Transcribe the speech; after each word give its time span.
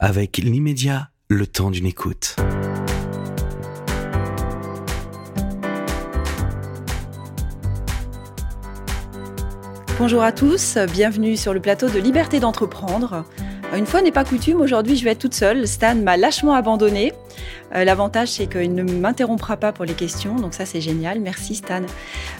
avec 0.00 0.38
l'immédiat, 0.38 1.10
le 1.28 1.46
temps 1.46 1.70
d'une 1.70 1.84
écoute. 1.84 2.36
Bonjour 9.98 10.22
à 10.22 10.32
tous, 10.32 10.78
bienvenue 10.94 11.36
sur 11.36 11.52
le 11.52 11.60
plateau 11.60 11.90
de 11.90 11.98
Liberté 11.98 12.40
d'entreprendre. 12.40 13.26
Une 13.76 13.84
fois 13.84 14.00
n'est 14.00 14.10
pas 14.10 14.24
coutume, 14.24 14.62
aujourd'hui 14.62 14.96
je 14.96 15.04
vais 15.04 15.10
être 15.10 15.18
toute 15.18 15.34
seule. 15.34 15.68
Stan 15.68 15.94
m'a 15.94 16.16
lâchement 16.16 16.54
abandonnée. 16.54 17.12
Euh, 17.74 17.84
l'avantage 17.84 18.28
c'est 18.28 18.46
qu'il 18.46 18.74
ne 18.74 18.82
m'interrompra 18.82 19.58
pas 19.58 19.70
pour 19.70 19.84
les 19.84 19.92
questions, 19.92 20.36
donc 20.36 20.54
ça 20.54 20.64
c'est 20.64 20.80
génial. 20.80 21.20
Merci 21.20 21.56
Stan. 21.56 21.82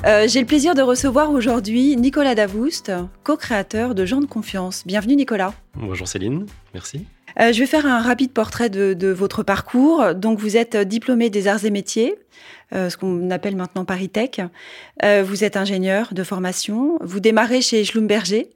Euh, 0.06 0.26
j'ai 0.26 0.40
le 0.40 0.46
plaisir 0.46 0.74
de 0.74 0.80
recevoir 0.80 1.30
aujourd'hui 1.30 1.94
Nicolas 1.96 2.34
Davoust, 2.34 2.90
co-créateur 3.22 3.94
de 3.94 4.06
Gens 4.06 4.22
de 4.22 4.26
confiance. 4.26 4.82
Bienvenue 4.86 5.14
Nicolas. 5.14 5.52
Bonjour 5.74 6.08
Céline, 6.08 6.46
merci. 6.72 7.06
Euh, 7.38 7.52
je 7.52 7.60
vais 7.60 7.66
faire 7.66 7.86
un 7.86 8.00
rapide 8.00 8.32
portrait 8.32 8.70
de, 8.70 9.08
votre 9.08 9.42
parcours. 9.42 10.14
Donc, 10.14 10.38
vous 10.38 10.56
êtes 10.56 10.76
diplômé 10.76 11.30
des 11.30 11.48
arts 11.48 11.64
et 11.64 11.70
métiers, 11.70 12.16
euh, 12.72 12.90
ce 12.90 12.96
qu'on 12.96 13.30
appelle 13.30 13.56
maintenant 13.56 13.84
Paris 13.84 14.08
Tech. 14.08 14.40
Euh, 15.04 15.22
vous 15.26 15.44
êtes 15.44 15.56
ingénieur 15.56 16.12
de 16.12 16.22
formation. 16.22 16.98
Vous 17.00 17.20
démarrez 17.20 17.60
chez 17.60 17.84
Schlumberger. 17.84 18.50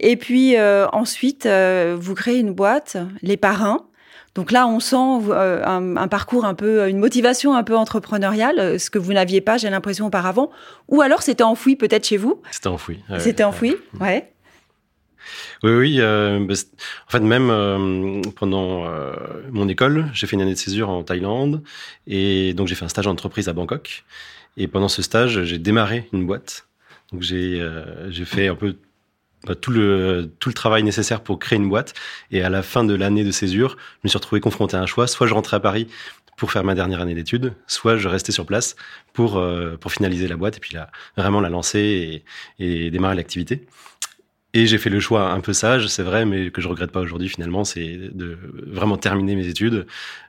Et 0.00 0.16
puis 0.16 0.56
ensuite, 0.58 1.46
vous 1.46 2.14
créez 2.14 2.38
une 2.38 2.52
boîte, 2.52 2.96
Les 3.22 3.36
Parrains. 3.36 3.84
Donc 4.34 4.52
là, 4.52 4.68
on 4.68 4.78
sent 4.78 4.96
un, 4.96 5.96
un, 5.96 6.08
parcours 6.08 6.44
un 6.44 6.54
peu, 6.54 6.88
une 6.88 6.98
motivation 6.98 7.56
un 7.56 7.64
peu 7.64 7.76
entrepreneuriale, 7.76 8.78
ce 8.78 8.88
que 8.88 8.98
vous 8.98 9.12
n'aviez 9.12 9.40
pas, 9.40 9.56
j'ai 9.56 9.68
l'impression, 9.68 10.06
auparavant. 10.06 10.50
Ou 10.86 11.00
alors, 11.00 11.22
c'était 11.22 11.42
enfoui 11.42 11.74
peut-être 11.74 12.06
chez 12.06 12.18
vous. 12.18 12.40
C'était 12.52 12.68
enfoui. 12.68 13.00
C'était 13.18 13.42
enfoui, 13.42 13.74
ouais. 14.00 14.30
Oui, 15.62 15.72
oui. 15.72 15.96
Euh, 16.00 16.38
bah, 16.40 16.54
en 17.06 17.10
fait, 17.10 17.20
même 17.20 17.50
euh, 17.50 18.20
pendant 18.36 18.86
euh, 18.86 19.12
mon 19.50 19.68
école, 19.68 20.08
j'ai 20.12 20.26
fait 20.26 20.36
une 20.36 20.42
année 20.42 20.54
de 20.54 20.58
césure 20.58 20.88
en 20.88 21.02
Thaïlande 21.02 21.62
et 22.06 22.54
donc 22.54 22.68
j'ai 22.68 22.74
fait 22.74 22.84
un 22.84 22.88
stage 22.88 23.06
en 23.06 23.12
entreprise 23.12 23.48
à 23.48 23.52
Bangkok. 23.52 24.04
Et 24.56 24.68
pendant 24.68 24.88
ce 24.88 25.02
stage, 25.02 25.44
j'ai 25.44 25.58
démarré 25.58 26.08
une 26.12 26.26
boîte. 26.26 26.68
Donc 27.12 27.22
j'ai 27.22 27.60
fait 28.24 28.48
un 28.48 28.54
peu 28.54 28.76
bah, 29.46 29.54
tout 29.54 29.70
le 29.70 30.30
travail 30.54 30.82
nécessaire 30.82 31.22
pour 31.22 31.38
créer 31.38 31.58
une 31.58 31.68
boîte. 31.68 31.94
Et 32.30 32.42
à 32.42 32.48
la 32.48 32.62
fin 32.62 32.84
de 32.84 32.94
l'année 32.94 33.24
de 33.24 33.30
césure, 33.30 33.76
je 33.78 34.00
me 34.04 34.08
suis 34.08 34.18
retrouvé 34.18 34.40
confronté 34.40 34.76
à 34.76 34.80
un 34.80 34.86
choix 34.86 35.06
soit 35.06 35.26
je 35.26 35.34
rentrais 35.34 35.56
à 35.56 35.60
Paris 35.60 35.88
pour 36.36 36.52
faire 36.52 36.62
ma 36.62 36.76
dernière 36.76 37.00
année 37.00 37.14
d'études, 37.14 37.54
soit 37.66 37.96
je 37.96 38.06
restais 38.06 38.30
sur 38.30 38.46
place 38.46 38.76
pour 39.12 39.42
finaliser 39.90 40.28
la 40.28 40.36
boîte 40.36 40.56
et 40.56 40.60
puis 40.60 40.76
vraiment 41.16 41.40
la 41.40 41.48
lancer 41.48 42.22
et 42.60 42.90
démarrer 42.90 43.16
l'activité. 43.16 43.66
Et 44.54 44.66
j'ai 44.66 44.78
fait 44.78 44.88
le 44.88 44.98
choix 44.98 45.30
un 45.30 45.40
peu 45.40 45.52
sage, 45.52 45.88
c'est 45.88 46.02
vrai, 46.02 46.24
mais 46.24 46.50
que 46.50 46.62
je 46.62 46.68
regrette 46.68 46.90
pas 46.90 47.00
aujourd'hui 47.00 47.28
finalement, 47.28 47.64
c'est 47.64 47.96
de 47.96 48.38
vraiment 48.66 48.96
terminer 48.96 49.36
mes 49.36 49.46
études. 49.46 49.86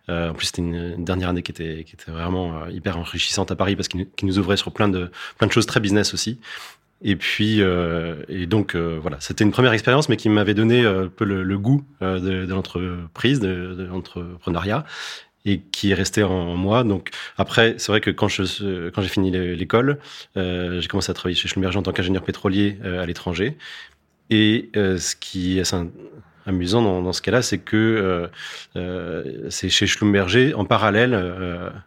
Euh, 0.09 0.31
en 0.31 0.33
plus, 0.33 0.47
c'était 0.47 0.61
une, 0.61 1.05
dernière 1.05 1.29
année 1.29 1.41
qui 1.41 1.51
était, 1.51 1.85
qui 1.85 1.95
était 1.95 2.11
vraiment 2.11 2.63
euh, 2.63 2.71
hyper 2.71 2.97
enrichissante 2.97 3.49
à 3.51 3.55
Paris 3.55 3.77
parce 3.77 3.87
qu'il 3.87 4.07
nous 4.23 4.37
ouvrait 4.37 4.57
sur 4.57 4.73
plein 4.73 4.89
de, 4.89 5.09
plein 5.37 5.47
de 5.47 5.53
choses 5.53 5.65
très 5.65 5.79
business 5.79 6.13
aussi. 6.13 6.39
Et 7.01 7.15
puis, 7.15 7.61
euh, 7.61 8.15
et 8.27 8.45
donc 8.45 8.75
euh, 8.75 8.99
voilà, 9.01 9.17
c'était 9.21 9.45
une 9.45 9.51
première 9.51 9.71
expérience, 9.71 10.09
mais 10.09 10.17
qui 10.17 10.27
m'avait 10.27 10.53
donné 10.53 10.85
un 10.85 11.07
peu 11.07 11.23
le, 11.23 11.57
goût 11.57 11.85
de, 12.01 12.19
de 12.19 12.53
l'entreprise, 12.53 13.39
de, 13.39 13.73
de 13.73 13.83
l'entrepreneuriat 13.85 14.85
et 15.45 15.61
qui 15.71 15.91
est 15.91 15.93
resté 15.93 16.23
en 16.23 16.55
moi. 16.55 16.83
Donc 16.83 17.11
après, 17.37 17.75
c'est 17.77 17.91
vrai 17.91 18.01
que 18.01 18.11
quand 18.11 18.27
je 18.27 18.89
quand 18.89 19.01
j'ai 19.01 19.07
fini 19.07 19.31
l'école, 19.31 19.99
euh, 20.37 20.81
j'ai 20.81 20.87
commencé 20.87 21.09
à 21.09 21.13
travailler 21.13 21.35
chez 21.35 21.47
Schlumberger 21.47 21.77
en 21.77 21.83
tant 21.83 21.93
qu'ingénieur 21.93 22.23
pétrolier 22.23 22.77
à 22.83 23.05
l'étranger. 23.05 23.57
Et 24.29 24.69
euh, 24.75 24.97
ce 24.97 25.15
qui 25.15 25.59
est 25.59 25.75
amusant 26.45 27.01
dans, 27.01 27.13
ce 27.13 27.21
cas-là, 27.21 27.41
c'est 27.41 27.57
que 27.57 27.77
euh, 27.77 28.27
euh, 28.75 29.49
c'est 29.49 29.69
chez 29.69 29.87
Schlumberger, 29.87 30.53
en 30.53 30.65
parallèle, 30.65 31.11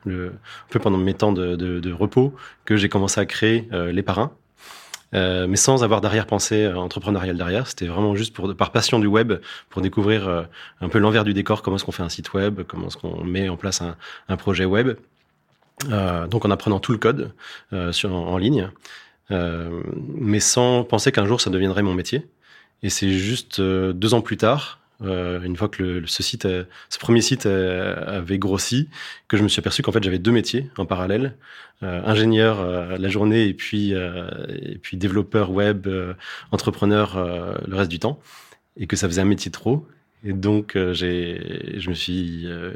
le, 0.05 0.29
un 0.29 0.71
peu 0.71 0.79
pendant 0.79 0.99
mes 0.99 1.15
temps 1.15 1.33
de, 1.33 1.93
repos, 1.93 2.35
que 2.65 2.77
j'ai 2.77 2.89
commencé 2.89 3.21
à 3.21 3.27
créer 3.27 3.69
les 3.73 4.03
parrains. 4.03 4.33
Mais 5.13 5.57
sans 5.57 5.85
avoir 5.85 6.01
d'arrière-pensée 6.01 6.69
entrepreneuriale 6.69 7.37
derrière. 7.37 7.67
C'était 7.67 7.87
vraiment 7.87 8.17
juste 8.17 8.35
par 8.55 8.73
passion 8.73 8.99
du 8.99 9.07
web, 9.07 9.35
pour 9.69 9.83
découvrir 9.83 10.47
un 10.81 10.89
peu 10.89 10.99
l'envers 10.99 11.25
du 11.25 11.35
décor, 11.35 11.63
comment 11.63 11.77
est-ce 11.77 11.85
qu'on 11.85 11.93
fait 11.93 12.03
un 12.03 12.09
site 12.09 12.33
web, 12.33 12.63
comment 12.67 12.89
est-ce 12.89 12.97
qu'on 12.97 13.23
met 13.25 13.49
en 13.49 13.57
place 13.57 13.83
un, 13.83 14.37
projet 14.37 14.65
web. 14.65 14.97
Donc 15.89 16.45
en 16.45 16.51
apprenant 16.51 16.81
tout 16.81 16.93
le 16.93 16.99
code 16.99 17.33
en, 17.73 18.39
ligne. 18.39 18.71
Euh, 19.31 19.83
mais 19.97 20.41
sans 20.41 20.85
penser 20.85 21.13
qu'un 21.13 21.27
jour 21.27 21.41
ça 21.41 21.51
deviendrait 21.51 21.83
mon 21.83 21.95
métier. 21.95 22.27
Et 22.83 22.91
c'est 22.91 23.11
juste 23.11 23.61
euh, 23.61 23.93
deux 23.93 24.15
ans 24.15 24.21
plus 24.21 24.37
tard, 24.37 24.81
euh, 25.03 25.41
une 25.43 25.57
fois 25.57 25.69
que 25.69 26.03
ce 26.07 26.23
site, 26.23 26.47
ce 26.89 26.99
premier 26.99 27.21
site 27.21 27.47
avait 27.47 28.39
grossi, 28.39 28.89
que 29.29 29.37
je 29.37 29.43
me 29.43 29.49
suis 29.49 29.61
aperçu 29.61 29.83
qu'en 29.83 29.93
fait 29.93 30.03
j'avais 30.03 30.19
deux 30.19 30.33
métiers 30.33 30.71
en 30.77 30.87
parallèle, 30.87 31.37
ingénieur 31.83 32.65
la 32.97 33.09
journée 33.09 33.47
et 33.49 33.55
puis 33.55 33.91
et 33.93 34.79
puis 34.81 34.97
développeur 34.97 35.51
web, 35.51 35.89
entrepreneur 36.53 37.59
le 37.67 37.77
reste 37.77 37.91
du 37.91 37.99
temps, 37.99 38.21
et 38.77 38.87
que 38.87 38.95
ça 38.95 39.09
faisait 39.09 39.23
un 39.23 39.27
métier 39.27 39.51
trop 39.51 39.87
et 40.25 40.33
donc, 40.33 40.77
euh, 40.77 40.95
j'ai, 40.95 41.81
je 41.81 41.91
me 41.91 41.95
suis, 41.95 42.47
euh, 42.47 42.73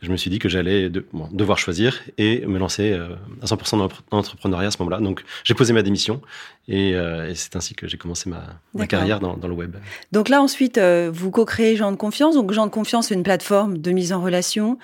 je 0.00 0.12
me 0.12 0.16
suis 0.16 0.30
dit 0.30 0.38
que 0.38 0.48
j'allais 0.48 0.88
de, 0.88 1.04
bon, 1.12 1.28
devoir 1.32 1.58
choisir 1.58 2.00
et 2.18 2.46
me 2.46 2.56
lancer 2.56 2.92
euh, 2.92 3.16
à 3.42 3.46
100% 3.46 3.78
dans 3.78 3.88
l'entrepreneuriat 4.12 4.68
à 4.68 4.70
ce 4.70 4.78
moment-là. 4.78 5.00
Donc, 5.00 5.24
j'ai 5.42 5.54
posé 5.54 5.72
ma 5.72 5.82
démission 5.82 6.22
et, 6.68 6.90
et 6.90 7.34
c'est 7.34 7.56
ainsi 7.56 7.74
que 7.74 7.88
j'ai 7.88 7.98
commencé 7.98 8.30
ma, 8.30 8.44
ma 8.74 8.86
carrière 8.86 9.18
dans, 9.18 9.36
dans, 9.36 9.48
le 9.48 9.54
web. 9.54 9.76
Donc 10.12 10.28
là, 10.28 10.40
ensuite, 10.40 10.78
vous 10.78 11.30
co-créez 11.30 11.76
Gens 11.76 11.90
de 11.90 11.96
Confiance. 11.96 12.36
Donc, 12.36 12.52
Gens 12.52 12.66
de 12.66 12.70
Confiance, 12.70 13.08
c'est 13.08 13.14
une 13.14 13.22
plateforme 13.22 13.78
de 13.78 13.90
mise 13.90 14.12
en 14.12 14.22
relation 14.22 14.78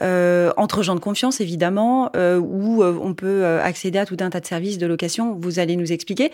entre 0.00 0.82
gens 0.82 0.94
de 0.94 1.00
confiance, 1.00 1.40
évidemment, 1.40 2.10
où 2.14 2.82
on 2.84 3.14
peut 3.14 3.44
accéder 3.44 3.98
à 3.98 4.06
tout 4.06 4.16
un 4.20 4.30
tas 4.30 4.40
de 4.40 4.46
services 4.46 4.78
de 4.78 4.86
location. 4.86 5.34
Vous 5.34 5.58
allez 5.58 5.76
nous 5.76 5.92
expliquer. 5.92 6.30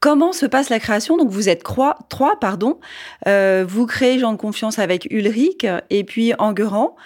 Comment 0.00 0.32
se 0.32 0.46
passe 0.46 0.70
la 0.70 0.80
création? 0.80 1.18
Donc 1.18 1.28
vous 1.28 1.48
êtes 1.50 1.62
trois, 1.62 1.98
trois 2.08 2.40
pardon. 2.40 2.80
Euh, 3.26 3.64
vous 3.68 3.86
créez 3.86 4.18
Jean 4.18 4.32
de 4.32 4.38
confiance 4.38 4.78
avec 4.78 5.06
Ulrich 5.10 5.66
et 5.90 6.04
puis 6.04 6.32
Enguerrand. 6.38 6.96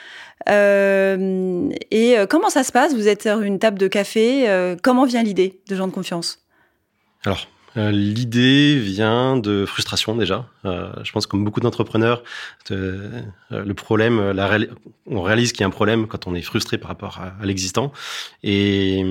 Euh, 0.48 1.68
et 1.90 2.18
euh, 2.18 2.26
comment 2.26 2.50
ça 2.50 2.62
se 2.62 2.70
passe? 2.70 2.94
Vous 2.94 3.08
êtes 3.08 3.22
sur 3.22 3.40
une 3.40 3.58
table 3.58 3.78
de 3.78 3.88
café. 3.88 4.48
Euh, 4.48 4.76
comment 4.80 5.04
vient 5.06 5.22
l'idée 5.22 5.60
de 5.68 5.74
Jean 5.74 5.88
de 5.88 5.92
confiance? 5.92 6.38
Alors, 7.24 7.48
euh, 7.76 7.90
l'idée 7.90 8.78
vient 8.78 9.36
de 9.36 9.64
frustration 9.66 10.16
déjà. 10.16 10.46
Euh, 10.64 10.92
je 11.02 11.12
pense 11.12 11.26
comme 11.26 11.44
beaucoup 11.44 11.60
d'entrepreneurs, 11.60 12.22
euh, 12.70 13.22
le 13.50 13.74
problème, 13.74 14.34
on 15.06 15.22
réalise 15.22 15.52
qu'il 15.52 15.60
y 15.62 15.64
a 15.64 15.66
un 15.66 15.70
problème 15.70 16.06
quand 16.06 16.26
on 16.26 16.34
est 16.34 16.42
frustré 16.42 16.78
par 16.78 16.88
rapport 16.88 17.20
à, 17.20 17.44
l'existant. 17.44 17.92
Et, 18.42 19.04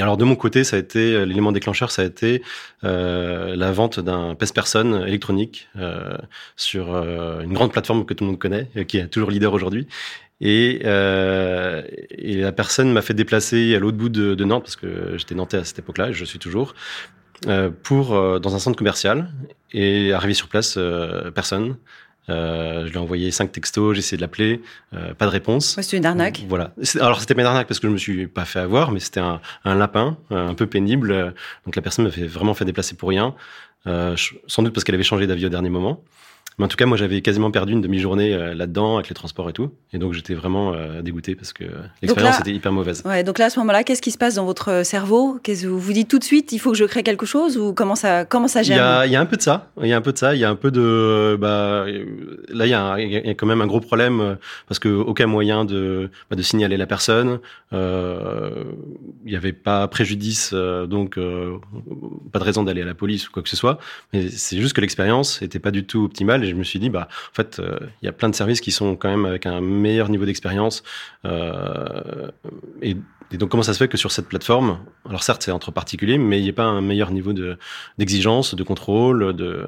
alors 0.00 0.16
de 0.16 0.24
mon 0.24 0.36
côté, 0.36 0.64
ça 0.64 0.76
a 0.76 0.78
été 0.78 1.24
l'élément 1.26 1.52
déclencheur, 1.52 1.90
ça 1.90 2.02
a 2.02 2.04
été 2.04 2.42
la 2.82 3.72
vente 3.72 4.00
d'un 4.00 4.34
pèse-personne 4.34 5.04
électronique 5.06 5.68
sur 6.56 6.96
une 6.96 7.52
grande 7.52 7.72
plateforme 7.72 8.04
que 8.04 8.14
tout 8.14 8.24
le 8.24 8.30
monde 8.30 8.38
connaît, 8.38 8.68
qui 8.88 8.98
est 8.98 9.08
toujours 9.08 9.30
leader 9.30 9.52
aujourd'hui. 9.52 9.86
Et, 10.40 10.80
la 10.82 12.52
personne 12.52 12.92
m'a 12.92 13.02
fait 13.02 13.14
déplacer 13.14 13.74
à 13.74 13.78
l'autre 13.78 13.96
bout 13.96 14.08
de, 14.08 14.44
Nantes 14.44 14.64
parce 14.64 14.76
que 14.76 15.16
j'étais 15.16 15.34
nantais 15.34 15.58
à 15.58 15.64
cette 15.64 15.78
époque-là, 15.78 16.10
et 16.10 16.12
je 16.12 16.24
suis 16.24 16.38
toujours, 16.38 16.74
pour 17.82 18.14
euh, 18.14 18.38
dans 18.38 18.54
un 18.54 18.58
centre 18.58 18.76
commercial 18.76 19.30
et 19.72 20.12
arrivé 20.12 20.34
sur 20.34 20.48
place, 20.48 20.74
euh, 20.76 21.30
personne. 21.30 21.76
Euh, 22.28 22.86
je 22.86 22.90
lui 22.90 22.96
ai 22.96 22.98
envoyé 22.98 23.30
cinq 23.30 23.52
textos, 23.52 23.94
j'ai 23.94 24.00
essayé 24.00 24.16
de 24.16 24.22
l'appeler, 24.22 24.60
euh, 24.94 25.14
pas 25.14 25.26
de 25.26 25.30
réponse. 25.30 25.76
Ouais, 25.76 25.82
c'était 25.84 25.98
une 25.98 26.06
arnaque. 26.06 26.44
Voilà. 26.48 26.72
Alors 27.00 27.20
c'était 27.20 27.34
pas 27.34 27.42
une 27.42 27.46
arnaque 27.46 27.68
parce 27.68 27.78
que 27.78 27.86
je 27.86 27.92
me 27.92 27.98
suis 27.98 28.26
pas 28.26 28.44
fait 28.44 28.58
avoir, 28.58 28.90
mais 28.90 28.98
c'était 28.98 29.20
un, 29.20 29.40
un, 29.64 29.74
lapin, 29.76 30.16
un 30.30 30.54
peu 30.54 30.66
pénible. 30.66 31.34
Donc 31.64 31.76
la 31.76 31.82
personne 31.82 32.04
m'a 32.04 32.10
fait 32.10 32.26
vraiment 32.26 32.54
fait 32.54 32.64
déplacer 32.64 32.96
pour 32.96 33.10
rien, 33.10 33.34
sans 33.84 34.62
doute 34.62 34.72
parce 34.72 34.82
qu'elle 34.82 34.96
avait 34.96 35.04
changé 35.04 35.28
d'avis 35.28 35.46
au 35.46 35.50
dernier 35.50 35.70
moment. 35.70 36.02
Mais 36.58 36.64
en 36.64 36.68
tout 36.68 36.76
cas, 36.76 36.86
moi, 36.86 36.96
j'avais 36.96 37.20
quasiment 37.20 37.50
perdu 37.50 37.72
une 37.72 37.80
demi-journée 37.80 38.32
euh, 38.32 38.54
là-dedans 38.54 38.96
avec 38.96 39.08
les 39.08 39.14
transports 39.14 39.50
et 39.50 39.52
tout. 39.52 39.70
Et 39.92 39.98
donc, 39.98 40.14
j'étais 40.14 40.34
vraiment 40.34 40.72
euh, 40.72 41.02
dégoûté 41.02 41.34
parce 41.34 41.52
que 41.52 41.64
l'expérience 42.00 42.40
était 42.40 42.52
hyper 42.52 42.72
mauvaise. 42.72 43.02
Ouais, 43.04 43.22
donc 43.24 43.38
là, 43.38 43.46
à 43.46 43.50
ce 43.50 43.58
moment-là, 43.60 43.84
qu'est-ce 43.84 44.02
qui 44.02 44.10
se 44.10 44.18
passe 44.18 44.36
dans 44.36 44.44
votre 44.44 44.84
cerveau? 44.84 45.38
Qu'est-ce 45.42 45.64
que 45.64 45.68
vous 45.68 45.78
vous 45.78 45.92
dites 45.92 46.08
tout 46.08 46.18
de 46.18 46.24
suite 46.24 46.52
Il 46.52 46.58
faut 46.58 46.72
que 46.72 46.78
je 46.78 46.84
crée 46.84 47.02
quelque 47.02 47.26
chose 47.26 47.58
ou 47.58 47.72
comment 47.72 47.94
ça 47.94 48.24
comment 48.24 48.48
ça 48.48 48.62
gère 48.62 48.76
il 48.76 48.80
y, 48.80 48.82
a, 48.82 49.06
il 49.06 49.12
y 49.12 49.16
a 49.16 49.20
un 49.20 49.26
peu 49.26 49.36
de 49.36 49.42
ça. 49.42 49.70
Il 49.82 49.88
y 49.88 49.92
a 49.92 49.96
un 49.96 50.00
peu 50.00 50.12
de 50.12 50.18
ça. 50.18 50.34
Il 50.34 50.40
y 50.40 50.44
a 50.44 50.50
un 50.50 50.56
peu 50.56 50.70
de 50.70 51.36
bah 51.38 51.86
là, 52.48 52.66
il 52.66 52.70
y 52.70 52.74
a, 52.74 52.98
il 52.98 53.26
y 53.26 53.30
a 53.30 53.34
quand 53.34 53.46
même 53.46 53.60
un 53.60 53.66
gros 53.66 53.80
problème 53.80 54.20
euh, 54.20 54.34
parce 54.68 54.78
que 54.78 54.88
aucun 54.88 55.26
moyen 55.26 55.64
de 55.64 56.10
bah, 56.30 56.36
de 56.36 56.42
signaler 56.42 56.76
la 56.76 56.86
personne. 56.86 57.38
Euh, 57.72 58.64
il 59.24 59.30
n'y 59.30 59.36
avait 59.36 59.52
pas 59.52 59.86
préjudice, 59.88 60.52
donc 60.52 61.18
euh, 61.18 61.58
pas 62.32 62.38
de 62.38 62.44
raison 62.44 62.62
d'aller 62.62 62.82
à 62.82 62.84
la 62.84 62.94
police 62.94 63.28
ou 63.28 63.32
quoi 63.32 63.42
que 63.42 63.48
ce 63.48 63.56
soit. 63.56 63.78
Mais 64.12 64.28
c'est 64.28 64.58
juste 64.58 64.74
que 64.74 64.80
l'expérience 64.80 65.42
n'était 65.42 65.58
pas 65.58 65.70
du 65.70 65.84
tout 65.84 66.04
optimale 66.04 66.44
et 66.46 66.50
je 66.50 66.54
me 66.54 66.64
suis 66.64 66.78
dit, 66.78 66.90
bah, 66.90 67.08
en 67.10 67.34
fait, 67.34 67.58
euh, 67.58 67.78
il 68.00 68.06
y 68.06 68.08
a 68.08 68.12
plein 68.12 68.28
de 68.28 68.34
services 68.34 68.60
qui 68.60 68.72
sont 68.72 68.96
quand 68.96 69.08
même 69.08 69.26
avec 69.26 69.46
un 69.46 69.60
meilleur 69.60 70.08
niveau 70.08 70.24
d'expérience. 70.24 70.82
Euh, 71.24 72.30
et 72.82 72.96
donc, 73.32 73.50
comment 73.50 73.62
ça 73.62 73.74
se 73.74 73.78
fait 73.78 73.88
que 73.88 73.96
sur 73.96 74.12
cette 74.12 74.28
plateforme, 74.28 74.78
alors 75.06 75.22
certes, 75.22 75.42
c'est 75.42 75.50
entre 75.50 75.70
particuliers, 75.70 76.18
mais 76.18 76.38
il 76.38 76.44
n'y 76.44 76.50
a 76.50 76.54
pas 76.54 76.64
un 76.64 76.80
meilleur 76.80 77.10
niveau 77.10 77.32
de, 77.32 77.58
d'exigence, 77.98 78.54
de 78.54 78.62
contrôle, 78.62 79.34
de, 79.34 79.66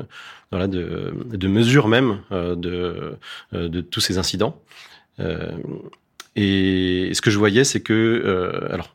mesure 1.49 1.89
même 1.89 2.21
euh, 2.33 2.55
de, 2.55 3.81
tous 3.81 4.01
ces 4.01 4.19
incidents. 4.19 4.63
Et 6.37 7.11
ce 7.13 7.21
que 7.21 7.31
je 7.31 7.39
voyais, 7.39 7.65
c'est 7.65 7.81
que, 7.81 8.69
alors, 8.71 8.95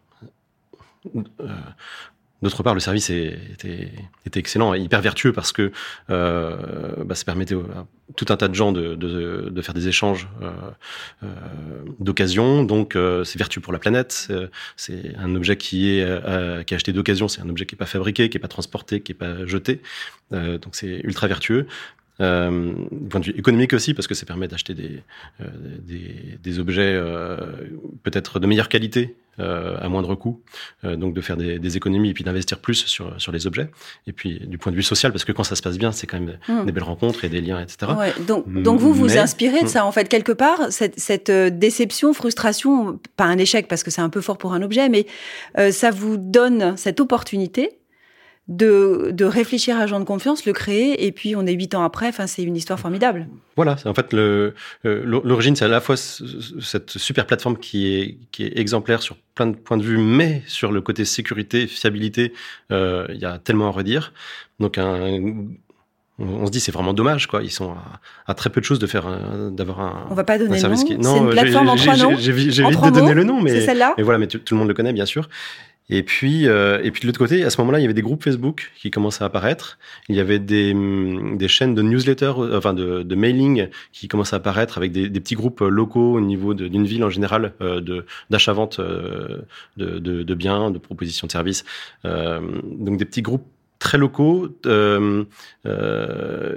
D'autre 2.43 2.61
part, 2.61 2.73
le 2.73 2.81
service 2.81 3.09
était, 3.09 3.89
excellent 4.35 4.73
et 4.73 4.79
hyper 4.79 4.99
vertueux 4.99 5.31
parce 5.31 5.53
que 5.53 5.71
euh, 6.09 6.57
bah, 7.05 7.15
ça 7.15 7.23
permettait 7.23 7.55
à 7.55 7.85
tout 8.17 8.25
un 8.27 8.35
tas 8.35 8.49
de 8.49 8.53
gens 8.53 8.73
de, 8.73 9.61
faire 9.61 9.73
des 9.73 9.87
échanges 9.87 10.27
euh, 10.41 10.51
euh, 11.23 11.27
d'occasion. 12.01 12.65
Donc, 12.65 12.97
c'est 13.23 13.37
vertueux 13.39 13.61
pour 13.61 13.71
la 13.71 13.79
planète. 13.79 14.29
C'est 14.75 15.15
un 15.17 15.33
objet 15.35 15.55
qui 15.55 15.97
est, 15.97 16.03
acheté 16.03 16.91
d'occasion. 16.91 17.29
C'est 17.29 17.41
un 17.41 17.47
objet 17.47 17.65
qui 17.65 17.75
n'est 17.75 17.79
pas 17.79 17.85
fabriqué, 17.85 18.29
qui 18.29 18.35
n'est 18.35 18.41
pas 18.41 18.49
transporté, 18.49 18.99
qui 18.99 19.13
n'est 19.13 19.17
pas 19.17 19.45
jeté. 19.45 19.81
Donc, 20.31 20.73
c'est 20.75 20.99
ultra 21.05 21.27
vertueux. 21.27 21.65
Du 22.19 22.25
point 23.09 23.21
de 23.21 23.25
vue 23.25 23.37
économique 23.37 23.71
aussi, 23.71 23.93
parce 23.93 24.07
que 24.07 24.15
ça 24.15 24.25
permet 24.25 24.49
d'acheter 24.49 24.75
des, 24.75 26.59
objets 26.59 27.01
peut-être 28.03 28.41
de 28.41 28.47
meilleure 28.47 28.67
qualité 28.67 29.15
euh, 29.39 29.77
à 29.80 29.89
moindre 29.89 30.15
coût, 30.15 30.41
euh, 30.83 30.95
donc 30.95 31.13
de 31.13 31.21
faire 31.21 31.38
des, 31.38 31.59
des 31.59 31.77
économies 31.77 32.09
et 32.09 32.13
puis 32.13 32.24
d'investir 32.24 32.59
plus 32.59 32.85
sur, 32.85 33.19
sur 33.19 33.31
les 33.31 33.47
objets. 33.47 33.69
Et 34.07 34.13
puis 34.13 34.39
du 34.45 34.57
point 34.57 34.71
de 34.71 34.77
vue 34.77 34.83
social, 34.83 35.12
parce 35.12 35.25
que 35.25 35.31
quand 35.31 35.44
ça 35.44 35.56
se 35.56 35.62
passe 35.62 35.77
bien, 35.77 35.91
c'est 35.91 36.07
quand 36.07 36.19
même 36.19 36.38
mmh. 36.47 36.65
des 36.65 36.71
belles 36.71 36.83
rencontres 36.83 37.25
et 37.25 37.30
des 37.30 37.41
liens, 37.41 37.59
etc. 37.59 37.91
Ouais, 37.97 38.13
donc, 38.27 38.47
donc 38.62 38.80
vous 38.80 38.94
vous 38.94 39.07
Mais, 39.07 39.18
inspirez 39.18 39.63
de 39.63 39.68
ça, 39.68 39.85
en 39.85 39.91
fait, 39.91 40.07
quelque 40.07 40.31
part, 40.31 40.71
cette, 40.71 41.00
cette 41.00 41.31
déception, 41.31 42.13
frustration, 42.13 43.00
pas 43.15 43.25
un 43.25 43.38
échec 43.38 43.68
parce 43.68 43.83
que 43.83 43.91
c'est 43.91 44.01
un 44.01 44.09
peu 44.09 44.21
fort 44.21 44.38
pour 44.38 44.53
un 44.53 44.62
objet, 44.62 44.89
mais 44.89 45.06
euh, 45.57 45.71
ça 45.71 45.91
vous 45.91 46.18
donne 46.18 46.77
cette 46.77 47.00
opportunité 47.00 47.77
de, 48.49 49.11
de 49.13 49.23
réfléchir 49.23 49.77
à 49.77 49.87
Jean 49.87 50.01
de 50.01 50.05
confiance, 50.05 50.45
le 50.45 50.51
créer, 50.51 51.05
et 51.05 51.11
puis 51.13 51.35
on 51.35 51.45
est 51.45 51.53
huit 51.53 51.75
ans 51.75 51.83
après. 51.83 52.07
Enfin, 52.07 52.27
c'est 52.27 52.43
une 52.43 52.57
histoire 52.57 52.79
formidable. 52.79 53.27
Voilà, 53.55 53.77
en 53.85 53.93
fait 53.93 54.11
le 54.11 54.53
l'origine, 54.83 55.55
c'est 55.55 55.65
à 55.65 55.69
la 55.69 55.79
fois 55.79 55.95
cette 55.95 56.91
super 56.91 57.25
plateforme 57.25 57.57
qui 57.57 57.95
est 57.95 58.17
qui 58.31 58.43
est 58.43 58.57
exemplaire 58.57 59.01
sur 59.01 59.15
plein 59.35 59.47
de 59.47 59.55
points 59.55 59.77
de 59.77 59.83
vue, 59.83 59.97
mais 59.97 60.43
sur 60.47 60.71
le 60.71 60.81
côté 60.81 61.05
sécurité, 61.05 61.67
fiabilité, 61.67 62.33
euh, 62.71 63.05
il 63.09 63.19
y 63.19 63.25
a 63.25 63.39
tellement 63.39 63.67
à 63.67 63.71
redire. 63.71 64.11
Donc 64.59 64.77
un 64.77 65.47
on 66.19 66.45
se 66.45 66.51
dit 66.51 66.59
c'est 66.59 66.71
vraiment 66.71 66.93
dommage 66.93 67.27
quoi 67.27 67.41
ils 67.41 67.51
sont 67.51 67.71
à, 67.71 67.99
à, 68.27 68.33
très 68.35 68.51
peu 68.51 68.61
de 68.61 68.65
choses 68.65 68.77
de 68.77 68.85
faire 68.85 69.05
d'avoir 69.51 69.79
un 69.79 70.07
on 70.11 70.13
va 70.13 70.23
pas 70.23 70.37
donner 70.37 70.57
un 70.57 70.59
service 70.59 70.81
nom. 70.81 70.87
qui 70.87 70.97
non 70.97 71.13
c'est 71.15 71.19
une 71.19 71.29
plateforme 71.31 71.69
en 71.69 71.75
trois 71.75 71.97
noms 71.97 72.15
j'ai 72.17 72.31
vite 72.31 72.55
de 72.55 72.91
donner 72.91 73.13
le 73.15 73.23
nom 73.23 73.41
mais 73.41 73.65
voilà 73.97 74.19
mais 74.19 74.27
tout, 74.27 74.39
le 74.51 74.57
monde 74.57 74.67
le 74.67 74.73
connaît 74.75 74.93
bien 74.93 75.07
sûr 75.07 75.27
et 75.89 76.01
puis, 76.03 76.47
euh, 76.47 76.81
et 76.81 76.91
puis 76.91 77.01
de 77.01 77.07
l'autre 77.07 77.19
côté, 77.19 77.44
à 77.44 77.50
ce 77.50 77.59
moment-là, 77.62 77.80
il 77.80 77.81
y 77.81 77.85
avait 77.85 77.94
des 77.94 78.01
groupes 78.01 78.24
Facebook 78.24 78.71
qui 78.77 78.89
commençaient 78.89 79.24
à 79.24 79.27
apparaître. 79.27 79.77
Il 80.07 80.15
y 80.15 80.21
avait 80.21 80.39
des, 80.39 80.74
des 80.74 81.47
chaînes 81.50 81.75
de 81.75 81.81
newsletters, 81.81 82.33
enfin 82.53 82.74
de, 82.74 83.03
de 83.03 83.15
mailing 83.15 83.68
qui 83.91 84.07
commençaient 84.07 84.35
à 84.35 84.38
apparaître 84.38 84.77
avec 84.77 84.94
des, 84.94 85.09
des 85.09 85.19
petits 85.19 85.35
groupes 85.35 85.59
locaux 85.59 86.13
au 86.13 86.21
niveau 86.21 86.53
d'une 86.53 86.85
ville 86.85 87.03
en 87.03 87.09
général 87.09 87.53
euh, 87.62 87.81
de 87.81 88.06
d'achat-vente 88.30 88.80
euh, 88.80 89.41
de, 89.75 90.00
de, 90.00 90.24
de, 90.24 90.33
biens, 90.35 90.71
de 90.71 90.77
propositions 90.77 91.27
de 91.27 91.31
services. 91.31 91.65
Euh, 92.06 92.39
donc 92.65 92.97
des 92.97 93.06
petits 93.06 93.21
groupes 93.21 93.45
très 93.79 93.97
locaux, 93.97 94.47
euh, 94.65 95.25
euh, 95.65 96.56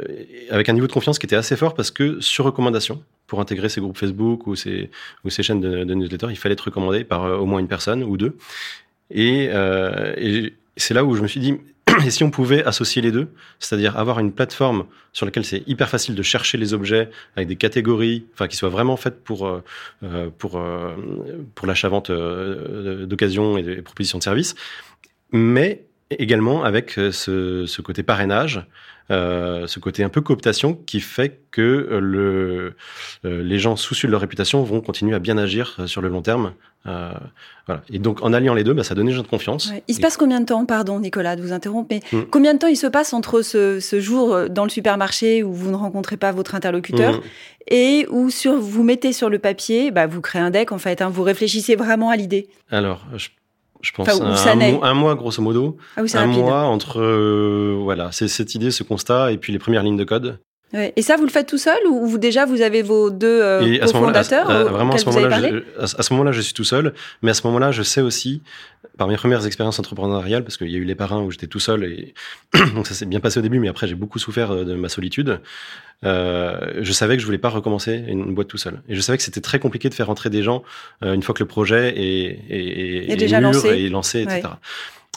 avec 0.50 0.68
un 0.68 0.72
niveau 0.72 0.86
de 0.86 0.92
confiance 0.92 1.18
qui 1.18 1.26
était 1.26 1.34
assez 1.34 1.56
fort 1.56 1.74
parce 1.74 1.90
que 1.90 2.20
sur 2.20 2.44
recommandation, 2.44 3.02
pour 3.26 3.40
intégrer 3.40 3.68
ces 3.68 3.80
groupes 3.80 3.98
Facebook 3.98 4.46
ou 4.46 4.54
ces, 4.54 4.90
ou 5.24 5.30
ces 5.30 5.42
chaînes 5.42 5.60
de, 5.60 5.82
de 5.82 5.94
newsletters, 5.94 6.28
il 6.30 6.36
fallait 6.36 6.52
être 6.52 6.60
recommandé 6.60 7.02
par 7.02 7.22
au 7.42 7.44
moins 7.44 7.58
une 7.58 7.66
personne 7.66 8.04
ou 8.04 8.16
deux. 8.16 8.36
Et, 9.10 9.48
euh, 9.52 10.14
et 10.16 10.54
c'est 10.76 10.94
là 10.94 11.04
où 11.04 11.14
je 11.14 11.22
me 11.22 11.28
suis 11.28 11.40
dit, 11.40 11.58
et 12.04 12.10
si 12.10 12.24
on 12.24 12.30
pouvait 12.30 12.64
associer 12.64 13.00
les 13.02 13.12
deux, 13.12 13.28
c'est-à-dire 13.58 13.96
avoir 13.98 14.18
une 14.18 14.32
plateforme 14.32 14.86
sur 15.12 15.24
laquelle 15.26 15.44
c'est 15.44 15.62
hyper 15.66 15.88
facile 15.88 16.14
de 16.14 16.22
chercher 16.22 16.58
les 16.58 16.74
objets 16.74 17.10
avec 17.36 17.48
des 17.48 17.56
catégories, 17.56 18.26
enfin 18.34 18.48
qui 18.48 18.56
soient 18.56 18.68
vraiment 18.68 18.96
faites 18.96 19.22
pour 19.22 19.46
euh, 19.46 19.62
pour 20.38 20.58
euh, 20.58 20.94
pour 21.54 21.66
l'achat-vente 21.66 22.10
euh, 22.10 23.06
d'occasion 23.06 23.56
et 23.56 23.62
des 23.62 23.82
propositions 23.82 24.18
de 24.18 24.24
services, 24.24 24.54
mais 25.32 25.84
également 26.10 26.64
avec 26.64 26.92
ce 26.92 27.80
côté 27.82 28.02
parrainage, 28.02 28.66
euh, 29.10 29.66
ce 29.68 29.78
côté 29.78 30.02
un 30.02 30.08
peu 30.08 30.20
cooptation 30.20 30.74
qui 30.74 31.00
fait 31.00 31.40
que 31.52 31.98
le, 32.02 32.74
euh, 33.24 33.42
les 33.42 33.58
gens 33.58 33.76
soucieux 33.76 34.08
de 34.08 34.12
leur 34.12 34.20
réputation 34.20 34.62
vont 34.64 34.80
continuer 34.80 35.14
à 35.14 35.20
bien 35.20 35.38
agir 35.38 35.76
sur 35.86 36.00
le 36.00 36.08
long 36.08 36.22
terme. 36.22 36.54
Euh, 36.86 37.12
voilà. 37.66 37.82
Et 37.88 37.98
donc 37.98 38.22
en 38.22 38.32
alliant 38.32 38.54
les 38.54 38.64
deux, 38.64 38.74
bah, 38.74 38.82
ça 38.82 38.94
donne 38.94 39.06
des 39.06 39.12
gens 39.12 39.22
de 39.22 39.28
confiance. 39.28 39.70
Ouais. 39.70 39.82
Il 39.86 39.94
se 39.94 40.00
passe 40.00 40.16
combien 40.16 40.40
de 40.40 40.46
temps, 40.46 40.66
pardon 40.66 40.98
Nicolas 40.98 41.36
de 41.36 41.42
vous 41.42 41.52
interrompre, 41.52 41.88
mais 41.90 42.00
mmh. 42.12 42.22
combien 42.30 42.54
de 42.54 42.58
temps 42.58 42.66
il 42.66 42.76
se 42.76 42.86
passe 42.88 43.12
entre 43.12 43.42
ce, 43.42 43.78
ce, 43.78 44.00
jour 44.00 44.48
dans 44.50 44.64
le 44.64 44.70
supermarché 44.70 45.42
où 45.42 45.52
vous 45.52 45.70
ne 45.70 45.76
rencontrez 45.76 46.16
pas 46.16 46.32
votre 46.32 46.54
interlocuteur 46.54 47.14
mmh. 47.14 47.22
et 47.68 48.06
où 48.10 48.30
sur, 48.30 48.56
vous 48.56 48.82
mettez 48.82 49.12
sur 49.12 49.30
le 49.30 49.38
papier, 49.38 49.90
bah, 49.92 50.06
vous 50.06 50.20
créez 50.20 50.42
un 50.42 50.50
deck 50.50 50.72
en 50.72 50.78
fait, 50.78 51.00
hein, 51.00 51.10
vous 51.10 51.22
réfléchissez 51.22 51.76
vraiment 51.76 52.10
à 52.10 52.16
l'idée 52.16 52.48
Alors, 52.70 53.04
je 53.16 53.28
je 53.86 53.92
pense 53.92 54.08
enfin, 54.08 54.60
un, 54.60 54.60
un, 54.60 54.82
un, 54.82 54.94
mois 54.94 55.14
grosso 55.14 55.40
modo. 55.40 55.76
Ah 55.96 56.02
oui, 56.02 56.10
un 56.14 56.26
rapide. 56.26 56.38
mois 56.38 56.62
entre 56.62 57.00
euh, 57.00 57.78
voilà, 57.80 58.10
c'est 58.10 58.28
cette 58.28 58.54
idée, 58.54 58.70
ce 58.70 58.82
constat 58.82 59.32
et 59.32 59.38
puis 59.38 59.52
les 59.52 59.58
premières 59.58 59.82
lignes 59.82 59.96
de 59.96 60.04
code. 60.04 60.40
Ouais. 60.72 60.92
Et 60.96 61.02
ça, 61.02 61.16
vous 61.16 61.24
le 61.24 61.30
faites 61.30 61.48
tout 61.48 61.58
seul 61.58 61.78
ou 61.88 62.06
vous 62.06 62.18
déjà 62.18 62.44
vous 62.44 62.60
avez 62.60 62.82
vos 62.82 63.10
deux 63.10 63.40
euh, 63.40 63.60
à, 63.80 63.84
à, 63.84 64.64
Vraiment 64.64 64.92
à 64.92 64.98
ce 64.98 65.06
moment-là, 65.06 65.40
je, 65.40 65.62
à 65.80 66.02
ce 66.02 66.12
moment-là, 66.12 66.32
je 66.32 66.40
suis 66.40 66.54
tout 66.54 66.64
seul, 66.64 66.92
mais 67.22 67.30
à 67.30 67.34
ce 67.34 67.46
moment-là, 67.46 67.70
je 67.70 67.82
sais 67.82 68.00
aussi 68.00 68.42
par 68.98 69.08
mes 69.08 69.16
premières 69.16 69.46
expériences 69.46 69.78
entrepreneuriales, 69.78 70.42
parce 70.42 70.56
qu'il 70.56 70.70
y 70.70 70.74
a 70.74 70.78
eu 70.78 70.84
les 70.84 70.94
parrains 70.94 71.20
où 71.22 71.30
j'étais 71.30 71.46
tout 71.46 71.60
seul 71.60 71.84
et 71.84 72.14
donc 72.74 72.86
ça 72.86 72.94
s'est 72.94 73.04
bien 73.04 73.20
passé 73.20 73.38
au 73.38 73.42
début, 73.42 73.58
mais 73.58 73.68
après 73.68 73.86
j'ai 73.86 73.94
beaucoup 73.94 74.18
souffert 74.18 74.64
de 74.64 74.74
ma 74.74 74.88
solitude. 74.88 75.40
Euh, 76.04 76.58
je 76.80 76.92
savais 76.92 77.16
que 77.16 77.20
je 77.20 77.26
voulais 77.26 77.38
pas 77.38 77.48
recommencer 77.48 78.04
une 78.06 78.34
boîte 78.34 78.48
tout 78.48 78.58
seul. 78.58 78.82
Et 78.88 78.94
je 78.94 79.00
savais 79.00 79.16
que 79.16 79.24
c'était 79.24 79.40
très 79.40 79.58
compliqué 79.58 79.88
de 79.88 79.94
faire 79.94 80.10
entrer 80.10 80.30
des 80.30 80.42
gens 80.42 80.62
euh, 81.02 81.14
une 81.14 81.22
fois 81.22 81.34
que 81.34 81.42
le 81.42 81.48
projet 81.48 81.94
est, 81.96 82.44
est, 82.50 83.08
est, 83.08 83.12
est 83.12 83.16
déjà 83.16 83.40
mûr 83.40 83.52
lancé, 83.52 83.68
et 83.68 83.88
lancé, 83.88 84.22
etc. 84.22 84.40
Ouais. 84.44 84.50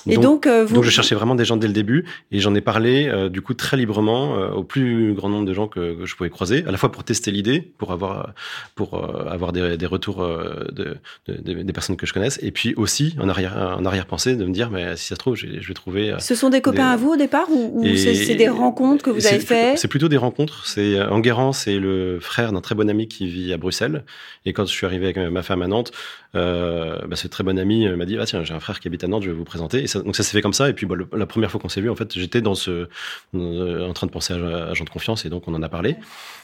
Et 0.08 0.16
donc, 0.16 0.24
donc, 0.24 0.48
euh, 0.48 0.64
vous... 0.64 0.76
donc, 0.76 0.84
je 0.84 0.90
cherchais 0.90 1.16
vraiment 1.16 1.36
des 1.36 1.46
gens 1.46 1.58
dès 1.58 1.68
le 1.68 1.74
début 1.74 2.06
et 2.32 2.40
j'en 2.40 2.56
ai 2.56 2.62
parlé 2.62 3.08
euh, 3.08 3.30
du 3.30 3.42
coup 3.42 3.54
très 3.54 3.78
librement 3.78 4.38
euh, 4.38 4.52
au 4.52 4.64
plus 4.64 5.14
grand 5.14 5.30
nombre 5.30 5.46
de 5.46 5.54
gens 5.54 5.68
que, 5.68 6.00
que, 6.00 6.06
je 6.06 6.16
pouvais 6.16 6.30
croiser, 6.30 6.64
à 6.68 6.72
la 6.72 6.78
fois 6.78 6.92
pour 6.92 7.04
tester 7.04 7.32
l'idée, 7.32 7.62
pour 7.78 7.92
avoir 7.92 8.34
pour 8.76 8.94
euh, 8.96 9.28
avoir 9.30 9.52
des, 9.52 9.78
des 9.78 9.86
retours 9.86 10.22
euh, 10.22 10.66
de, 10.72 10.98
de, 11.28 11.42
de, 11.42 11.62
des 11.62 11.74
personnes 11.74 11.98
que 11.98 12.06
je 12.06 12.14
connaisse, 12.14 12.40
et 12.42 12.52
puis 12.52 12.74
aussi 12.76 13.16
en 13.20 13.28
arrière 13.28 13.76
en 13.78 13.86
arrière 13.86 14.06
pensée 14.06 14.36
de 14.36 14.46
me 14.46 14.52
dire 14.52 14.70
mais 14.70 14.96
si 14.96 15.08
ça 15.08 15.16
se 15.16 15.20
trouve 15.20 15.36
je, 15.36 15.48
je 15.60 15.68
vais 15.68 15.74
trouver. 15.74 16.16
Ce 16.20 16.36
sont 16.36 16.50
des 16.50 16.62
copains 16.62 16.88
des... 16.88 16.94
à 16.94 16.96
vous 16.96 17.14
au 17.14 17.18
départ 17.18 17.50
ou, 17.50 17.82
ou 17.82 17.96
c'est 17.96 18.36
des 18.36 18.50
rencontres 18.50 19.04
que 19.04 19.10
vous 19.10 19.26
avez 19.28 19.40
fait 19.40 19.78
C'est 19.78 19.88
plutôt 19.88 20.08
des 20.08 20.18
rencontres. 20.18 20.66
C'est 20.66 21.02
Enguerrand, 21.02 21.54
c'est 21.54 21.80
le 21.80 22.20
frère 22.22 22.52
d'un 22.52 22.62
très 22.62 22.76
bon 22.76 22.90
ami 22.90 23.08
qui 23.08 23.28
vit 23.28 23.52
à 23.54 23.58
Bruxelles 23.58 24.04
et 24.46 24.54
quand 24.54 24.66
je 24.66 24.72
suis 24.72 24.86
arrivé 24.86 25.06
avec 25.06 25.18
ma 25.18 25.44
femme 25.44 25.62
à 25.62 25.68
Nantes, 25.68 25.92
euh, 26.36 27.00
bah, 27.08 27.16
ce 27.16 27.28
très 27.28 27.44
bon 27.44 27.58
ami 27.58 27.88
m'a 27.90 28.06
dit 28.06 28.18
ah 28.20 28.26
tiens 28.26 28.44
j'ai 28.44 28.54
un 28.54 28.60
frère 28.60 28.80
qui 28.80 28.88
habite 28.88 29.04
à 29.04 29.08
Nantes, 29.08 29.24
je 29.24 29.32
vais 29.32 29.36
vous 29.36 29.44
présenter. 29.44 29.82
Et 29.82 29.88
donc 29.96 30.16
ça 30.16 30.24
s'est 30.24 30.32
fait 30.32 30.42
comme 30.42 30.54
ça. 30.54 30.70
Et 30.70 30.74
puis 30.74 30.86
bah, 30.86 30.96
la 31.14 31.26
première 31.26 31.52
fois 31.52 31.60
qu'on 31.60 31.70
s'est 31.70 31.82
vu, 31.82 31.90
en 31.90 31.96
fait, 31.96 32.14
j'étais 32.14 32.42
dans 32.42 32.56
ce 32.56 32.88
euh, 33.36 33.88
en 33.88 33.94
train 33.94 34.08
de 34.08 34.12
penser 34.12 34.34
à 34.34 34.70
agent 34.70 34.84
de 34.84 34.90
confiance 34.90 35.26
et 35.26 35.30
donc 35.30 35.48
on 35.48 35.54
en 35.54 35.64
a 35.64 35.70
parlé. 35.70 35.96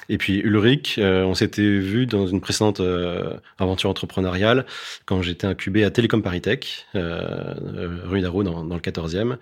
Et 0.10 0.18
puis 0.18 0.40
Ulrich, 0.40 0.98
euh, 1.00 1.24
on 1.24 1.34
s'était 1.34 1.64
vu 1.64 2.06
dans 2.06 2.28
une 2.28 2.42
précédente 2.42 2.80
euh, 2.80 3.38
aventure 3.58 3.90
entrepreneuriale 3.90 4.66
quand 5.06 5.22
j'étais 5.22 5.48
incubé 5.48 5.84
à 5.84 5.90
Télécom 5.92 6.22
Paritech, 6.22 6.86
rue 6.94 8.22
d'Arro 8.22 8.44
dans, 8.44 8.64
le 8.64 8.80
14e. 8.80 9.38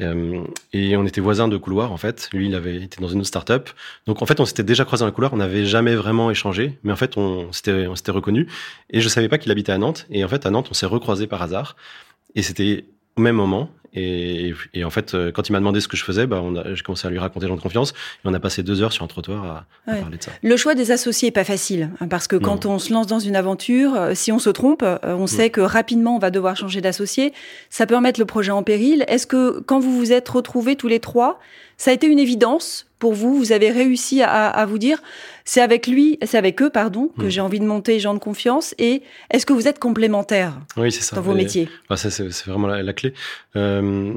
Euh, 0.00 0.44
et 0.72 0.96
on 0.96 1.06
était 1.06 1.20
voisins 1.20 1.48
de 1.48 1.56
couloir 1.56 1.92
en 1.92 1.96
fait. 1.96 2.28
Lui, 2.32 2.46
il 2.46 2.54
avait 2.54 2.76
été 2.82 3.00
dans 3.00 3.08
une 3.08 3.20
autre 3.20 3.28
start-up. 3.28 3.70
Donc 4.06 4.22
en 4.22 4.26
fait, 4.26 4.40
on 4.40 4.44
s'était 4.44 4.64
déjà 4.64 4.84
croisé 4.84 5.02
dans 5.02 5.06
le 5.06 5.12
couloir. 5.12 5.32
On 5.32 5.36
n'avait 5.36 5.66
jamais 5.66 5.94
vraiment 5.94 6.30
échangé, 6.30 6.78
mais 6.82 6.92
en 6.92 6.96
fait, 6.96 7.16
on 7.16 7.52
s'était 7.52 7.86
on 7.86 7.96
s'était 7.96 8.12
reconnu. 8.12 8.48
Et 8.90 9.00
je 9.00 9.08
savais 9.08 9.28
pas 9.28 9.38
qu'il 9.38 9.52
habitait 9.52 9.72
à 9.72 9.78
Nantes. 9.78 10.06
Et 10.10 10.24
en 10.24 10.28
fait, 10.28 10.46
à 10.46 10.50
Nantes, 10.50 10.68
on 10.70 10.74
s'est 10.74 10.86
recroisé 10.86 11.26
par 11.26 11.42
hasard. 11.42 11.76
Et 12.34 12.42
c'était 12.42 12.86
au 13.16 13.20
même 13.20 13.36
moment. 13.36 13.70
Et, 13.96 14.52
et, 14.74 14.84
en 14.84 14.90
fait, 14.90 15.14
euh, 15.14 15.30
quand 15.30 15.48
il 15.48 15.52
m'a 15.52 15.60
demandé 15.60 15.80
ce 15.80 15.86
que 15.86 15.96
je 15.96 16.02
faisais, 16.02 16.26
bah, 16.26 16.42
j'ai 16.74 16.82
commencé 16.82 17.06
à 17.06 17.10
lui 17.10 17.18
raconter 17.20 17.46
gens 17.46 17.54
de 17.54 17.60
confiance. 17.60 17.92
Et 17.92 18.26
on 18.28 18.34
a 18.34 18.40
passé 18.40 18.64
deux 18.64 18.82
heures 18.82 18.92
sur 18.92 19.04
un 19.04 19.06
trottoir 19.06 19.44
à, 19.44 19.66
ouais. 19.86 19.98
à 19.98 20.02
parler 20.02 20.18
de 20.18 20.22
ça. 20.22 20.32
Le 20.42 20.56
choix 20.56 20.74
des 20.74 20.90
associés 20.90 21.28
est 21.28 21.32
pas 21.32 21.44
facile, 21.44 21.90
hein, 22.00 22.08
parce 22.08 22.26
que 22.26 22.34
quand 22.34 22.64
non. 22.64 22.72
on 22.72 22.78
se 22.80 22.92
lance 22.92 23.06
dans 23.06 23.20
une 23.20 23.36
aventure, 23.36 23.94
euh, 23.94 24.14
si 24.14 24.32
on 24.32 24.40
se 24.40 24.50
trompe, 24.50 24.82
euh, 24.82 24.98
on 25.04 25.24
mmh. 25.24 25.28
sait 25.28 25.50
que 25.50 25.60
rapidement 25.60 26.16
on 26.16 26.18
va 26.18 26.30
devoir 26.32 26.56
changer 26.56 26.80
d'associé. 26.80 27.32
Ça 27.70 27.86
peut 27.86 27.94
remettre 27.94 28.18
le 28.18 28.26
projet 28.26 28.50
en 28.50 28.64
péril. 28.64 29.04
Est-ce 29.06 29.28
que 29.28 29.60
quand 29.60 29.78
vous 29.78 29.96
vous 29.96 30.12
êtes 30.12 30.28
retrouvés 30.28 30.74
tous 30.74 30.88
les 30.88 30.98
trois, 30.98 31.38
ça 31.76 31.92
a 31.92 31.94
été 31.94 32.08
une 32.08 32.18
évidence 32.18 32.86
pour 33.04 33.12
vous 33.12 33.36
Vous 33.36 33.52
avez 33.52 33.70
réussi 33.70 34.22
à, 34.22 34.48
à 34.48 34.64
vous 34.64 34.78
dire, 34.78 35.02
c'est 35.44 35.60
avec 35.60 35.86
lui, 35.86 36.18
c'est 36.24 36.38
avec 36.38 36.62
eux, 36.62 36.70
pardon, 36.70 37.10
que 37.18 37.24
mmh. 37.26 37.28
j'ai 37.28 37.40
envie 37.42 37.60
de 37.60 37.66
monter 37.66 38.00
gens 38.00 38.14
de 38.14 38.18
confiance. 38.18 38.74
Et 38.78 39.02
est-ce 39.30 39.44
que 39.44 39.52
vous 39.52 39.68
êtes 39.68 39.78
complémentaires 39.78 40.58
oui, 40.78 40.90
ça. 40.90 41.14
dans 41.16 41.20
vos 41.20 41.32
Et, 41.32 41.42
métiers? 41.42 41.68
bah, 41.90 41.98
Ça, 41.98 42.10
c'est 42.10 42.26
vraiment 42.46 42.66
la, 42.66 42.82
la 42.82 42.92
clé. 42.94 43.12
Euh, 43.56 44.14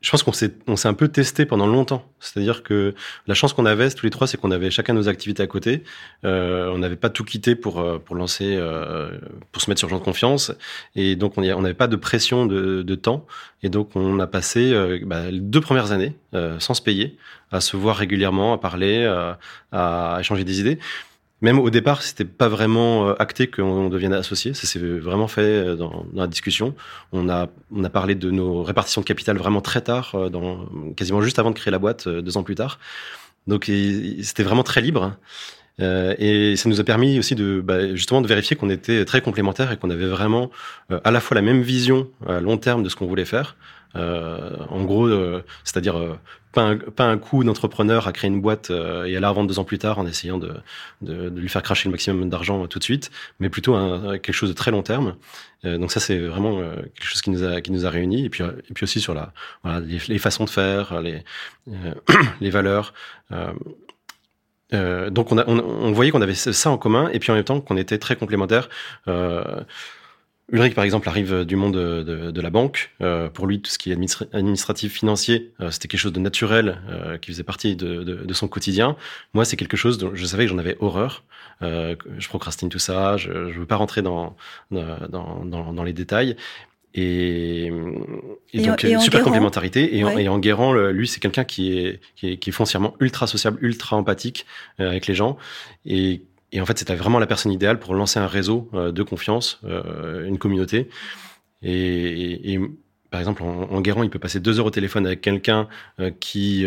je 0.00 0.10
pense 0.10 0.22
qu'on 0.22 0.32
s'est 0.32 0.54
on 0.68 0.76
s'est 0.76 0.88
un 0.88 0.94
peu 0.94 1.08
testé 1.08 1.44
pendant 1.44 1.66
longtemps. 1.66 2.04
C'est-à-dire 2.20 2.62
que 2.62 2.94
la 3.26 3.34
chance 3.34 3.52
qu'on 3.52 3.66
avait 3.66 3.90
tous 3.90 4.06
les 4.06 4.10
trois, 4.10 4.26
c'est 4.26 4.36
qu'on 4.36 4.52
avait 4.52 4.70
chacun 4.70 4.94
nos 4.94 5.08
activités 5.08 5.42
à 5.42 5.46
côté. 5.48 5.82
Euh, 6.24 6.70
on 6.72 6.78
n'avait 6.78 6.96
pas 6.96 7.10
tout 7.10 7.24
quitté 7.24 7.56
pour 7.56 7.80
euh, 7.80 7.98
pour 7.98 8.14
lancer 8.14 8.54
euh, 8.56 9.10
pour 9.50 9.60
se 9.60 9.70
mettre 9.70 9.80
sur 9.80 9.88
genre 9.88 9.98
de 9.98 10.04
confiance. 10.04 10.52
Et 10.94 11.16
donc 11.16 11.36
on 11.36 11.42
n'avait 11.42 11.74
pas 11.74 11.88
de 11.88 11.96
pression 11.96 12.46
de, 12.46 12.82
de, 12.82 12.94
temps. 12.94 13.26
Et 13.64 13.70
donc 13.70 13.90
on 13.96 14.20
a 14.20 14.26
passé 14.28 14.72
euh, 14.72 15.00
bah, 15.04 15.30
les 15.30 15.40
deux 15.40 15.60
premières 15.60 15.90
années 15.90 16.14
euh, 16.34 16.60
sans 16.60 16.74
se 16.74 16.82
payer, 16.82 17.16
à 17.50 17.60
se 17.60 17.76
voir 17.76 17.96
régulièrement, 17.96 18.52
à 18.52 18.58
parler, 18.58 19.04
à 19.72 20.18
échanger 20.20 20.44
des 20.44 20.60
idées. 20.60 20.78
Même 21.40 21.60
au 21.60 21.70
départ, 21.70 22.02
c'était 22.02 22.24
pas 22.24 22.48
vraiment 22.48 23.08
euh, 23.08 23.14
acté 23.18 23.46
qu'on 23.46 23.88
devienne 23.88 24.12
associé. 24.12 24.54
Ça 24.54 24.66
s'est 24.66 24.80
vraiment 24.80 25.28
fait 25.28 25.42
euh, 25.42 25.76
dans, 25.76 26.04
la 26.14 26.26
discussion. 26.26 26.74
On 27.12 27.28
a, 27.28 27.48
on 27.70 27.84
a 27.84 27.90
parlé 27.90 28.16
de 28.16 28.30
nos 28.30 28.62
répartitions 28.64 29.02
de 29.02 29.06
capital 29.06 29.36
vraiment 29.38 29.60
très 29.60 29.80
tard, 29.80 30.14
euh, 30.14 30.28
dans, 30.30 30.66
quasiment 30.96 31.20
juste 31.22 31.38
avant 31.38 31.50
de 31.50 31.54
créer 31.54 31.70
la 31.70 31.78
boîte, 31.78 32.08
deux 32.08 32.36
ans 32.36 32.42
plus 32.42 32.56
tard. 32.56 32.78
Donc 33.46 33.70
c'était 34.22 34.42
vraiment 34.42 34.64
très 34.64 34.80
libre. 34.80 35.16
Euh, 35.80 36.14
et 36.18 36.56
ça 36.56 36.68
nous 36.68 36.80
a 36.80 36.84
permis 36.84 37.18
aussi 37.18 37.34
de 37.34 37.60
bah, 37.64 37.94
justement 37.94 38.20
de 38.20 38.26
vérifier 38.26 38.56
qu'on 38.56 38.70
était 38.70 39.04
très 39.04 39.20
complémentaires 39.20 39.70
et 39.70 39.76
qu'on 39.76 39.90
avait 39.90 40.08
vraiment 40.08 40.50
à 41.04 41.10
la 41.10 41.20
fois 41.20 41.34
la 41.36 41.42
même 41.42 41.62
vision 41.62 42.08
à 42.26 42.40
long 42.40 42.56
terme 42.56 42.82
de 42.82 42.88
ce 42.88 42.96
qu'on 42.96 43.06
voulait 43.06 43.24
faire. 43.24 43.56
Euh, 43.96 44.56
en 44.68 44.84
gros, 44.84 45.08
c'est-à-dire 45.64 46.18
pas 46.52 46.62
un, 46.62 46.76
pas 46.76 47.04
un 47.04 47.18
coup 47.18 47.44
d'entrepreneur 47.44 48.08
à 48.08 48.12
créer 48.12 48.28
une 48.28 48.40
boîte 48.40 48.70
euh, 48.70 49.04
et 49.04 49.16
à 49.16 49.20
la 49.20 49.28
revendre 49.28 49.48
deux 49.48 49.58
ans 49.58 49.64
plus 49.64 49.78
tard 49.78 49.98
en 49.98 50.06
essayant 50.06 50.38
de, 50.38 50.54
de, 51.02 51.28
de 51.28 51.40
lui 51.40 51.48
faire 51.48 51.62
cracher 51.62 51.88
le 51.88 51.92
maximum 51.92 52.28
d'argent 52.28 52.66
tout 52.66 52.78
de 52.78 52.84
suite, 52.84 53.10
mais 53.38 53.48
plutôt 53.48 53.74
un, 53.74 54.18
quelque 54.18 54.34
chose 54.34 54.48
de 54.48 54.54
très 54.54 54.70
long 54.70 54.82
terme. 54.82 55.16
Euh, 55.64 55.78
donc 55.78 55.92
ça, 55.92 56.00
c'est 56.00 56.18
vraiment 56.18 56.58
euh, 56.58 56.76
quelque 56.76 57.04
chose 57.04 57.20
qui 57.20 57.30
nous 57.30 57.44
a 57.44 57.60
qui 57.60 57.70
nous 57.70 57.86
a 57.86 57.90
réunis. 57.90 58.24
Et 58.24 58.30
puis 58.30 58.42
et 58.42 58.74
puis 58.74 58.84
aussi 58.84 59.00
sur 59.00 59.14
la 59.14 59.32
voilà 59.62 59.80
les, 59.80 60.18
façons 60.18 60.44
de 60.44 60.50
faire, 60.50 61.00
les 61.02 61.22
les 62.40 62.50
valeurs. 62.50 62.94
donc 63.30 65.32
on, 65.32 65.38
a, 65.38 65.44
on, 65.46 65.58
on 65.58 65.92
voyait 65.92 66.10
qu'on 66.10 66.22
avait 66.22 66.34
ça 66.34 66.70
en 66.70 66.78
commun 66.78 67.10
et 67.12 67.18
puis 67.18 67.30
en 67.30 67.34
même 67.34 67.44
temps 67.44 67.60
qu'on 67.60 67.76
était 67.76 67.98
très 67.98 68.16
complémentaires. 68.16 68.68
Ulrich, 70.50 70.74
par 70.74 70.84
exemple, 70.84 71.08
arrive 71.08 71.44
du 71.44 71.56
monde 71.56 71.74
de, 71.74 72.30
de, 72.30 72.40
la 72.40 72.48
banque. 72.48 72.90
Euh, 73.02 73.28
pour 73.28 73.46
lui, 73.46 73.60
tout 73.60 73.70
ce 73.70 73.76
qui 73.76 73.90
est 73.90 73.96
administratif, 74.32 74.92
financier, 74.92 75.52
euh, 75.60 75.70
c'était 75.70 75.88
quelque 75.88 76.00
chose 76.00 76.12
de 76.12 76.20
naturel 76.20 76.80
euh, 76.88 77.18
qui 77.18 77.30
faisait 77.30 77.42
partie 77.42 77.76
de, 77.76 78.02
de, 78.02 78.34
son 78.34 78.48
quotidien. 78.48 78.96
Moi, 79.34 79.44
c'est 79.44 79.56
quelque 79.56 79.76
chose 79.76 79.98
dont 79.98 80.12
je 80.14 80.24
savais 80.24 80.44
que 80.44 80.50
j'en 80.50 80.58
avais 80.58 80.76
horreur. 80.80 81.24
Euh, 81.60 81.96
je 82.16 82.28
procrastine 82.28 82.70
tout 82.70 82.78
ça. 82.78 83.18
Je 83.18 83.30
ne 83.30 83.52
veux 83.52 83.66
pas 83.66 83.76
rentrer 83.76 84.00
dans, 84.00 84.36
dans, 84.70 85.44
dans, 85.44 85.72
dans 85.72 85.84
les 85.84 85.92
détails. 85.92 86.34
Et, 86.94 87.66
et, 88.54 88.62
donc, 88.62 88.82
et 88.84 88.98
super 89.00 89.22
complémentarité. 89.22 89.98
Et, 89.98 90.04
en, 90.04 90.16
et 90.16 90.28
en 90.28 90.38
Guérant, 90.38 90.72
lui, 90.72 91.06
c'est 91.06 91.20
quelqu'un 91.20 91.44
qui 91.44 91.78
est, 91.78 92.00
qui 92.16 92.30
est, 92.32 92.36
qui 92.38 92.48
est 92.48 92.52
foncièrement 92.54 92.94
ultra 93.00 93.26
sociable, 93.26 93.58
ultra 93.60 93.96
empathique 93.96 94.46
avec 94.78 95.06
les 95.06 95.14
gens 95.14 95.36
et 95.84 96.22
et 96.52 96.60
en 96.60 96.66
fait, 96.66 96.78
c'était 96.78 96.96
vraiment 96.96 97.18
la 97.18 97.26
personne 97.26 97.52
idéale 97.52 97.78
pour 97.78 97.94
lancer 97.94 98.18
un 98.18 98.26
réseau 98.26 98.70
euh, 98.74 98.92
de 98.92 99.02
confiance, 99.02 99.60
euh, 99.64 100.26
une 100.26 100.38
communauté. 100.38 100.88
Et, 101.62 102.58
par 103.10 103.20
exemple, 103.20 103.42
en, 103.42 103.62
en 103.70 103.82
il 103.82 104.10
peut 104.10 104.18
passer 104.18 104.40
deux 104.40 104.60
heures 104.60 104.66
au 104.66 104.70
téléphone 104.70 105.06
avec 105.06 105.20
quelqu'un 105.20 105.68
euh, 105.98 106.10
qui, 106.10 106.66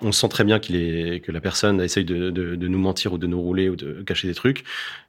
on 0.00 0.12
sent 0.12 0.28
très 0.28 0.44
bien 0.44 0.58
qu'il 0.58 0.76
est 0.76 1.20
que 1.20 1.30
la 1.30 1.40
personne 1.40 1.80
essaye 1.80 2.04
de, 2.04 2.30
de, 2.30 2.56
de, 2.56 2.68
nous 2.68 2.78
mentir 2.78 3.12
ou 3.12 3.18
de 3.18 3.26
nous 3.26 3.40
rouler 3.40 3.68
ou 3.68 3.76
de 3.76 4.02
cacher 4.02 4.28
des 4.28 4.34
trucs. 4.34 4.64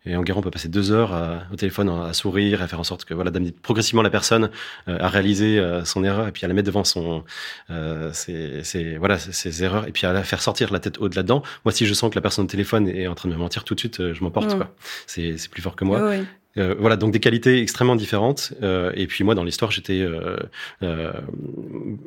Et 0.05 0.15
en 0.17 0.21
guerre, 0.21 0.37
on 0.37 0.41
peut 0.41 0.51
passer 0.51 0.67
deux 0.67 0.91
heures 0.91 1.13
à, 1.13 1.43
au 1.51 1.55
téléphone 1.55 1.89
à, 1.89 2.11
sourire, 2.11 2.61
à 2.61 2.67
faire 2.67 2.79
en 2.79 2.83
sorte 2.83 3.05
que 3.05 3.13
voilà 3.13 3.31
d'amener 3.31 3.51
progressivement 3.51 4.01
la 4.01 4.09
personne 4.09 4.49
euh, 4.89 4.97
à 4.99 5.07
réaliser 5.07 5.59
euh, 5.59 5.85
son 5.85 6.03
erreur 6.03 6.27
et 6.27 6.31
puis 6.33 6.43
à 6.43 6.47
la 6.49 6.53
mettre 6.53 6.67
devant 6.67 6.83
son 6.83 7.23
euh, 7.69 8.11
ses, 8.11 8.63
ses, 8.63 8.97
voilà 8.97 9.17
ses, 9.17 9.63
erreurs 9.63 9.87
et 9.87 9.91
puis 9.91 10.05
à 10.05 10.11
la 10.11 10.23
faire 10.23 10.41
sortir 10.41 10.73
la 10.73 10.79
tête 10.79 10.99
au-delà 10.99 11.23
dedans. 11.23 11.41
Moi, 11.63 11.71
si 11.71 11.85
je 11.85 11.93
sens 11.93 12.09
que 12.09 12.15
la 12.15 12.21
personne 12.21 12.45
au 12.45 12.49
téléphone 12.49 12.89
est 12.89 13.07
en 13.07 13.15
train 13.15 13.29
de 13.29 13.33
me 13.33 13.39
mentir 13.39 13.63
tout 13.63 13.75
de 13.75 13.79
suite, 13.79 14.01
euh, 14.01 14.13
je 14.13 14.23
m'emporte 14.23 14.53
mmh. 14.53 14.57
quoi. 14.57 14.75
C'est 15.05 15.37
c'est 15.37 15.49
plus 15.49 15.61
fort 15.61 15.75
que 15.77 15.85
moi. 15.85 16.01
Oui, 16.01 16.17
oui. 16.17 16.25
Euh, 16.57 16.75
voilà, 16.79 16.95
donc 16.95 17.11
des 17.11 17.19
qualités 17.19 17.61
extrêmement 17.61 17.95
différentes. 17.95 18.53
Euh, 18.61 18.91
et 18.95 19.07
puis 19.07 19.23
moi, 19.23 19.35
dans 19.35 19.43
l'histoire, 19.43 19.71
j'étais 19.71 20.01
euh, 20.01 20.37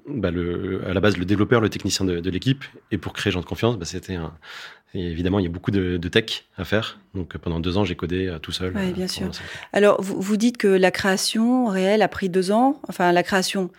bah 0.07 0.29
à 0.29 0.93
la 0.93 1.01
base 1.01 1.17
le 1.17 1.25
développeur, 1.25 1.61
le 1.61 1.69
technicien 1.69 2.05
de, 2.05 2.21
de 2.21 2.31
l'équipe. 2.31 2.65
Et 2.91 2.99
pour 2.99 3.13
créer 3.13 3.31
Gens 3.31 3.41
de 3.41 3.47
confiance, 3.47 3.79
bah, 3.79 3.85
c'était 3.85 4.15
un. 4.15 4.33
Et 4.93 5.07
évidemment, 5.07 5.39
il 5.39 5.45
y 5.45 5.47
a 5.47 5.51
beaucoup 5.51 5.71
de, 5.71 5.99
de 5.99 6.09
tech 6.09 6.45
à 6.57 6.65
faire. 6.65 6.99
Donc 7.15 7.37
pendant 7.39 7.61
deux 7.61 7.77
ans, 7.77 7.85
j'ai 7.85 7.95
codé 7.95 8.37
tout 8.43 8.51
seul. 8.51 8.73
Oui, 8.75 8.93
bien 8.93 9.07
sûr. 9.07 9.31
Alors, 9.73 10.03
vous, 10.03 10.21
vous 10.21 10.37
dites 10.37 10.57
que 10.57 10.67
la 10.67 10.91
création 10.91 11.67
réelle 11.67 12.03
a 12.03 12.09
pris 12.09 12.29
deux 12.29 12.51
ans. 12.51 12.81
Enfin, 12.89 13.13
la 13.13 13.23
création 13.23 13.71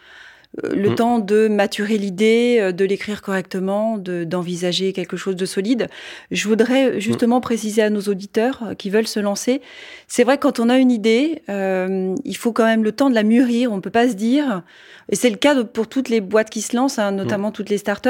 le 0.63 0.89
mmh. 0.89 0.96
temps 0.96 1.20
de 1.20 1.48
maturer 1.48 1.98
l'idée, 1.98 2.58
euh, 2.60 2.72
de 2.72 2.84
l'écrire 2.84 3.22
correctement, 3.22 3.98
d'envisager 3.98 4.91
quelque 4.91 5.15
chose 5.15 5.36
de 5.38 5.46
solide. 5.46 5.88
Je 6.29 6.48
voudrais 6.48 7.00
justement 7.00 7.38
mmh. 7.38 7.41
préciser 7.41 7.81
à 7.81 7.89
nos 7.89 8.01
auditeurs 8.01 8.62
euh, 8.63 8.74
qui 8.74 8.89
veulent 8.89 9.08
se 9.08 9.20
lancer, 9.20 9.62
c'est 10.08 10.25
vrai 10.25 10.38
quand 10.38 10.60
on 10.60 10.67
a 10.67 10.77
une 10.77 10.91
idée, 10.91 11.41
euh, 11.48 12.15
il 12.25 12.36
faut 12.36 12.51
quand 12.51 12.65
même 12.65 12.84
le 12.84 12.91
temps 12.91 13.10
de 13.10 13.15
la 13.15 13.24
mûrir. 13.24 13.72
On 13.72 13.79
peut 13.79 13.89
pas 13.89 14.10
se 14.10 14.13
dire, 14.13 14.62
et 15.08 15.15
c'est 15.15 15.29
le 15.29 15.38
cas 15.38 15.55
de, 15.55 15.63
pour 15.63 15.88
toutes 15.88 16.10
les 16.10 16.20
boîtes 16.20 16.50
qui 16.50 16.62
se 16.62 16.75
lancent, 16.75 17.00
hein, 17.00 17.13
notamment 17.13 17.50
mmh. 17.50 17.53
toutes 17.53 17.70
les 17.70 17.77
startups, 17.77 18.10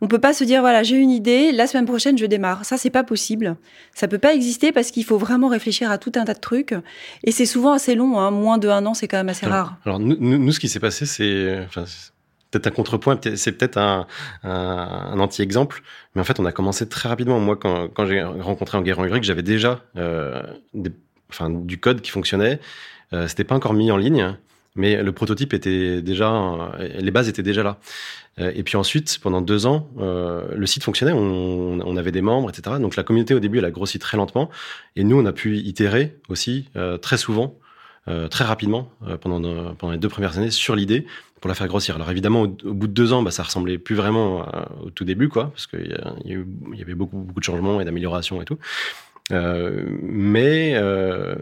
on 0.00 0.08
peut 0.08 0.18
pas 0.18 0.32
se 0.32 0.42
dire 0.42 0.62
voilà 0.62 0.82
j'ai 0.82 0.96
une 0.96 1.10
idée, 1.10 1.52
la 1.52 1.68
semaine 1.68 1.86
prochaine 1.86 2.18
je 2.18 2.26
démarre. 2.26 2.64
Ça 2.64 2.76
c'est 2.78 2.90
pas 2.90 3.04
possible. 3.04 3.54
Ça 3.94 4.08
peut 4.08 4.18
pas 4.18 4.34
exister 4.34 4.72
parce 4.72 4.90
qu'il 4.90 5.04
faut 5.04 5.18
vraiment 5.18 5.46
réfléchir 5.46 5.90
à 5.90 5.98
tout 5.98 6.12
un 6.16 6.24
tas 6.24 6.34
de 6.34 6.40
trucs, 6.40 6.74
et 7.22 7.30
c'est 7.30 7.46
souvent 7.46 7.72
assez 7.72 7.94
long. 7.94 8.18
Hein. 8.18 8.32
Moins 8.32 8.58
de 8.58 8.68
un 8.68 8.84
an, 8.86 8.94
c'est 8.94 9.06
quand 9.06 9.18
même 9.18 9.28
assez 9.28 9.46
alors, 9.46 9.56
rare. 9.58 9.76
Alors 9.86 10.00
nous, 10.00 10.16
nous, 10.18 10.52
ce 10.52 10.58
qui 10.58 10.68
s'est 10.68 10.80
passé, 10.80 11.06
c'est 11.06 11.66
peut-être 12.50 12.66
un 12.66 12.70
contrepoint, 12.70 13.18
c'est 13.36 13.52
peut-être 13.52 13.78
un, 13.78 14.06
anti-exemple, 15.18 15.82
mais 16.14 16.20
en 16.20 16.24
fait, 16.24 16.40
on 16.40 16.44
a 16.44 16.52
commencé 16.52 16.88
très 16.88 17.08
rapidement. 17.08 17.38
Moi, 17.40 17.56
quand, 17.56 18.06
j'ai 18.06 18.22
rencontré 18.22 18.78
en 18.78 18.82
guerre 18.82 18.98
en 18.98 19.22
j'avais 19.22 19.42
déjà 19.42 19.80
euh, 19.96 20.42
enfin, 21.30 21.50
du 21.50 21.78
code 21.78 22.00
qui 22.00 22.10
fonctionnait. 22.10 22.60
Euh, 23.12 23.28
C'était 23.28 23.44
pas 23.44 23.54
encore 23.54 23.74
mis 23.74 23.90
en 23.90 23.96
ligne, 23.96 24.36
mais 24.74 25.02
le 25.02 25.12
prototype 25.12 25.54
était 25.54 26.02
déjà, 26.02 26.32
euh, 26.32 26.88
les 26.98 27.10
bases 27.10 27.28
étaient 27.28 27.42
déjà 27.42 27.62
là. 27.62 27.78
Euh, 28.38 28.52
et 28.54 28.62
puis 28.62 28.76
ensuite, 28.76 29.18
pendant 29.22 29.40
deux 29.40 29.66
ans, 29.66 29.88
le 29.96 30.66
site 30.66 30.84
fonctionnait, 30.84 31.12
on, 31.12 31.96
avait 31.96 32.12
des 32.12 32.20
membres, 32.20 32.50
etc. 32.50 32.76
Donc 32.78 32.96
la 32.96 33.02
communauté 33.02 33.34
au 33.34 33.40
début, 33.40 33.58
elle 33.58 33.64
a 33.64 33.70
grossi 33.70 33.98
très 33.98 34.16
lentement, 34.16 34.50
et 34.96 35.04
nous, 35.04 35.18
on 35.18 35.24
a 35.24 35.32
pu 35.32 35.56
itérer 35.56 36.18
aussi 36.28 36.68
très 37.00 37.16
souvent 37.16 37.54
euh, 38.08 38.28
très 38.28 38.44
rapidement 38.44 38.90
euh, 39.06 39.16
pendant, 39.16 39.74
pendant 39.74 39.92
les 39.92 39.98
deux 39.98 40.08
premières 40.08 40.38
années 40.38 40.50
sur 40.50 40.76
l'idée 40.76 41.06
pour 41.40 41.48
la 41.48 41.54
faire 41.54 41.66
grossir. 41.66 41.96
Alors 41.96 42.10
évidemment, 42.10 42.42
au, 42.42 42.56
au 42.64 42.74
bout 42.74 42.86
de 42.86 42.92
deux 42.92 43.12
ans, 43.12 43.22
bah, 43.22 43.30
ça 43.30 43.42
ressemblait 43.42 43.78
plus 43.78 43.94
vraiment 43.94 44.42
à, 44.42 44.68
au 44.84 44.90
tout 44.90 45.04
début, 45.04 45.28
quoi, 45.28 45.50
parce 45.50 45.66
qu'il 45.66 45.96
y, 46.24 46.32
y, 46.32 46.78
y, 46.78 46.82
avait 46.82 46.94
beaucoup, 46.94 47.18
beaucoup 47.18 47.40
de 47.40 47.44
changements 47.44 47.80
et 47.80 47.84
d'améliorations 47.84 48.40
et 48.40 48.44
tout. 48.44 48.58
Euh, 49.32 49.84
mais, 50.02 50.74
euh, 50.74 51.34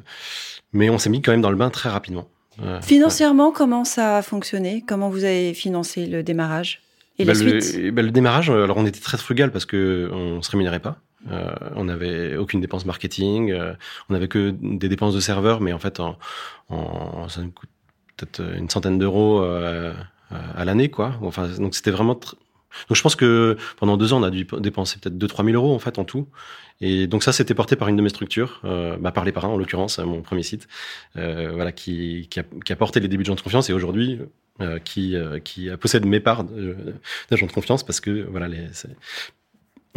mais 0.73 0.88
on 0.90 0.99
s'est 0.99 1.11
mis 1.11 1.21
quand 1.23 1.33
même 1.33 1.42
dans 1.42 1.50
le 1.50 1.56
bain 1.56 1.71
très 1.71 1.90
rapidement. 1.90 2.28
Euh, 2.62 2.80
Financièrement, 2.80 3.49
ouais. 3.49 3.54
comment 3.54 3.85
ça 3.85 4.18
a 4.18 4.23
fonctionné? 4.23 4.85
Comment 4.87 5.11
vous 5.11 5.25
avez 5.25 5.54
financé 5.54 6.06
le 6.06 6.23
démarrage 6.23 6.80
et 7.18 7.25
bah, 7.25 7.35
la 7.35 7.44
le, 7.44 7.61
suite? 7.61 7.94
bah, 7.94 8.02
le 8.02 8.11
démarrage, 8.11 8.49
alors 8.50 8.76
on 8.76 8.87
était 8.87 9.00
très 9.00 9.18
frugal 9.18 9.52
parce 9.52 9.66
que 9.66 10.09
on 10.12 10.40
se 10.40 10.50
rémunérait 10.50 10.80
pas. 10.80 10.97
Euh, 11.31 11.54
on 11.75 11.85
n'avait 11.85 12.37
aucune 12.37 12.61
dépense 12.61 12.85
marketing, 12.85 13.50
euh, 13.50 13.75
on 14.09 14.12
n'avait 14.12 14.28
que 14.28 14.54
des 14.61 14.88
dépenses 14.88 15.14
de 15.14 15.21
serveur, 15.21 15.61
mais 15.61 15.73
en 15.73 15.78
fait, 15.78 15.97
ça 15.97 17.43
nous 17.43 17.50
coûte 17.50 17.71
peut-être 18.16 18.43
une 18.57 18.71
centaine 18.71 18.99
d'euros 18.99 19.43
euh, 19.43 19.95
à 20.31 20.64
l'année, 20.64 20.90
quoi. 20.90 21.19
Donc 21.59 21.75
c'était 21.75 21.90
vraiment. 21.90 22.14
Donc 22.88 22.97
je 22.97 23.02
pense 23.02 23.14
que 23.14 23.57
pendant 23.76 23.97
deux 23.97 24.12
ans, 24.12 24.21
on 24.21 24.25
a 24.25 24.31
dû 24.31 24.47
dépenser 24.59 24.99
peut-être 24.99 25.16
2-3 25.16 25.45
000 25.45 25.57
euros 25.57 25.75
en 25.75 25.78
fait 25.78 25.99
en 25.99 26.04
tout. 26.04 26.28
Et 26.81 27.07
donc 27.07 27.23
ça, 27.23 27.33
c'était 27.33 27.54
porté 27.54 27.76
par 27.76 27.87
une 27.87 27.95
de 27.97 28.02
mes 28.02 28.09
structures, 28.09 28.61
bah, 29.00 29.12
par 29.12 29.25
les 29.25 29.31
parrains 29.31 29.49
en 29.49 29.57
l'occurrence, 29.57 29.99
mon 30.00 30.23
premier 30.23 30.43
site, 30.43 30.66
voilà, 31.14 31.71
qui, 31.71 32.28
a, 32.37 32.76
porté 32.76 32.99
les 32.99 33.09
débuts 33.09 33.23
de 33.23 33.28
gens 33.28 33.37
de 33.37 33.40
confiance 33.40 33.71
et 33.71 33.73
aujourd'hui 33.73 34.21
qui, 34.85 35.16
qui 35.45 35.69
possède 35.81 36.04
mes 36.04 36.19
parts 36.19 36.43
d'agents 36.43 37.47
de, 37.47 37.50
de 37.50 37.54
confiance 37.54 37.85
parce 37.85 38.00
que 38.00 38.26
voilà, 38.28 38.49
les, 38.49 38.66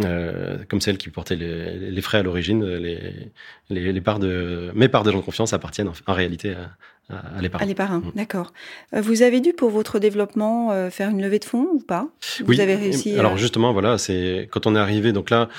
euh, 0.06 0.58
comme 0.70 0.80
celle 0.80 0.98
qui 0.98 1.10
portait 1.10 1.36
les, 1.36 1.92
les 1.92 2.02
frais 2.02 2.20
à 2.20 2.24
l'origine, 2.24 2.64
les, 2.64 3.32
les, 3.70 3.92
les, 3.92 4.02
parts 4.02 4.20
de 4.20 4.72
mes 4.76 4.88
parts 4.90 5.04
de 5.04 5.12
gens 5.12 5.18
de 5.18 5.24
confiance 5.24 5.54
appartiennent 5.54 5.88
en, 5.88 5.94
en 6.06 6.14
réalité 6.14 6.54
à, 6.54 7.16
à, 7.16 7.38
à 7.38 7.42
les 7.42 7.50
parrains. 7.50 7.64
À 7.64 7.68
les 7.68 7.74
parrains, 7.74 8.00
mmh. 8.00 8.12
d'accord. 8.16 8.54
Euh, 8.94 9.02
vous 9.02 9.24
avez 9.24 9.40
dû 9.40 9.54
pour 9.54 9.72
votre 9.72 9.98
développement 9.98 10.72
euh, 10.72 10.92
faire 10.92 11.10
une 11.10 11.22
levée 11.22 11.40
de 11.40 11.46
fonds 11.46 11.68
ou 11.74 11.80
pas? 11.80 12.10
Vous 12.40 12.46
oui, 12.50 12.62
avez 12.62 12.76
réussi. 12.76 13.18
Alors 13.18 13.38
justement, 13.38 13.74
voilà, 13.74 13.98
c'est 13.98 14.48
quand 14.52 14.68
on 14.68 14.76
est 14.76 14.80
arrivé. 14.80 15.14
Donc 15.14 15.32
là, 15.32 15.50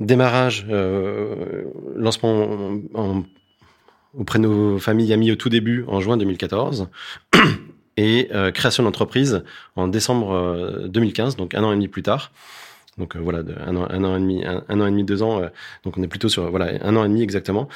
démarrage, 0.00 0.66
euh, 0.70 1.64
lancement 1.94 2.80
en, 2.94 3.00
en, 3.18 3.24
auprès 4.14 4.38
de 4.38 4.44
nos 4.44 4.78
familles 4.78 5.12
amis 5.12 5.30
au 5.30 5.36
tout 5.36 5.50
début 5.50 5.84
en 5.88 6.00
juin 6.00 6.16
2014. 6.16 6.88
et 7.98 8.28
euh, 8.32 8.50
création 8.52 8.84
d'entreprise 8.84 9.42
en 9.76 9.88
décembre 9.88 10.86
2015, 10.86 11.36
donc 11.36 11.54
un 11.54 11.64
an 11.64 11.72
et 11.72 11.74
demi 11.74 11.88
plus 11.88 12.02
tard. 12.02 12.32
Donc 12.98 13.16
euh, 13.16 13.20
voilà, 13.20 13.40
un, 13.66 13.76
an, 13.76 13.86
un, 13.88 14.04
an, 14.04 14.16
et 14.16 14.20
demi, 14.20 14.44
un, 14.44 14.80
an 14.80 14.86
et 14.86 14.90
demi, 14.90 15.04
deux 15.04 15.22
ans. 15.22 15.42
Euh, 15.42 15.48
donc 15.84 15.96
on 15.98 16.02
est 16.02 16.08
plutôt 16.08 16.28
sur 16.28 16.50
voilà 16.50 16.72
un 16.82 16.96
an 16.96 17.04
et 17.04 17.08
demi 17.08 17.22
exactement. 17.22 17.68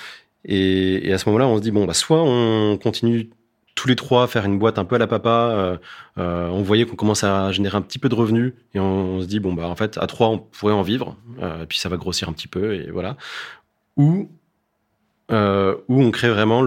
Et, 0.44 1.12
à 1.12 1.18
ce 1.18 1.28
moment-là, 1.28 1.46
on 1.46 1.56
se 1.56 1.62
dit 1.62 1.70
bon 1.70 1.84
bah 1.84 1.94
soit 1.94 2.22
on 2.22 2.76
continue 2.76 3.30
tous 3.74 3.88
les 3.88 3.96
trois 3.96 4.26
faire 4.26 4.44
une 4.44 4.58
boîte 4.58 4.78
un 4.78 4.84
peu 4.84 4.96
à 4.96 4.98
la 4.98 5.06
papa. 5.06 5.78
on 6.16 6.62
voyait 6.62 6.84
qu'on 6.84 6.96
commençait 6.96 7.26
à 7.26 7.52
générer 7.52 7.76
un 7.76 7.82
petit 7.82 7.98
peu 7.98 8.08
de 8.08 8.14
revenus 8.14 8.52
et 8.74 8.80
on, 8.80 9.20
se 9.22 9.26
dit 9.26 9.40
bon 9.40 9.54
bah 9.54 9.68
en 9.68 9.76
fait 9.76 9.98
à 9.98 10.06
trois 10.06 10.28
on 10.28 10.38
pourrait 10.38 10.74
en 10.74 10.82
vivre, 10.82 11.16
et 11.40 11.66
puis 11.66 11.78
ça 11.78 11.88
va 11.88 11.96
grossir 11.96 12.28
un 12.28 12.32
petit 12.32 12.48
peu 12.48 12.74
et 12.74 12.90
voilà. 12.90 13.16
Ou 13.96 14.30
euh, 15.32 15.76
où 15.88 16.02
on 16.02 16.10
crée 16.10 16.28
vraiment 16.28 16.62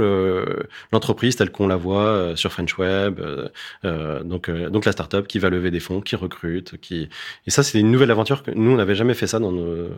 l'entreprise 0.91 1.35
telle 1.35 1.51
qu'on 1.51 1.67
la 1.67 1.75
voit 1.75 2.05
euh, 2.05 2.35
sur 2.35 2.51
French 2.51 2.77
Web, 2.77 3.19
euh, 3.19 3.47
euh, 3.83 4.23
donc, 4.23 4.49
euh, 4.49 4.69
donc 4.69 4.85
la 4.85 4.91
startup 4.91 5.27
qui 5.27 5.39
va 5.39 5.49
lever 5.49 5.71
des 5.71 5.79
fonds, 5.79 6.01
qui 6.01 6.15
recrute, 6.15 6.79
qui 6.79 7.09
et 7.47 7.51
ça 7.51 7.63
c'est 7.63 7.79
une 7.79 7.91
nouvelle 7.91 8.11
aventure 8.11 8.43
que 8.43 8.51
nous 8.51 8.71
on 8.71 8.75
n'avait 8.75 8.95
jamais 8.95 9.13
fait 9.13 9.27
ça 9.27 9.39
dans 9.39 9.51
nos, 9.51 9.89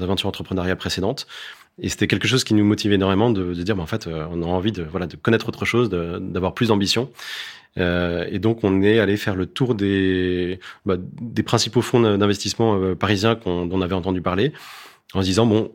aventures 0.00 0.28
entrepreneuriales 0.28 0.76
précédentes 0.76 1.26
et 1.80 1.88
c'était 1.88 2.06
quelque 2.06 2.28
chose 2.28 2.44
qui 2.44 2.54
nous 2.54 2.64
motivait 2.64 2.96
énormément 2.96 3.30
de, 3.30 3.54
de 3.54 3.62
dire 3.62 3.76
bah, 3.76 3.82
en 3.82 3.86
fait 3.86 4.06
on 4.06 4.42
a 4.42 4.46
envie 4.46 4.72
de 4.72 4.82
voilà 4.82 5.06
de 5.06 5.16
connaître 5.16 5.48
autre 5.48 5.64
chose, 5.64 5.88
d'avoir 5.88 6.54
plus 6.54 6.68
d'ambition. 6.68 7.10
et 7.76 8.38
donc 8.38 8.64
on 8.64 8.82
est 8.82 8.98
allé 8.98 9.16
faire 9.16 9.34
le 9.36 9.46
tour 9.46 9.74
des 9.74 10.60
bah, 10.84 10.96
des 10.98 11.42
principaux 11.42 11.82
fonds 11.82 12.00
d'investissement 12.00 12.94
parisiens 12.96 13.38
dont 13.44 13.68
on 13.70 13.80
avait 13.80 13.94
entendu 13.94 14.20
parler 14.20 14.52
en 15.14 15.22
se 15.22 15.26
disant 15.26 15.46
bon 15.46 15.72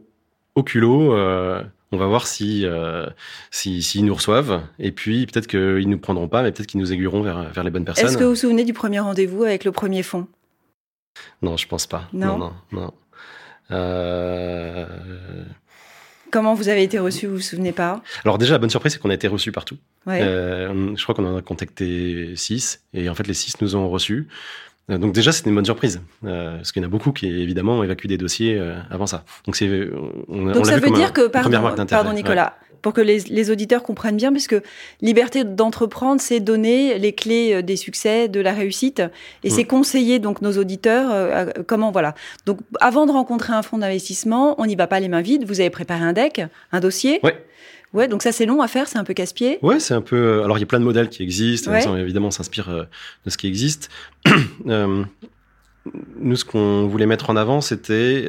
au 0.56 0.64
culot, 0.64 1.14
euh, 1.14 1.62
on 1.96 1.98
va 1.98 2.08
voir 2.08 2.28
si 2.28 2.66
euh, 2.66 3.08
s'ils 3.52 4.06
nous 4.06 4.14
reçoivent. 4.14 4.62
Et 4.80 4.92
puis 4.92 5.26
peut-être 5.26 5.48
qu'ils 5.48 5.90
nous 5.90 5.98
prendront 5.98 6.28
pas, 6.28 6.44
mais 6.44 6.52
peut-être 6.52 6.68
qu'ils 6.68 6.80
nous 6.80 6.92
aiguilleront 6.94 7.22
vers, 7.22 7.52
vers 7.52 7.64
les 7.64 7.72
bonnes 7.72 7.86
personnes. 7.86 8.06
Est-ce 8.06 8.18
que 8.18 8.24
vous 8.24 8.32
vous 8.32 8.36
souvenez 8.36 8.66
du 8.66 8.74
premier 8.74 9.00
rendez-vous 9.00 9.44
avec 9.44 9.64
le 9.64 9.72
premier 9.72 10.04
fonds 10.04 10.28
Non, 11.42 11.58
je 11.58 11.68
pense 11.68 11.88
pas. 11.88 12.08
Non, 12.14 12.38
non, 12.38 12.54
non. 12.72 12.94
Euh... 13.72 14.86
Comment 16.32 16.54
vous 16.54 16.68
avez 16.68 16.84
été 16.84 17.00
reçu, 17.00 17.28
vous 17.28 17.36
vous 17.36 17.42
souvenez 17.42 17.72
pas? 17.72 18.02
Alors 18.26 18.38
déjà, 18.38 18.54
la 18.54 18.58
bonne 18.60 18.70
surprise, 18.70 18.94
c'est 18.94 19.00
qu'on 19.00 19.10
a 19.10 19.14
été 19.14 19.28
reçu 19.30 19.54
partout. 19.54 19.78
Ouais. 20.06 20.20
Euh, 20.22 20.94
je 20.96 21.02
crois 21.04 21.16
qu'on 21.16 21.26
en 21.26 21.38
a 21.38 21.42
contacté 21.42 22.36
six, 22.36 22.82
et 22.94 23.08
en 23.08 23.16
fait, 23.16 23.26
les 23.26 23.34
six 23.34 23.62
nous 23.62 23.78
ont 23.78 23.88
reçus. 23.90 24.28
Euh, 24.92 24.98
donc 24.98 25.14
déjà, 25.14 25.32
c'était 25.32 25.50
une 25.50 25.56
bonne 25.56 25.66
surprise, 25.66 26.02
euh, 26.26 26.58
parce 26.58 26.72
qu'il 26.72 26.82
y 26.82 26.86
en 26.86 26.88
a 26.88 26.92
beaucoup 26.92 27.12
qui 27.12 27.28
évidemment 27.28 27.84
évacuent 27.84 28.08
des 28.08 28.18
dossiers 28.18 28.58
euh, 28.58 28.76
avant 28.92 29.08
ça. 29.08 29.24
Donc 29.46 29.56
c'est, 29.56 29.70
on, 30.28 30.52
donc 30.52 30.66
ça 30.66 30.78
veut 30.78 30.92
dire 30.92 31.12
que 31.12 31.28
pardon, 31.28 31.74
pardon 31.88 32.14
Nicolas, 32.14 32.56
pour 32.84 32.94
que 32.94 33.02
les, 33.02 33.20
les, 33.30 33.50
auditeurs 33.50 33.82
comprennent 33.82 34.18
bien, 34.18 34.32
puisque 34.32 34.56
liberté 35.02 35.44
d'entreprendre, 35.44 36.22
c'est 36.22 36.40
donner 36.40 37.00
les 37.00 37.14
clés 37.14 37.64
des 37.64 37.78
succès, 37.78 38.28
de 38.28 38.40
la 38.40 38.54
réussite, 38.54 39.02
et 39.44 39.50
c'est 39.50 39.64
mm. 39.64 39.68
conseiller 39.68 40.20
donc 40.20 40.42
nos 40.42 40.54
auditeurs 40.54 41.48
comment 41.66 41.90
voilà. 41.90 42.14
Donc 42.46 42.60
avant 42.80 43.08
de 43.08 43.12
rencontrer 43.12 43.54
un 43.54 43.64
fonds 43.64 43.80
d'investissement, 43.80 44.54
on 44.60 44.68
n'y 44.68 44.76
va 44.76 44.86
pas 44.86 45.00
les 45.00 45.08
mains 45.08 45.22
vides. 45.22 45.46
Vous 45.48 45.62
avez 45.62 45.72
préparé 45.72 46.04
un 46.04 46.14
deck, 46.14 46.42
un 46.72 46.80
dossier. 46.80 47.20
Ouais. 47.24 47.44
Ouais, 47.96 48.10
donc 48.10 48.22
ça 48.22 48.34
c'est 48.34 48.46
long 48.46 48.62
à 48.62 48.68
faire, 48.68 48.90
c'est 48.90 48.98
un 48.98 49.06
peu 49.06 49.14
casse-pied. 49.14 49.58
Ouais, 49.62 49.80
c'est 49.80 49.94
un 49.94 50.02
peu. 50.02 50.18
Euh, 50.18 50.44
alors 50.44 50.58
il 50.58 50.62
y 50.62 50.64
a 50.64 50.68
plein 50.68 50.82
de 50.82 50.84
modèles 50.84 51.08
qui 51.08 51.24
existent. 51.24 51.74
évidemment, 51.96 52.28
on 52.28 52.32
s'inspire 52.32 52.70
euh, 52.70 52.84
de 53.26 53.30
ce 53.30 53.38
qui 53.38 53.48
existe. 53.48 53.90
Euh, 54.68 55.04
nous, 56.20 56.36
ce 56.36 56.44
qu'on 56.44 56.88
voulait 56.88 57.06
mettre 57.06 57.30
en 57.30 57.36
avant, 57.36 57.62
c'était 57.62 58.26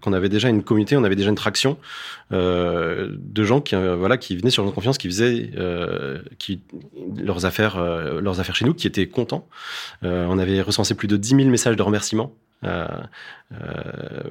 qu'on 0.00 0.14
avait 0.14 0.30
déjà 0.30 0.48
une 0.48 0.62
communauté, 0.62 0.96
on 0.96 1.04
avait 1.04 1.16
déjà 1.16 1.28
une 1.28 1.36
traction 1.36 1.76
de 2.30 3.44
gens 3.44 3.60
qui, 3.60 3.74
voilà, 3.74 4.16
qui 4.16 4.34
venaient 4.38 4.48
sur 4.48 4.64
notre 4.64 4.74
confiance, 4.74 4.96
qui 4.96 5.08
faisaient 5.08 5.50
qui, 6.38 6.62
leurs 7.18 7.44
affaires, 7.44 7.78
leurs 8.22 8.40
affaires 8.40 8.56
chez 8.56 8.64
nous, 8.64 8.72
qui 8.72 8.86
étaient 8.86 9.06
contents. 9.06 9.46
on 10.00 10.38
avait 10.38 10.62
recensé 10.62 10.94
plus 10.94 11.08
de 11.08 11.18
10 11.18 11.36
000 11.36 11.50
messages 11.50 11.76
de 11.76 11.82
remerciements. 11.82 12.32
Euh, 12.64 14.22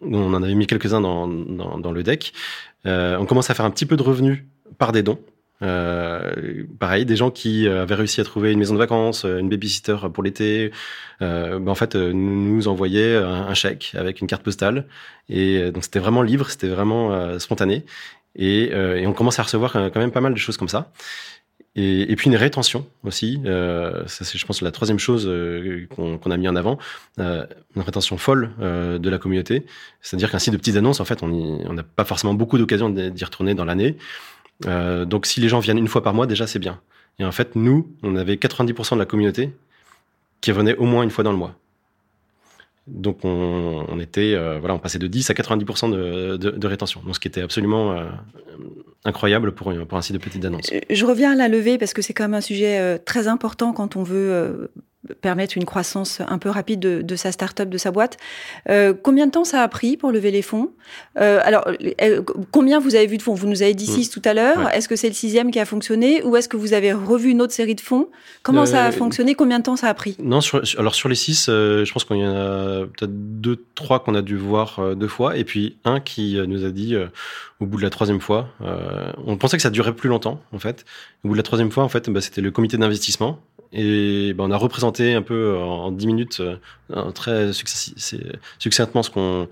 on 0.00 0.34
en 0.34 0.42
avait 0.42 0.54
mis 0.54 0.66
quelques-uns 0.66 1.00
dans, 1.00 1.26
dans, 1.28 1.78
dans, 1.78 1.92
le 1.92 2.02
deck. 2.02 2.32
Euh, 2.86 3.16
on 3.18 3.26
commence 3.26 3.50
à 3.50 3.54
faire 3.54 3.64
un 3.64 3.70
petit 3.70 3.86
peu 3.86 3.96
de 3.96 4.02
revenus 4.02 4.44
par 4.78 4.92
des 4.92 5.02
dons. 5.02 5.18
Euh, 5.62 6.64
pareil, 6.78 7.04
des 7.04 7.16
gens 7.16 7.30
qui 7.30 7.68
avaient 7.68 7.94
réussi 7.94 8.20
à 8.20 8.24
trouver 8.24 8.52
une 8.52 8.58
maison 8.58 8.72
de 8.74 8.78
vacances, 8.78 9.24
une 9.24 9.50
babysitter 9.50 9.96
pour 10.12 10.22
l'été, 10.22 10.70
euh, 11.20 11.58
ben 11.58 11.70
en 11.70 11.74
fait, 11.74 11.94
nous 11.96 12.66
envoyaient 12.66 13.16
un, 13.16 13.48
un, 13.48 13.54
chèque 13.54 13.92
avec 13.94 14.22
une 14.22 14.26
carte 14.26 14.42
postale. 14.42 14.86
Et 15.28 15.70
donc 15.70 15.84
c'était 15.84 15.98
vraiment 15.98 16.22
libre, 16.22 16.48
c'était 16.48 16.68
vraiment 16.68 17.38
spontané. 17.38 17.84
Et, 18.36 18.70
et, 18.70 19.06
on 19.06 19.12
commence 19.12 19.38
à 19.38 19.42
recevoir 19.42 19.72
quand 19.72 19.96
même 19.96 20.12
pas 20.12 20.20
mal 20.20 20.32
de 20.32 20.38
choses 20.38 20.56
comme 20.56 20.68
ça. 20.68 20.92
Et, 21.76 22.16
puis 22.16 22.28
une 22.28 22.36
rétention 22.36 22.86
aussi. 23.04 23.40
Euh, 23.46 24.04
ça, 24.06 24.24
c'est, 24.24 24.38
je 24.38 24.44
pense, 24.44 24.60
la 24.60 24.72
troisième 24.72 24.98
chose 24.98 25.26
euh, 25.28 25.86
qu'on, 25.94 26.30
a 26.30 26.36
mis 26.36 26.48
en 26.48 26.56
avant. 26.56 26.78
Euh, 27.20 27.46
une 27.76 27.82
rétention 27.82 28.18
folle 28.18 28.50
euh, 28.60 28.98
de 28.98 29.08
la 29.08 29.18
communauté. 29.18 29.64
C'est-à-dire 30.00 30.30
qu'un 30.30 30.40
site 30.40 30.52
de 30.52 30.58
petites 30.58 30.76
annonces, 30.76 31.00
en 31.00 31.04
fait, 31.04 31.22
on 31.22 31.72
n'a 31.72 31.82
pas 31.84 32.04
forcément 32.04 32.34
beaucoup 32.34 32.58
d'occasions 32.58 32.90
d'y 32.90 33.24
retourner 33.24 33.54
dans 33.54 33.64
l'année. 33.64 33.96
Euh, 34.66 35.04
donc, 35.04 35.26
si 35.26 35.40
les 35.40 35.48
gens 35.48 35.60
viennent 35.60 35.78
une 35.78 35.88
fois 35.88 36.02
par 36.02 36.12
mois, 36.12 36.26
déjà, 36.26 36.46
c'est 36.46 36.58
bien. 36.58 36.80
Et 37.20 37.24
en 37.24 37.32
fait, 37.32 37.54
nous, 37.54 37.94
on 38.02 38.16
avait 38.16 38.34
90% 38.34 38.94
de 38.94 38.98
la 38.98 39.06
communauté 39.06 39.50
qui 40.40 40.50
venait 40.52 40.76
au 40.76 40.86
moins 40.86 41.04
une 41.04 41.10
fois 41.10 41.22
dans 41.22 41.32
le 41.32 41.38
mois. 41.38 41.54
Donc 42.90 43.20
on, 43.24 44.00
était 44.00 44.34
euh, 44.34 44.58
voilà, 44.58 44.74
on 44.74 44.78
passait 44.78 44.98
de 44.98 45.06
10 45.06 45.30
à 45.30 45.34
90% 45.34 45.90
de, 45.90 46.36
de, 46.36 46.66
rétention. 46.66 47.00
Donc 47.04 47.14
ce 47.14 47.20
qui 47.20 47.28
était 47.28 47.40
absolument 47.40 47.92
euh, 47.92 48.06
incroyable 49.04 49.52
pour, 49.52 49.72
pour 49.86 49.98
un 49.98 50.02
site 50.02 50.14
de 50.14 50.20
petite 50.20 50.44
annonce. 50.44 50.70
Je 50.90 51.06
reviens 51.06 51.32
à 51.32 51.34
la 51.36 51.48
levée 51.48 51.78
parce 51.78 51.94
que 51.94 52.02
c'est 52.02 52.12
quand 52.12 52.24
même 52.24 52.34
un 52.34 52.40
sujet 52.40 52.80
euh, 52.80 52.98
très 52.98 53.28
important 53.28 53.72
quand 53.72 53.96
on 53.96 54.02
veut 54.02 54.70
permettre 55.22 55.56
une 55.56 55.64
croissance 55.64 56.20
un 56.28 56.38
peu 56.38 56.50
rapide 56.50 56.80
de, 56.80 57.00
de 57.00 57.16
sa 57.16 57.32
start-up, 57.32 57.70
de 57.70 57.78
sa 57.78 57.90
boîte. 57.90 58.18
Euh, 58.68 58.92
combien 58.92 59.26
de 59.26 59.32
temps 59.32 59.44
ça 59.44 59.62
a 59.62 59.68
pris 59.68 59.96
pour 59.96 60.12
lever 60.12 60.30
les 60.30 60.42
fonds? 60.42 60.72
Euh, 61.18 61.40
Alors, 61.42 61.64
euh, 62.02 62.22
combien 62.50 62.80
vous 62.80 62.94
avez 62.94 63.06
vu 63.06 63.16
de 63.16 63.22
fonds? 63.22 63.32
Vous 63.32 63.46
nous 63.46 63.62
avez 63.62 63.72
dit 63.72 63.86
6 63.86 64.08
mmh. 64.08 64.12
tout 64.12 64.28
à 64.28 64.34
l'heure. 64.34 64.58
Ouais. 64.58 64.76
Est-ce 64.76 64.88
que 64.88 64.96
c'est 64.96 65.08
le 65.08 65.14
sixième 65.14 65.50
qui 65.50 65.58
a 65.58 65.64
fonctionné 65.64 66.22
ou 66.22 66.36
est-ce 66.36 66.48
que 66.48 66.58
vous 66.58 66.74
avez 66.74 66.92
revu 66.92 67.30
une 67.30 67.40
autre 67.40 67.54
série 67.54 67.74
de 67.74 67.80
fonds? 67.80 68.08
Comment 68.42 68.66
ça 68.66 68.84
a 68.84 68.92
fonctionné? 68.92 69.34
Combien 69.34 69.58
de 69.58 69.64
temps 69.64 69.76
ça 69.76 69.88
a 69.88 69.94
pris? 69.94 70.16
Non, 70.22 70.42
sur, 70.42 70.62
alors 70.78 70.94
sur 70.94 71.08
les 71.08 71.14
6, 71.14 71.46
je 71.46 71.92
pense 71.92 72.04
qu'il 72.04 72.18
y 72.18 72.26
en 72.26 72.34
a 72.34 72.86
peut-être 72.86 73.40
deux, 73.40 73.64
trois 73.74 74.00
qu'on 74.00 74.14
a 74.14 74.22
dû 74.22 74.36
voir 74.36 74.94
deux 74.94 75.08
fois 75.08 75.36
et 75.36 75.44
puis 75.44 75.76
un 75.84 76.00
qui 76.00 76.38
nous 76.46 76.64
a 76.64 76.70
dit 76.70 76.94
au 77.60 77.66
bout 77.66 77.78
de 77.78 77.82
la 77.82 77.90
troisième 77.90 78.20
fois, 78.20 78.48
on 79.24 79.36
pensait 79.38 79.56
que 79.56 79.62
ça 79.62 79.70
durait 79.70 79.94
plus 79.94 80.08
longtemps 80.10 80.40
en 80.52 80.58
fait. 80.58 80.84
Au 81.24 81.28
bout 81.28 81.34
de 81.34 81.38
la 81.38 81.42
troisième 81.42 81.70
fois, 81.70 81.84
en 81.84 81.88
fait, 81.88 82.08
bah, 82.10 82.20
c'était 82.20 82.40
le 82.40 82.50
comité 82.50 82.76
d'investissement 82.76 83.40
et 83.72 84.32
ben, 84.34 84.44
on 84.44 84.50
a 84.50 84.56
représenté 84.56 85.14
un 85.14 85.22
peu 85.22 85.56
en 85.56 85.92
10 85.92 86.06
minutes, 86.06 86.40
euh, 86.40 87.10
très 87.12 87.52
succinctement 88.58 89.02
ce 89.02 89.10
qu'on 89.10 89.48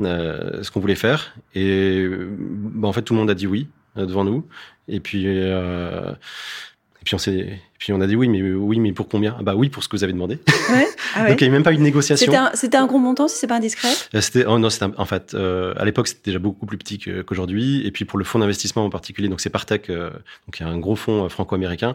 euh, 0.00 0.62
qu'on 0.72 0.80
voulait 0.80 0.96
faire. 0.96 1.34
Et 1.54 2.06
ben, 2.08 2.88
en 2.88 2.92
fait, 2.92 3.02
tout 3.02 3.14
le 3.14 3.20
monde 3.20 3.30
a 3.30 3.34
dit 3.34 3.46
oui 3.46 3.68
euh, 3.96 4.06
devant 4.06 4.24
nous. 4.24 4.44
Et 4.88 4.98
puis 5.00 5.24
euh, 5.26 6.10
et 6.10 7.04
puis 7.04 7.14
on 7.14 7.18
s'est, 7.18 7.60
puis 7.78 7.92
on 7.92 8.00
a 8.00 8.06
dit 8.06 8.16
oui, 8.16 8.28
mais 8.28 8.42
oui, 8.42 8.80
mais 8.80 8.92
pour 8.92 9.08
combien? 9.08 9.36
Ah 9.38 9.42
Bah 9.42 9.54
oui, 9.54 9.68
pour 9.68 9.82
ce 9.82 9.88
que 9.88 9.96
vous 9.96 10.04
avez 10.04 10.12
demandé. 10.12 10.38
Ouais. 10.70 10.88
Ah 11.14 11.24
ouais. 11.24 11.30
Donc 11.30 11.40
il 11.40 11.44
n'y 11.44 11.50
a 11.50 11.52
même 11.52 11.62
pas 11.62 11.72
eu 11.72 11.76
de 11.76 11.82
négociation. 11.82 12.32
C'était 12.54 12.76
un, 12.76 12.82
un, 12.82 12.86
gros 12.86 12.98
montant, 12.98 13.28
si 13.28 13.36
c'est 13.36 13.46
pas 13.46 13.56
indiscret? 13.56 13.92
Euh, 14.14 14.20
c'était, 14.20 14.44
oh 14.46 14.58
non, 14.58 14.70
c'était 14.70 14.86
en 14.96 15.04
fait, 15.04 15.34
euh, 15.34 15.74
à 15.76 15.84
l'époque 15.84 16.08
c'était 16.08 16.30
déjà 16.30 16.38
beaucoup 16.38 16.66
plus 16.66 16.78
petit 16.78 16.98
qu'aujourd'hui. 16.98 17.86
Et 17.86 17.90
puis 17.90 18.04
pour 18.04 18.18
le 18.18 18.24
fonds 18.24 18.38
d'investissement 18.38 18.84
en 18.84 18.90
particulier, 18.90 19.28
donc 19.28 19.40
c'est 19.40 19.50
Partech, 19.50 19.90
euh, 19.90 20.10
donc 20.10 20.58
il 20.58 20.62
y 20.62 20.66
a 20.66 20.68
un 20.68 20.78
gros 20.78 20.96
fonds 20.96 21.24
euh, 21.24 21.28
franco-américain. 21.28 21.94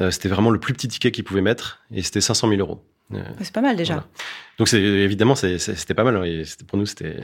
Euh, 0.00 0.10
c'était 0.10 0.28
vraiment 0.28 0.50
le 0.50 0.58
plus 0.58 0.74
petit 0.74 0.88
ticket 0.88 1.10
qu'ils 1.10 1.24
pouvaient 1.24 1.42
mettre, 1.42 1.80
et 1.92 2.02
c'était 2.02 2.20
500 2.20 2.48
000 2.48 2.60
euros. 2.60 2.82
C'est 3.40 3.52
pas 3.52 3.60
mal 3.60 3.76
déjà. 3.76 3.94
Voilà. 3.94 4.08
Donc 4.58 4.72
évidemment 4.74 5.36
c'était 5.36 5.94
pas 5.94 6.02
mal 6.02 6.26
et 6.26 6.42
pour 6.66 6.76
nous 6.76 6.86
c'était 6.86 7.14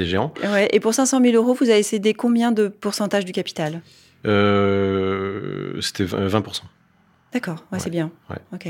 géant. 0.00 0.34
Ouais, 0.42 0.68
et 0.72 0.80
pour 0.80 0.92
500 0.92 1.20
000 1.22 1.36
euros, 1.36 1.54
vous 1.54 1.70
avez 1.70 1.84
cédé 1.84 2.14
combien 2.14 2.50
de 2.50 2.66
pourcentage 2.66 3.24
du 3.24 3.30
capital? 3.30 3.80
Euh, 4.26 5.80
C'était 5.80 6.04
20%. 6.04 6.62
D'accord, 7.32 7.54
ouais, 7.54 7.60
ouais, 7.72 7.78
c'est 7.78 7.90
bien. 7.90 8.10
Ouais. 8.28 8.38
Ok. 8.52 8.68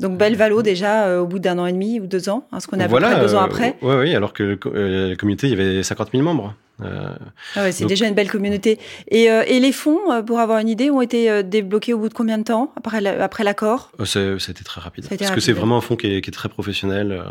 Donc 0.00 0.16
belle 0.16 0.34
valo 0.34 0.62
déjà 0.62 1.04
euh, 1.04 1.20
au 1.20 1.26
bout 1.26 1.38
d'un 1.38 1.58
an 1.58 1.66
et 1.66 1.72
demi 1.72 2.00
ou 2.00 2.06
deux 2.06 2.30
ans, 2.30 2.48
hein, 2.52 2.60
ce 2.60 2.66
qu'on 2.66 2.80
a 2.80 2.86
voilà, 2.86 3.20
deux 3.20 3.34
ans 3.34 3.42
après. 3.42 3.76
Euh, 3.82 4.00
oui, 4.02 4.14
alors 4.14 4.32
que 4.32 4.58
euh, 4.66 5.10
la 5.10 5.16
communauté, 5.16 5.48
il 5.48 5.50
y 5.50 5.60
avait 5.60 5.82
50 5.82 6.08
000 6.12 6.24
membres. 6.24 6.54
Euh, 6.82 7.14
ah 7.54 7.64
ouais, 7.64 7.72
c'est 7.72 7.84
donc... 7.84 7.90
déjà 7.90 8.08
une 8.08 8.14
belle 8.14 8.30
communauté. 8.30 8.78
Et, 9.08 9.24
et 9.24 9.60
les 9.60 9.72
fonds, 9.72 10.00
pour 10.24 10.40
avoir 10.40 10.58
une 10.60 10.68
idée, 10.68 10.88
ont 10.88 11.02
été 11.02 11.42
débloqués 11.42 11.92
au 11.92 11.98
bout 11.98 12.08
de 12.08 12.14
combien 12.14 12.38
de 12.38 12.44
temps 12.44 12.72
après 12.76 13.06
après 13.06 13.44
l'accord? 13.44 13.92
C'était 14.04 14.64
très 14.64 14.80
rapide. 14.80 15.06
Parce 15.06 15.20
rapide. 15.20 15.34
que 15.34 15.40
c'est 15.40 15.52
vraiment 15.52 15.76
un 15.76 15.82
fonds 15.82 15.96
qui 15.96 16.06
est, 16.06 16.20
qui 16.22 16.30
est, 16.30 16.32
très 16.32 16.48
professionnel. 16.48 17.22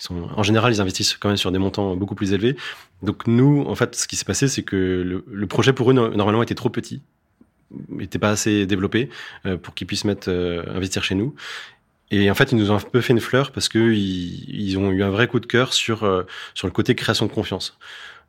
Ils 0.00 0.04
sont, 0.04 0.28
en 0.34 0.42
général, 0.42 0.72
ils 0.72 0.80
investissent 0.80 1.18
quand 1.18 1.28
même 1.28 1.36
sur 1.36 1.52
des 1.52 1.58
montants 1.58 1.94
beaucoup 1.94 2.14
plus 2.14 2.32
élevés. 2.32 2.56
Donc 3.02 3.26
nous, 3.26 3.64
en 3.68 3.74
fait, 3.74 3.94
ce 3.94 4.08
qui 4.08 4.16
s'est 4.16 4.24
passé, 4.24 4.48
c'est 4.48 4.62
que 4.62 4.76
le, 4.76 5.26
le 5.30 5.46
projet 5.46 5.74
pour 5.74 5.90
eux 5.90 5.92
normalement 5.92 6.42
était 6.42 6.54
trop 6.54 6.70
petit 6.70 7.02
n'était 7.88 8.18
pas 8.18 8.30
assez 8.30 8.66
développé 8.66 9.08
pour 9.62 9.74
qu'ils 9.74 9.86
puissent 9.86 10.04
mettre 10.04 10.28
euh, 10.30 10.62
investir 10.74 11.04
chez 11.04 11.14
nous. 11.14 11.34
Et 12.10 12.30
en 12.30 12.34
fait, 12.34 12.52
ils 12.52 12.58
nous 12.58 12.70
ont 12.70 12.76
un 12.76 12.80
peu 12.80 13.00
fait 13.00 13.12
une 13.12 13.20
fleur 13.20 13.50
parce 13.52 13.68
que 13.68 13.92
ils, 13.92 14.44
ils 14.48 14.78
ont 14.78 14.90
eu 14.90 15.02
un 15.02 15.10
vrai 15.10 15.26
coup 15.26 15.40
de 15.40 15.46
cœur 15.46 15.72
sur 15.72 16.04
euh, 16.04 16.22
sur 16.54 16.66
le 16.66 16.72
côté 16.72 16.94
création 16.94 17.26
de 17.26 17.32
confiance. 17.32 17.78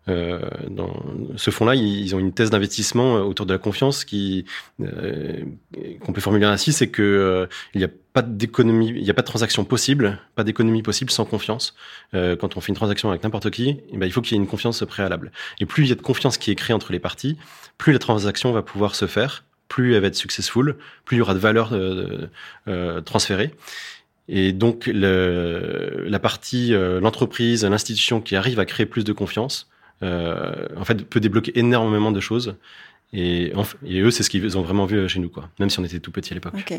euh, 0.07 0.39
dans 0.69 0.93
ce 1.35 1.49
fonds-là, 1.51 1.75
ils 1.75 2.15
ont 2.15 2.19
une 2.19 2.31
thèse 2.33 2.51
d'investissement 2.51 3.15
autour 3.21 3.45
de 3.47 3.53
la 3.53 3.57
confiance 3.59 4.05
qui 4.05 4.45
qu'on 4.79 6.13
peut 6.13 6.21
formuler 6.21 6.45
ainsi, 6.45 6.73
c'est 6.73 6.89
que 6.89 7.49
il 7.73 7.79
n'y 7.79 7.85
a 7.85 7.89
pas 8.13 8.21
d'économie, 8.21 8.89
il 8.89 9.03
n'y 9.03 9.09
a 9.09 9.13
pas 9.15 9.23
de 9.23 9.27
transaction 9.27 9.65
possible, 9.65 10.19
pas 10.35 10.43
d'économie 10.43 10.83
possible 10.83 11.11
sans 11.11 11.25
confiance. 11.25 11.75
quand 12.13 12.55
on 12.57 12.61
fait 12.61 12.69
une 12.69 12.75
transaction 12.75 13.09
avec 13.09 13.23
n'importe 13.23 13.49
qui, 13.49 13.77
eh 13.91 13.97
ben, 13.97 14.05
il 14.05 14.11
faut 14.11 14.21
qu'il 14.21 14.33
y 14.33 14.39
ait 14.39 14.43
une 14.43 14.47
confiance 14.49 14.83
préalable. 14.85 15.31
Et 15.59 15.65
plus 15.65 15.83
il 15.85 15.89
y 15.89 15.91
a 15.91 15.95
de 15.95 16.01
confiance 16.01 16.37
qui 16.37 16.51
est 16.51 16.55
créée 16.55 16.75
entre 16.75 16.91
les 16.91 16.99
parties, 16.99 17.37
plus 17.77 17.91
la 17.93 17.99
transaction 17.99 18.51
va 18.51 18.61
pouvoir 18.61 18.95
se 18.95 19.07
faire, 19.07 19.43
plus 19.67 19.95
elle 19.95 20.01
va 20.01 20.07
être 20.07 20.15
successful, 20.15 20.75
plus 21.05 21.17
il 21.17 21.19
y 21.19 21.21
aura 21.21 21.33
de 21.33 21.39
valeur 21.39 21.71
euh, 21.73 23.01
transférée. 23.01 23.51
Et 24.27 24.53
donc 24.53 24.89
la 24.91 26.19
partie, 26.19 26.73
euh, 26.73 26.99
l'entreprise, 26.99 27.63
l'institution 27.63 28.21
qui 28.21 28.35
arrive 28.35 28.59
à 28.59 28.65
créer 28.65 28.85
plus 28.85 29.03
de 29.03 29.13
confiance, 29.13 29.69
euh, 30.03 30.67
en 30.77 30.85
fait, 30.85 31.05
peut 31.05 31.19
débloquer 31.19 31.57
énormément 31.57 32.11
de 32.11 32.19
choses. 32.19 32.55
Et, 33.13 33.53
eux, 33.85 34.11
c'est 34.11 34.23
ce 34.23 34.29
qu'ils 34.29 34.57
ont 34.57 34.61
vraiment 34.61 34.85
vu 34.85 35.07
chez 35.07 35.19
nous, 35.19 35.29
quoi. 35.29 35.47
Même 35.59 35.69
si 35.69 35.79
on 35.79 35.85
était 35.85 35.99
tout 35.99 36.11
petit 36.11 36.33
à 36.33 36.35
l'époque. 36.35 36.53
Ok. 36.57 36.73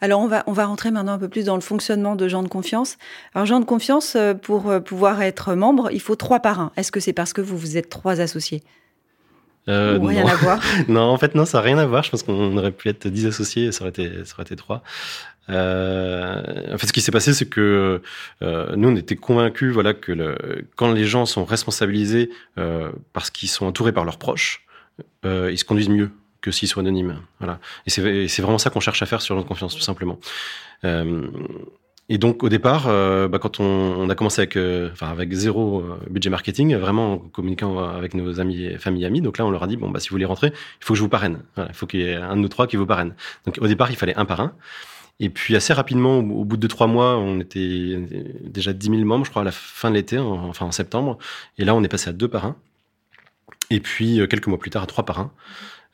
Alors 0.00 0.20
on 0.20 0.28
va 0.28 0.44
on 0.46 0.52
va 0.52 0.66
rentrer 0.66 0.92
maintenant 0.92 1.14
un 1.14 1.18
peu 1.18 1.28
plus 1.28 1.46
dans 1.46 1.56
le 1.56 1.62
fonctionnement 1.62 2.14
de 2.14 2.28
gens 2.28 2.44
de 2.44 2.48
confiance. 2.48 2.96
Alors 3.34 3.46
gens 3.46 3.58
de 3.58 3.64
confiance, 3.64 4.14
euh, 4.14 4.34
pour 4.34 4.70
euh, 4.70 4.78
pouvoir 4.78 5.20
être 5.22 5.54
membre, 5.54 5.90
il 5.90 6.00
faut 6.00 6.14
trois 6.14 6.38
parrains. 6.40 6.70
Est-ce 6.76 6.92
que 6.92 7.00
c'est 7.00 7.12
parce 7.12 7.32
que 7.32 7.40
vous 7.40 7.56
vous 7.56 7.76
êtes 7.76 7.88
trois 7.88 8.20
associés? 8.20 8.62
Euh, 9.70 9.98
Ou 9.98 10.06
rien 10.06 10.22
non. 10.22 10.28
à 10.28 10.34
voir 10.34 10.60
non, 10.88 11.02
en 11.02 11.16
fait, 11.16 11.34
non, 11.34 11.44
ça 11.44 11.58
n'a 11.58 11.62
rien 11.62 11.78
à 11.78 11.86
voir. 11.86 12.02
Je 12.02 12.10
pense 12.10 12.22
qu'on 12.22 12.56
aurait 12.56 12.72
pu 12.72 12.88
être 12.88 13.08
10 13.08 13.26
associés, 13.26 13.72
ça 13.72 13.82
aurait 13.82 13.90
été, 13.90 14.24
ça 14.24 14.34
aurait 14.34 14.42
été 14.42 14.56
3. 14.56 14.82
Euh, 15.48 16.74
en 16.74 16.78
fait, 16.78 16.86
ce 16.86 16.92
qui 16.92 17.00
s'est 17.00 17.12
passé, 17.12 17.32
c'est 17.32 17.48
que 17.48 18.02
euh, 18.42 18.76
nous, 18.76 18.88
on 18.88 18.96
était 18.96 19.16
convaincus, 19.16 19.72
voilà, 19.72 19.94
que 19.94 20.12
le, 20.12 20.36
quand 20.76 20.92
les 20.92 21.04
gens 21.04 21.26
sont 21.26 21.44
responsabilisés 21.44 22.30
euh, 22.58 22.90
parce 23.12 23.30
qu'ils 23.30 23.48
sont 23.48 23.66
entourés 23.66 23.92
par 23.92 24.04
leurs 24.04 24.18
proches, 24.18 24.66
euh, 25.24 25.50
ils 25.50 25.58
se 25.58 25.64
conduisent 25.64 25.88
mieux 25.88 26.10
que 26.40 26.50
s'ils 26.50 26.68
sont 26.68 26.80
anonymes. 26.80 27.16
Voilà. 27.38 27.58
Et 27.86 27.90
c'est 27.90 28.42
vraiment 28.42 28.58
ça 28.58 28.70
qu'on 28.70 28.80
cherche 28.80 29.02
à 29.02 29.06
faire 29.06 29.22
sur 29.22 29.34
notre 29.34 29.48
confiance, 29.48 29.74
tout 29.74 29.82
simplement. 29.82 30.18
Euh, 30.84 31.26
et 32.12 32.18
donc 32.18 32.42
au 32.42 32.48
départ, 32.48 32.88
euh, 32.88 33.28
bah, 33.28 33.38
quand 33.38 33.60
on, 33.60 33.64
on, 33.64 34.10
a 34.10 34.16
commencé 34.16 34.40
avec, 34.40 34.56
euh, 34.56 34.90
avec 35.00 35.32
zéro 35.32 35.78
euh, 35.78 35.96
budget 36.10 36.28
marketing, 36.28 36.74
vraiment 36.74 37.12
en 37.12 37.18
communiquant 37.18 37.78
avec 37.78 38.14
nos 38.14 38.40
amis, 38.40 38.68
familles, 38.78 39.06
amis. 39.06 39.20
Donc 39.20 39.38
là, 39.38 39.46
on 39.46 39.50
leur 39.52 39.62
a 39.62 39.68
dit 39.68 39.76
bon 39.76 39.90
bah 39.90 40.00
si 40.00 40.08
vous 40.08 40.14
voulez 40.14 40.24
rentrer, 40.24 40.48
il 40.48 40.84
faut 40.84 40.94
que 40.94 40.98
je 40.98 41.04
vous 41.04 41.08
parraine. 41.08 41.44
Voilà, 41.54 41.70
il 41.70 41.76
faut 41.76 41.86
qu'il 41.86 42.00
y 42.00 42.02
ait 42.02 42.16
un 42.16 42.34
de 42.34 42.40
nous 42.40 42.48
trois 42.48 42.66
qui 42.66 42.74
vous 42.74 42.84
parraine. 42.84 43.14
Donc 43.46 43.58
au 43.60 43.68
départ, 43.68 43.92
il 43.92 43.96
fallait 43.96 44.16
un 44.16 44.24
par 44.24 44.40
un. 44.40 44.54
Et 45.20 45.30
puis 45.30 45.54
assez 45.54 45.72
rapidement, 45.72 46.18
au 46.18 46.44
bout 46.44 46.56
de 46.56 46.66
trois 46.66 46.88
mois, 46.88 47.16
on 47.16 47.38
était 47.38 47.96
déjà 48.42 48.72
10 48.72 48.90
000 48.90 49.04
membres, 49.04 49.24
je 49.24 49.30
crois, 49.30 49.42
à 49.42 49.44
la 49.44 49.52
fin 49.52 49.90
de 49.90 49.94
l'été, 49.94 50.18
enfin 50.18 50.66
en 50.66 50.72
septembre. 50.72 51.16
Et 51.58 51.64
là, 51.64 51.76
on 51.76 51.84
est 51.84 51.88
passé 51.88 52.10
à 52.10 52.12
deux 52.12 52.28
par 52.28 52.44
un. 52.44 52.56
Et 53.70 53.78
puis 53.78 54.16
quelques 54.28 54.48
mois 54.48 54.58
plus 54.58 54.70
tard, 54.70 54.82
à 54.82 54.86
trois 54.86 55.04
par 55.04 55.20
un. 55.20 55.32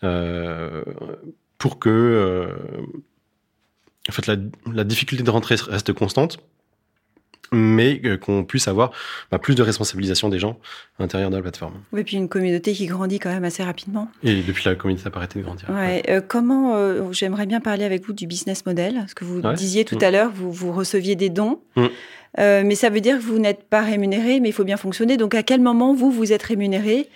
Euh, 0.03 0.83
pour 1.59 1.79
que 1.79 2.49
en 4.09 4.13
fait, 4.13 4.27
la, 4.27 4.37
la, 4.73 4.85
difficulté 4.85 5.25
de 5.25 5.31
rentrer 5.31 5.57
reste 5.69 5.93
constante, 5.93 6.39
mais 7.53 8.01
qu'on 8.19 8.45
puisse 8.45 8.69
avoir 8.69 8.93
bah, 9.31 9.39
plus 9.39 9.55
de 9.55 9.63
responsabilisation 9.63 10.29
des 10.29 10.39
gens 10.39 10.59
à 10.99 11.03
l'intérieur 11.03 11.31
de 11.31 11.37
la 11.37 11.43
plateforme. 11.43 11.75
Oui, 11.93 12.01
et 12.01 12.05
puis 12.05 12.17
une 12.17 12.29
communauté 12.29 12.73
qui 12.73 12.87
grandit 12.87 13.19
quand 13.19 13.31
même 13.31 13.45
assez 13.45 13.63
rapidement. 13.63 14.09
Et 14.23 14.43
depuis 14.43 14.65
la 14.65 14.75
communauté, 14.75 15.05
ça 15.05 15.09
a 15.09 15.13
pas 15.13 15.19
arrêté 15.19 15.39
de 15.39 15.45
grandir. 15.45 15.69
Ouais. 15.71 15.77
ouais. 15.77 16.03
Euh, 16.09 16.21
comment, 16.27 16.75
euh, 16.75 17.13
j'aimerais 17.13 17.47
bien 17.47 17.61
parler 17.61 17.85
avec 17.85 18.05
vous 18.05 18.13
du 18.13 18.27
business 18.27 18.67
model, 18.67 19.05
ce 19.09 19.15
que 19.15 19.25
vous 19.25 19.41
ouais. 19.41 19.55
disiez 19.55 19.85
tout 19.85 19.97
mmh. 19.97 20.05
à 20.05 20.11
l'heure, 20.11 20.31
vous, 20.35 20.51
vous 20.51 20.73
receviez 20.73 21.15
des 21.15 21.31
dons. 21.31 21.61
Mmh. 21.77 21.87
Euh, 22.39 22.63
mais 22.67 22.75
ça 22.75 22.91
veut 22.91 23.01
dire 23.01 23.17
que 23.17 23.23
vous 23.23 23.39
n'êtes 23.39 23.63
pas 23.65 23.83
rémunéré, 23.83 24.41
mais 24.41 24.51
il 24.51 24.53
faut 24.53 24.65
bien 24.65 24.77
fonctionner. 24.77 25.17
Donc, 25.17 25.35
à 25.35 25.43
quel 25.43 25.61
moment 25.61 25.95
vous, 25.95 26.11
vous 26.11 26.33
êtes 26.33 26.43
rémunéré? 26.43 27.09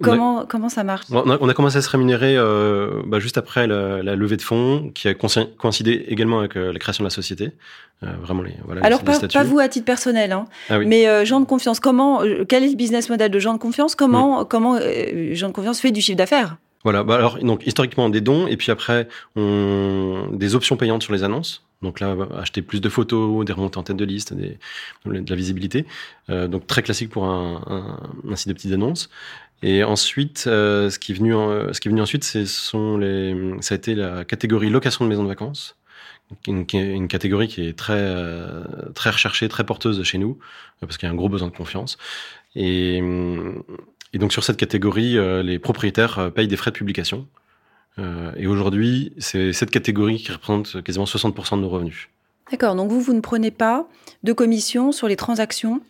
Comment, 0.00 0.40
a, 0.40 0.46
comment 0.46 0.68
ça 0.68 0.84
marche? 0.84 1.06
On 1.10 1.28
a, 1.28 1.38
on 1.40 1.48
a, 1.48 1.54
commencé 1.54 1.76
à 1.76 1.82
se 1.82 1.90
rémunérer 1.90 2.36
euh, 2.36 3.02
bah, 3.04 3.18
juste 3.18 3.36
après 3.36 3.66
la, 3.66 4.02
la, 4.02 4.14
levée 4.14 4.36
de 4.36 4.42
fonds, 4.42 4.92
qui 4.94 5.08
a 5.08 5.14
coïncidé 5.14 6.04
également 6.08 6.38
avec 6.38 6.56
euh, 6.56 6.72
la 6.72 6.78
création 6.78 7.02
de 7.02 7.06
la 7.06 7.10
société. 7.10 7.50
Euh, 8.04 8.06
vraiment 8.20 8.42
les, 8.42 8.54
voilà, 8.64 8.82
Alors 8.84 9.00
les 9.00 9.04
pas, 9.04 9.28
pas, 9.28 9.42
vous 9.44 9.58
à 9.58 9.68
titre 9.68 9.84
personnel, 9.84 10.32
hein, 10.32 10.46
ah 10.70 10.78
oui. 10.78 10.86
mais 10.86 11.26
gens 11.26 11.40
de 11.40 11.46
confiance. 11.46 11.80
Comment 11.80 12.20
Quel 12.48 12.64
est 12.64 12.68
le 12.68 12.76
business 12.76 13.08
model 13.08 13.30
de 13.30 13.38
gens 13.38 13.54
de 13.54 13.58
confiance? 13.58 13.94
Comment 13.94 14.42
mmh. 14.42 14.48
comment 14.48 14.78
gens 15.32 15.48
de 15.48 15.52
confiance 15.52 15.80
fait 15.80 15.90
du 15.90 16.00
chiffre 16.00 16.18
d'affaires? 16.18 16.56
Voilà. 16.84 17.04
Bah 17.04 17.14
alors 17.16 17.38
donc 17.38 17.64
historiquement 17.64 18.08
des 18.08 18.20
dons 18.20 18.48
et 18.48 18.56
puis 18.56 18.72
après 18.72 19.06
on, 19.36 20.26
des 20.32 20.54
options 20.56 20.76
payantes 20.76 21.02
sur 21.02 21.12
les 21.12 21.22
annonces. 21.22 21.64
Donc 21.82 21.98
là, 21.98 22.16
acheter 22.38 22.62
plus 22.62 22.80
de 22.80 22.88
photos, 22.88 23.44
des 23.44 23.52
remontées 23.52 23.78
en 23.78 23.82
tête 23.82 23.96
de 23.96 24.04
liste, 24.04 24.32
des, 24.32 24.58
de 25.04 25.28
la 25.28 25.36
visibilité. 25.36 25.84
Euh, 26.30 26.46
donc 26.46 26.66
très 26.66 26.82
classique 26.82 27.10
pour 27.10 27.24
un, 27.24 27.60
un, 27.66 28.30
un 28.30 28.36
site 28.36 28.48
de 28.48 28.52
petites 28.52 28.72
annonces. 28.72 29.10
Et 29.62 29.84
ensuite, 29.84 30.44
euh, 30.46 30.90
ce 30.90 30.98
qui 30.98 31.12
est 31.12 31.14
venu, 31.14 31.34
en, 31.34 31.72
ce 31.72 31.80
qui 31.80 31.88
est 31.88 31.90
venu 31.90 32.02
ensuite, 32.02 32.24
ce 32.24 32.44
sont 32.46 32.98
ça 33.60 33.74
a 33.74 33.76
été 33.76 33.94
la 33.94 34.24
catégorie 34.24 34.70
location 34.70 35.04
de 35.04 35.08
maison 35.08 35.22
de 35.22 35.28
vacances, 35.28 35.76
une, 36.46 36.66
une 36.72 37.08
catégorie 37.08 37.48
qui 37.48 37.66
est 37.66 37.78
très 37.78 37.98
euh, 37.98 38.64
très 38.94 39.10
recherchée, 39.10 39.48
très 39.48 39.64
porteuse 39.64 40.02
chez 40.02 40.18
nous, 40.18 40.38
parce 40.80 40.96
qu'il 40.96 41.06
y 41.06 41.10
a 41.10 41.12
un 41.12 41.16
gros 41.16 41.28
besoin 41.28 41.48
de 41.48 41.56
confiance. 41.56 41.98
Et, 42.54 43.00
donc 44.14 44.32
sur 44.32 44.44
cette 44.44 44.56
catégorie, 44.56 45.16
euh, 45.16 45.42
les 45.42 45.58
propriétaires 45.58 46.30
payent 46.34 46.48
des 46.48 46.56
frais 46.56 46.70
de 46.70 46.76
publication. 46.76 47.26
Euh, 47.98 48.32
et 48.36 48.46
aujourd'hui, 48.46 49.12
c'est 49.18 49.52
cette 49.52 49.70
catégorie 49.70 50.18
qui 50.18 50.32
représente 50.32 50.82
quasiment 50.82 51.04
60% 51.04 51.56
de 51.56 51.62
nos 51.62 51.68
revenus. 51.68 52.08
D'accord. 52.50 52.74
Donc 52.74 52.90
vous, 52.90 53.00
vous 53.00 53.14
ne 53.14 53.20
prenez 53.20 53.50
pas 53.50 53.86
de 54.22 54.32
commission 54.32 54.92
sur 54.92 55.08
les 55.08 55.16
transactions 55.16 55.80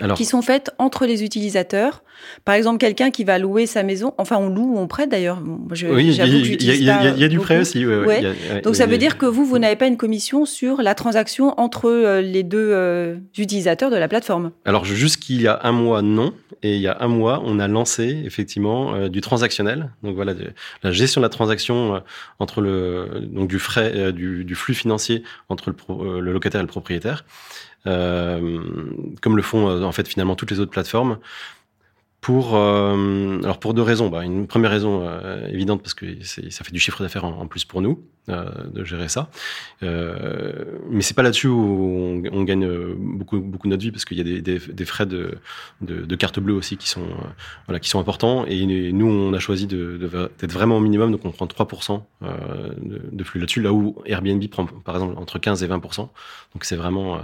alors, 0.00 0.16
qui 0.16 0.24
sont 0.24 0.40
faites 0.40 0.70
entre 0.78 1.04
les 1.04 1.22
utilisateurs. 1.22 2.02
Par 2.44 2.54
exemple, 2.54 2.78
quelqu'un 2.78 3.10
qui 3.10 3.24
va 3.24 3.38
louer 3.38 3.66
sa 3.66 3.82
maison, 3.82 4.14
enfin 4.16 4.36
on 4.38 4.48
loue 4.48 4.74
ou 4.74 4.78
on 4.78 4.86
prête 4.86 5.10
d'ailleurs. 5.10 5.42
Je, 5.72 5.86
oui, 5.86 6.06
il 6.06 6.22
y, 6.22 6.66
y, 6.66 6.72
y, 6.72 6.84
y, 6.84 7.24
a 7.24 7.28
du 7.28 7.38
prêt 7.38 7.58
aussi. 7.58 7.84
Ouais. 7.84 8.62
Donc 8.62 8.74
ça 8.74 8.86
veut 8.86 8.96
dire 8.96 9.18
que 9.18 9.26
vous, 9.26 9.44
vous 9.44 9.58
n'avez 9.58 9.76
pas 9.76 9.86
une 9.86 9.98
commission 9.98 10.46
sur 10.46 10.80
la 10.80 10.94
transaction 10.94 11.58
entre 11.60 11.90
euh, 11.90 12.22
les 12.22 12.42
deux 12.42 12.70
euh, 12.72 13.16
utilisateurs 13.36 13.90
de 13.90 13.96
la 13.96 14.08
plateforme. 14.08 14.52
Alors 14.64 14.84
jusqu'il 14.84 15.42
y 15.42 15.48
a 15.48 15.60
un 15.62 15.72
mois, 15.72 16.00
non. 16.00 16.32
Et 16.62 16.76
il 16.76 16.80
y 16.80 16.86
a 16.86 16.96
un 17.00 17.08
mois, 17.08 17.42
on 17.44 17.58
a 17.58 17.66
lancé 17.66 18.22
effectivement 18.24 18.94
euh, 18.94 19.08
du 19.08 19.20
transactionnel. 19.20 19.90
Donc 20.02 20.14
voilà, 20.14 20.32
de, 20.32 20.52
la 20.82 20.92
gestion 20.92 21.20
de 21.20 21.26
la 21.26 21.30
transaction 21.30 21.96
euh, 21.96 21.98
entre 22.38 22.60
le 22.60 23.28
donc 23.30 23.48
du 23.48 23.58
frais, 23.58 24.12
du, 24.12 24.44
du, 24.44 24.54
flux 24.54 24.74
financier 24.74 25.22
entre 25.48 25.70
le, 25.70 25.76
pro, 25.76 26.20
le 26.20 26.32
locataire 26.32 26.60
et 26.60 26.64
le 26.64 26.68
propriétaire. 26.68 27.24
Euh, 27.86 28.60
comme 29.20 29.36
le 29.36 29.42
font 29.42 29.82
en 29.82 29.92
fait 29.92 30.06
finalement 30.06 30.36
toutes 30.36 30.50
les 30.50 30.60
autres 30.60 30.70
plateformes. 30.70 31.18
Pour 32.22 32.54
euh, 32.54 33.40
alors 33.42 33.58
pour 33.58 33.74
deux 33.74 33.82
raisons. 33.82 34.08
Bah, 34.08 34.24
une 34.24 34.46
première 34.46 34.70
raison 34.70 35.02
euh, 35.04 35.48
évidente 35.48 35.82
parce 35.82 35.92
que 35.92 36.22
ça 36.22 36.64
fait 36.64 36.70
du 36.70 36.78
chiffre 36.78 37.02
d'affaires 37.02 37.24
en, 37.24 37.48
plus 37.48 37.64
pour 37.64 37.82
nous 37.82 38.04
euh, 38.21 38.21
de 38.28 38.84
gérer 38.84 39.08
ça. 39.08 39.30
Euh, 39.82 40.78
mais 40.88 41.02
c'est 41.02 41.14
pas 41.14 41.22
là-dessus 41.22 41.48
où 41.48 42.22
on, 42.32 42.42
gagne 42.44 42.68
beaucoup 42.94 43.40
beaucoup 43.40 43.66
notre 43.66 43.82
vie 43.82 43.90
parce 43.90 44.04
qu'il 44.04 44.16
y 44.16 44.38
a 44.38 44.40
des, 44.40 44.84
frais 44.84 45.06
de, 45.06 45.38
de, 45.80 46.16
carte 46.16 46.38
bleue 46.38 46.54
aussi 46.54 46.76
qui 46.76 46.88
sont 46.88 47.06
voilà 47.66 47.80
qui 47.80 47.88
sont 47.88 47.98
importants 47.98 48.44
et 48.46 48.64
nous 48.92 49.06
on 49.06 49.32
a 49.32 49.40
choisi 49.40 49.66
d'être 49.66 50.52
vraiment 50.52 50.76
au 50.76 50.80
minimum 50.80 51.10
donc 51.10 51.24
on 51.24 51.30
prend 51.30 51.46
3% 51.46 52.02
de, 52.22 53.02
de 53.10 53.24
flux 53.24 53.40
là-dessus 53.40 53.60
là 53.60 53.72
où 53.72 54.00
Airbnb 54.06 54.46
prend 54.48 54.66
par 54.66 54.94
exemple 54.94 55.18
entre 55.18 55.40
15 55.40 55.62
et 55.64 55.66
20%. 55.66 55.96
Donc 55.96 56.10
c'est 56.62 56.76
vraiment 56.76 57.20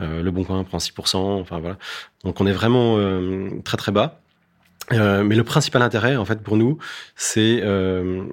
le 0.00 0.30
bon 0.30 0.44
coin 0.44 0.62
prend 0.62 0.78
6%. 0.78 1.16
Enfin 1.16 1.58
voilà. 1.58 1.76
Donc 2.24 2.40
on 2.40 2.46
est 2.46 2.52
vraiment 2.52 2.98
très 3.64 3.76
très 3.76 3.90
bas. 3.90 4.20
Euh, 4.92 5.24
mais 5.24 5.34
le 5.34 5.44
principal 5.44 5.82
intérêt, 5.82 6.16
en 6.16 6.24
fait, 6.24 6.42
pour 6.42 6.56
nous, 6.56 6.78
c'est 7.16 7.60
euh, 7.62 8.24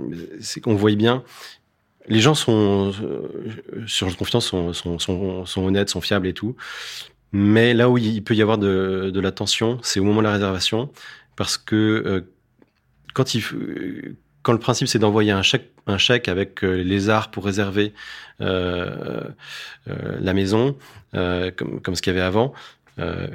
qu'on 0.62 0.76
voit 0.76 0.95
bien. 0.95 1.23
Les 2.07 2.19
gens 2.19 2.35
sont 2.35 2.91
euh, 3.01 3.87
sur 3.87 4.15
confiance, 4.17 4.47
sont, 4.47 5.47
honnêtes, 5.57 5.89
sont 5.89 6.01
fiables 6.01 6.27
et 6.27 6.33
tout. 6.33 6.55
Mais 7.31 7.73
là 7.73 7.89
où 7.89 7.97
il 7.97 8.23
peut 8.23 8.35
y 8.35 8.41
avoir 8.41 8.57
de, 8.57 9.19
la 9.19 9.31
tension, 9.31 9.79
c'est 9.81 9.99
au 9.99 10.03
moment 10.03 10.19
de 10.19 10.25
la 10.27 10.33
réservation, 10.33 10.91
parce 11.35 11.57
que 11.57 11.75
euh, 11.75 12.21
quand 13.13 13.33
il 13.35 13.43
quand 14.43 14.51
le 14.51 14.59
principe 14.59 14.89
c'est 14.89 14.99
d'envoyer 14.99 15.31
un 15.31 15.41
chèque, 15.41 16.27
avec 16.27 16.63
les 16.63 17.09
arts 17.09 17.31
pour 17.31 17.45
réserver 17.45 17.93
la 18.39 19.33
maison, 20.33 20.75
comme 21.13 21.95
ce 21.95 22.01
qu'il 22.01 22.13
y 22.13 22.15
avait 22.15 22.25
avant, 22.25 22.53
euh, 22.99 23.27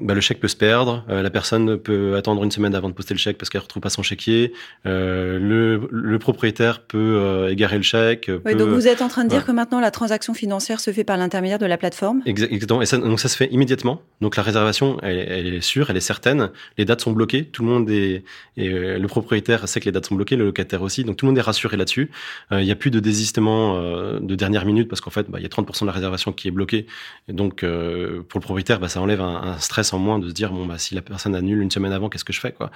bah, 0.00 0.14
le 0.14 0.20
chèque 0.20 0.40
peut 0.40 0.48
se 0.48 0.56
perdre, 0.56 1.04
euh, 1.08 1.22
la 1.22 1.30
personne 1.30 1.78
peut 1.78 2.16
attendre 2.16 2.42
une 2.42 2.50
semaine 2.50 2.74
avant 2.74 2.88
de 2.88 2.94
poster 2.94 3.14
le 3.14 3.18
chèque 3.18 3.38
parce 3.38 3.48
qu'elle 3.48 3.60
retrouve 3.60 3.80
pas 3.80 3.90
son 3.90 4.02
chéquier, 4.02 4.52
euh, 4.86 5.38
le, 5.38 5.88
le, 5.90 6.18
propriétaire 6.18 6.80
peut 6.82 6.98
euh, 6.98 7.50
égarer 7.50 7.76
le 7.76 7.82
chèque. 7.82 8.28
Oui, 8.28 8.52
peut, 8.52 8.54
donc 8.54 8.70
vous 8.70 8.88
êtes 8.88 9.02
en 9.02 9.08
train 9.08 9.24
de 9.24 9.28
dire 9.28 9.44
que 9.44 9.52
maintenant 9.52 9.80
la 9.80 9.90
transaction 9.90 10.34
financière 10.34 10.80
se 10.80 10.92
fait 10.92 11.04
par 11.04 11.16
l'intermédiaire 11.16 11.58
de 11.58 11.66
la 11.66 11.78
plateforme? 11.78 12.22
Exactement, 12.26 12.82
et 12.82 12.86
ça, 12.86 12.98
donc 12.98 13.20
ça 13.20 13.28
se 13.28 13.36
fait 13.36 13.48
immédiatement. 13.52 14.02
Donc 14.20 14.36
la 14.36 14.42
réservation, 14.42 14.98
elle, 15.02 15.18
elle, 15.18 15.54
est 15.54 15.60
sûre, 15.60 15.90
elle 15.90 15.96
est 15.96 16.00
certaine, 16.00 16.50
les 16.76 16.84
dates 16.84 17.00
sont 17.00 17.12
bloquées, 17.12 17.44
tout 17.44 17.62
le 17.62 17.68
monde 17.68 17.90
est, 17.90 18.24
et 18.56 18.68
le 18.68 19.06
propriétaire 19.06 19.68
sait 19.68 19.80
que 19.80 19.84
les 19.84 19.92
dates 19.92 20.06
sont 20.06 20.16
bloquées, 20.16 20.36
le 20.36 20.46
locataire 20.46 20.82
aussi, 20.82 21.04
donc 21.04 21.16
tout 21.16 21.26
le 21.26 21.30
monde 21.30 21.38
est 21.38 21.42
rassuré 21.42 21.76
là-dessus. 21.76 22.10
Il 22.50 22.64
n'y 22.64 22.72
a 22.72 22.76
plus 22.76 22.90
de 22.90 23.00
désistement 23.00 23.80
de 24.20 24.34
dernière 24.34 24.64
minute 24.64 24.88
parce 24.88 25.00
qu'en 25.00 25.10
fait, 25.10 25.30
bah, 25.30 25.38
il 25.38 25.42
y 25.42 25.46
a 25.46 25.48
30% 25.48 25.82
de 25.82 25.86
la 25.86 25.92
réservation 25.92 26.32
qui 26.32 26.48
est 26.48 26.50
bloquée, 26.50 26.86
et 27.28 27.32
donc 27.32 27.60
pour 27.60 27.66
le 27.66 28.24
propriétaire, 28.40 28.80
bah, 28.80 28.87
bah, 28.88 28.92
ça 28.94 29.02
enlève 29.02 29.20
un, 29.20 29.42
un, 29.42 29.58
stress 29.58 29.92
en 29.92 29.98
moins 29.98 30.18
de 30.18 30.28
se 30.28 30.32
dire 30.32 30.50
bon 30.50 30.64
bah 30.64 30.78
si 30.78 30.94
la 30.94 31.02
personne 31.02 31.34
annule 31.34 31.60
une 31.60 31.70
semaine 31.70 31.92
avant, 31.92 32.08
qu'est-ce 32.08 32.24
que 32.24 32.32
je 32.32 32.40
fais 32.40 32.52
quoi. 32.52 32.70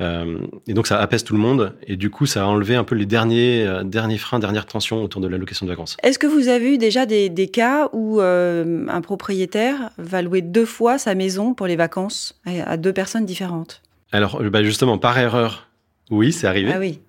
Euh, 0.00 0.38
et 0.66 0.74
donc 0.74 0.88
ça 0.88 0.98
apaise 0.98 1.22
tout 1.22 1.34
le 1.34 1.38
monde 1.38 1.74
et 1.86 1.96
du 1.96 2.10
coup 2.10 2.26
ça 2.26 2.42
a 2.42 2.46
enlevé 2.46 2.74
un 2.74 2.82
peu 2.82 2.96
les 2.96 3.06
derniers 3.06 3.64
euh, 3.64 3.84
derniers 3.84 4.18
freins, 4.18 4.40
dernières 4.40 4.66
tensions 4.66 5.04
autour 5.04 5.20
de 5.20 5.28
la 5.28 5.38
location 5.38 5.64
de 5.64 5.70
vacances. 5.70 5.96
Est-ce 6.02 6.18
que 6.18 6.26
vous 6.26 6.48
avez 6.48 6.74
eu 6.74 6.78
déjà 6.78 7.06
des, 7.06 7.28
des 7.28 7.46
cas 7.46 7.88
où 7.92 8.20
euh, 8.20 8.86
un 8.88 9.00
propriétaire 9.00 9.90
va 9.98 10.20
louer 10.20 10.42
deux 10.42 10.66
fois 10.66 10.98
sa 10.98 11.14
maison 11.14 11.54
pour 11.54 11.68
les 11.68 11.76
vacances 11.76 12.40
à, 12.44 12.76
deux 12.76 12.92
personnes 12.92 13.24
différentes? 13.24 13.82
Alors 14.10 14.42
bah, 14.42 14.64
justement 14.64 14.98
par 14.98 15.16
erreur, 15.16 15.68
oui 16.10 16.32
c'est 16.32 16.48
arrivé. 16.48 16.72
Ah 16.74 16.80
oui. 16.80 17.00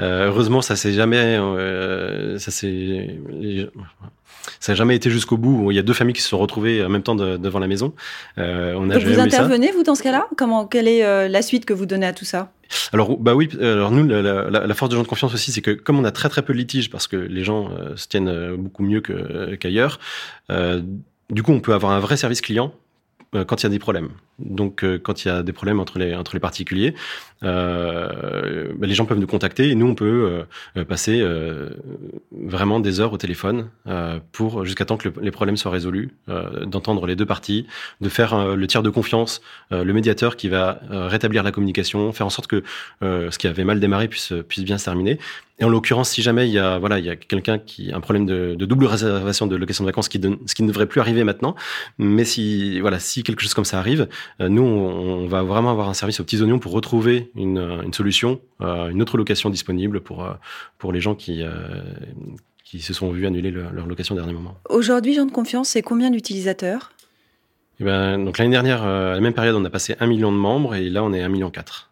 Euh, 0.00 0.26
heureusement, 0.26 0.62
ça 0.62 0.74
s'est 0.74 0.92
jamais, 0.92 1.36
euh, 1.38 2.38
ça 2.38 2.50
s'est, 2.50 3.18
ça 4.60 4.72
n'a 4.72 4.76
jamais 4.76 4.96
été 4.96 5.10
jusqu'au 5.10 5.36
bout. 5.36 5.70
Il 5.70 5.74
y 5.74 5.78
a 5.78 5.82
deux 5.82 5.92
familles 5.92 6.14
qui 6.14 6.22
se 6.22 6.28
sont 6.28 6.38
retrouvées 6.38 6.84
en 6.84 6.88
même 6.88 7.02
temps 7.02 7.14
de, 7.14 7.36
devant 7.36 7.58
la 7.58 7.66
maison. 7.66 7.94
Euh, 8.38 8.74
on 8.76 8.90
a 8.90 8.94
Donc 8.94 9.04
vous 9.04 9.20
intervenez 9.20 9.70
vous 9.72 9.82
dans 9.82 9.94
ce 9.94 10.02
cas-là? 10.02 10.26
Comment 10.36 10.66
Quelle 10.66 10.88
est 10.88 11.04
euh, 11.04 11.28
la 11.28 11.42
suite 11.42 11.64
que 11.64 11.72
vous 11.72 11.86
donnez 11.86 12.06
à 12.06 12.12
tout 12.12 12.24
ça? 12.24 12.52
Alors 12.92 13.18
bah 13.18 13.34
oui, 13.34 13.50
alors 13.60 13.90
nous 13.90 14.06
la, 14.06 14.22
la, 14.22 14.66
la, 14.66 14.74
force 14.74 14.90
de 14.90 14.96
gens 14.96 15.02
de 15.02 15.08
confiance 15.08 15.34
aussi, 15.34 15.52
c'est 15.52 15.60
que 15.60 15.72
comme 15.72 15.98
on 15.98 16.04
a 16.04 16.10
très 16.10 16.30
très 16.30 16.40
peu 16.40 16.54
de 16.54 16.58
litiges 16.58 16.88
parce 16.88 17.06
que 17.06 17.16
les 17.16 17.44
gens 17.44 17.68
euh, 17.70 17.96
se 17.96 18.08
tiennent 18.08 18.56
beaucoup 18.56 18.82
mieux 18.82 19.02
qu'ailleurs, 19.02 20.00
du 20.48 21.42
coup 21.42 21.52
on 21.52 21.60
peut 21.60 21.74
avoir 21.74 21.92
un 21.92 22.00
vrai 22.00 22.16
service 22.16 22.40
client 22.40 22.72
quand 23.46 23.62
il 23.62 23.64
y 23.64 23.66
a 23.66 23.70
des 23.70 23.78
problèmes. 23.78 24.08
Donc, 24.44 24.84
euh, 24.84 24.98
quand 24.98 25.24
il 25.24 25.28
y 25.28 25.30
a 25.30 25.42
des 25.42 25.52
problèmes 25.52 25.80
entre 25.80 25.98
les 25.98 26.14
entre 26.14 26.34
les 26.34 26.40
particuliers, 26.40 26.94
euh, 27.44 28.72
bah, 28.76 28.86
les 28.86 28.94
gens 28.94 29.04
peuvent 29.04 29.18
nous 29.18 29.26
contacter 29.26 29.70
et 29.70 29.74
nous 29.74 29.86
on 29.86 29.94
peut 29.94 30.44
euh, 30.76 30.84
passer 30.84 31.20
euh, 31.20 31.70
vraiment 32.30 32.80
des 32.80 33.00
heures 33.00 33.12
au 33.12 33.18
téléphone 33.18 33.68
euh, 33.88 34.20
pour 34.32 34.64
jusqu'à 34.64 34.84
temps 34.84 34.96
que 34.96 35.08
le, 35.08 35.14
les 35.22 35.30
problèmes 35.30 35.56
soient 35.56 35.72
résolus, 35.72 36.10
d'entendre 36.66 37.06
les 37.06 37.16
deux 37.16 37.26
parties, 37.26 37.66
de 38.00 38.08
faire 38.08 38.56
le 38.56 38.66
tiers 38.66 38.82
de 38.82 38.90
confiance, 38.90 39.42
le 39.70 39.92
médiateur 39.92 40.36
qui 40.36 40.48
va 40.48 40.80
rétablir 40.90 41.42
la 41.42 41.52
communication, 41.52 42.12
faire 42.12 42.26
en 42.26 42.30
sorte 42.30 42.46
que 42.46 42.62
ce 43.00 43.36
qui 43.38 43.46
avait 43.46 43.64
mal 43.64 43.80
démarré 43.80 44.08
puisse 44.08 44.32
puisse 44.48 44.64
bien 44.64 44.78
se 44.78 44.84
terminer. 44.84 45.18
Et 45.58 45.64
en 45.64 45.68
l'occurrence, 45.68 46.10
si 46.10 46.22
jamais 46.22 46.48
il 46.48 46.52
y 46.52 46.58
a 46.58 46.78
voilà 46.78 46.98
il 46.98 47.04
y 47.04 47.10
a 47.10 47.16
quelqu'un 47.16 47.58
qui 47.58 47.92
a 47.92 47.96
un 47.96 48.00
problème 48.00 48.26
de, 48.26 48.54
de 48.56 48.66
double 48.66 48.86
réservation 48.86 49.46
de 49.46 49.54
location 49.54 49.84
de 49.84 49.88
vacances, 49.88 50.08
qui 50.08 50.18
donne, 50.18 50.38
ce 50.46 50.54
qui 50.54 50.62
ne 50.62 50.68
devrait 50.68 50.86
plus 50.86 51.00
arriver 51.00 51.24
maintenant, 51.24 51.54
mais 51.98 52.24
si 52.24 52.80
voilà 52.80 52.98
si 52.98 53.22
quelque 53.22 53.42
chose 53.42 53.54
comme 53.54 53.64
ça 53.64 53.78
arrive, 53.78 54.02
euh, 54.02 54.06
nous, 54.40 54.62
on, 54.62 55.26
va 55.26 55.42
vraiment 55.42 55.70
avoir 55.70 55.88
un 55.88 55.94
service 55.94 56.20
aux 56.20 56.24
petits 56.24 56.40
oignons 56.42 56.58
pour 56.58 56.72
retrouver 56.72 57.30
une, 57.34 57.58
une 57.84 57.92
solution, 57.92 58.40
euh, 58.60 58.88
une 58.88 59.02
autre 59.02 59.16
location 59.16 59.50
disponible 59.50 60.00
pour, 60.00 60.24
euh, 60.24 60.32
pour 60.78 60.92
les 60.92 61.00
gens 61.00 61.14
qui, 61.14 61.42
qui 62.64 62.80
se 62.80 62.92
sont 62.92 63.10
vus 63.10 63.26
annuler 63.26 63.50
leur, 63.50 63.72
leur 63.72 63.86
location 63.86 64.14
au 64.14 64.18
dernier 64.18 64.32
moment. 64.32 64.56
Aujourd'hui, 64.68 65.14
Gens 65.14 65.26
de 65.26 65.32
Confiance, 65.32 65.68
c'est 65.70 65.82
combien 65.82 66.10
d'utilisateurs? 66.10 66.92
Eh 67.80 67.84
ben, 67.84 68.24
donc 68.24 68.38
l'année 68.38 68.50
dernière, 68.50 68.82
à 68.82 69.14
la 69.14 69.20
même 69.20 69.34
période, 69.34 69.56
on 69.56 69.64
a 69.64 69.70
passé 69.70 69.96
un 70.00 70.06
million 70.06 70.30
de 70.30 70.36
membres 70.36 70.74
et 70.74 70.88
là, 70.88 71.02
on 71.02 71.12
est 71.12 71.22
un 71.22 71.28
million 71.28 71.50
quatre. 71.50 71.90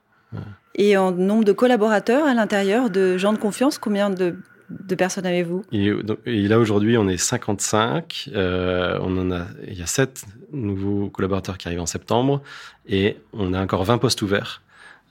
Et 0.77 0.97
en 0.97 1.11
nombre 1.11 1.45
de 1.45 1.53
collaborateurs 1.53 2.27
à 2.27 2.35
l'intérieur 2.35 2.91
de 2.91 3.19
gens 3.19 3.33
de 3.33 3.39
confiance, 3.39 3.79
combien 3.79 4.11
de 4.11 4.37
de 4.71 4.95
personnes 4.95 5.27
avez-vous 5.27 5.65
et, 5.73 5.91
et, 6.27 6.49
là 6.49 6.59
aujourd'hui 6.59 6.97
on 6.97 7.09
est 7.09 7.17
55. 7.17 8.31
Euh, 8.35 8.99
on 9.03 9.17
en 9.19 9.31
a, 9.31 9.47
il 9.67 9.79
y 9.79 9.83
a 9.83 9.87
7 9.87 10.25
nouveaux 10.53 11.09
collaborateurs 11.09 11.59
qui 11.59 11.69
arrivent 11.69 11.81
en 11.81 11.87
septembre 11.87 12.43
et 12.89 13.17
on 13.33 13.53
a 13.53 13.61
encore 13.61 13.85
20 13.85 13.99
postes 13.99 14.23
ouverts. 14.23 14.63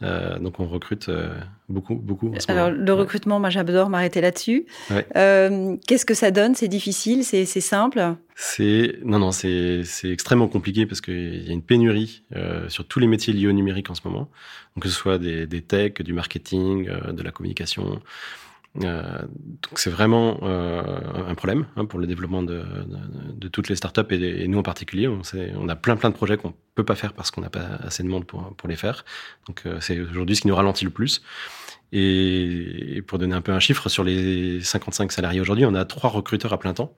Euh, 0.02 0.40
donc 0.40 0.60
on 0.62 0.68
recrute 0.68 1.10
euh, 1.10 1.38
beaucoup, 1.68 1.96
beaucoup. 1.96 2.34
En 2.34 2.40
ce 2.40 2.50
Alors 2.50 2.72
moment. 2.72 2.84
le 2.86 2.94
recrutement, 2.94 3.40
moi 3.40 3.50
j'adore 3.50 3.90
m'arrêter 3.90 4.22
là-dessus. 4.22 4.66
Ouais. 4.90 5.06
Euh, 5.18 5.76
Qu'est-ce 5.88 6.06
que 6.06 6.14
ça 6.14 6.32
donne? 6.32 6.56
C'est 6.56 6.70
difficile? 6.70 7.26
C'est 7.26 7.46
simple? 7.46 8.16
C'est 8.36 8.96
non 9.04 9.20
non 9.20 9.32
c'est 9.34 9.84
extrêmement 10.06 10.48
compliqué 10.48 10.86
parce 10.86 11.02
qu'il 11.02 11.46
y 11.46 11.50
a 11.50 11.54
une 11.54 11.62
pénurie 11.62 12.24
sur 12.70 12.86
tous 12.86 13.00
les 13.00 13.08
métiers 13.08 13.34
liés 13.34 13.48
au 13.48 13.52
numérique 13.52 13.90
en 13.90 13.96
ce 13.96 14.02
moment. 14.06 14.30
Donc 14.76 14.84
que 14.84 14.90
ce 14.90 14.96
soit 14.96 15.18
des, 15.18 15.46
des 15.46 15.62
techs, 15.62 16.02
du 16.02 16.14
marketing, 16.14 16.90
de 17.12 17.22
la 17.22 17.32
communication. 17.32 18.02
Euh, 18.84 19.02
donc 19.24 19.80
c'est 19.80 19.90
vraiment 19.90 20.40
euh, 20.44 20.84
un 21.28 21.34
problème 21.34 21.66
hein, 21.76 21.86
pour 21.86 22.00
le 22.00 22.06
développement 22.06 22.44
de, 22.44 22.60
de, 22.60 23.32
de, 23.34 23.48
toutes 23.48 23.68
les 23.68 23.76
startups 23.76 24.02
et, 24.12 24.44
et 24.44 24.48
nous 24.48 24.60
en 24.60 24.64
particulier. 24.64 25.08
On, 25.08 25.22
on, 25.58 25.70
a 25.70 25.76
plein 25.76 25.96
plein 25.96 26.10
de 26.10 26.16
projets 26.16 26.38
qu'on 26.38 26.54
peut 26.76 26.86
pas 26.86 26.96
faire 26.96 27.14
parce 27.14 27.32
qu'on 27.32 27.42
n'a 27.42 27.50
pas 27.50 27.66
assez 27.84 28.04
de 28.04 28.08
monde 28.08 28.26
pour, 28.26 28.54
pour 28.56 28.70
les 28.70 28.76
faire. 28.76 29.06
Donc 29.48 29.64
euh, 29.66 29.78
c'est 29.82 30.00
aujourd'hui 30.00 30.36
ce 30.36 30.42
qui 30.42 30.48
nous 30.48 30.56
ralentit 30.56 30.86
le 30.86 30.92
plus. 30.92 31.24
Et, 31.92 33.04
pour 33.08 33.18
donner 33.18 33.34
un 33.34 33.42
peu 33.42 33.52
un 33.52 33.60
chiffre, 33.60 33.90
sur 33.90 34.04
les 34.04 34.62
55 34.62 35.12
salariés 35.12 35.42
aujourd'hui, 35.42 35.66
on 35.66 35.74
a 35.74 35.84
trois 35.86 36.12
recruteurs 36.12 36.54
à 36.54 36.60
plein 36.60 36.74
temps 36.74 36.94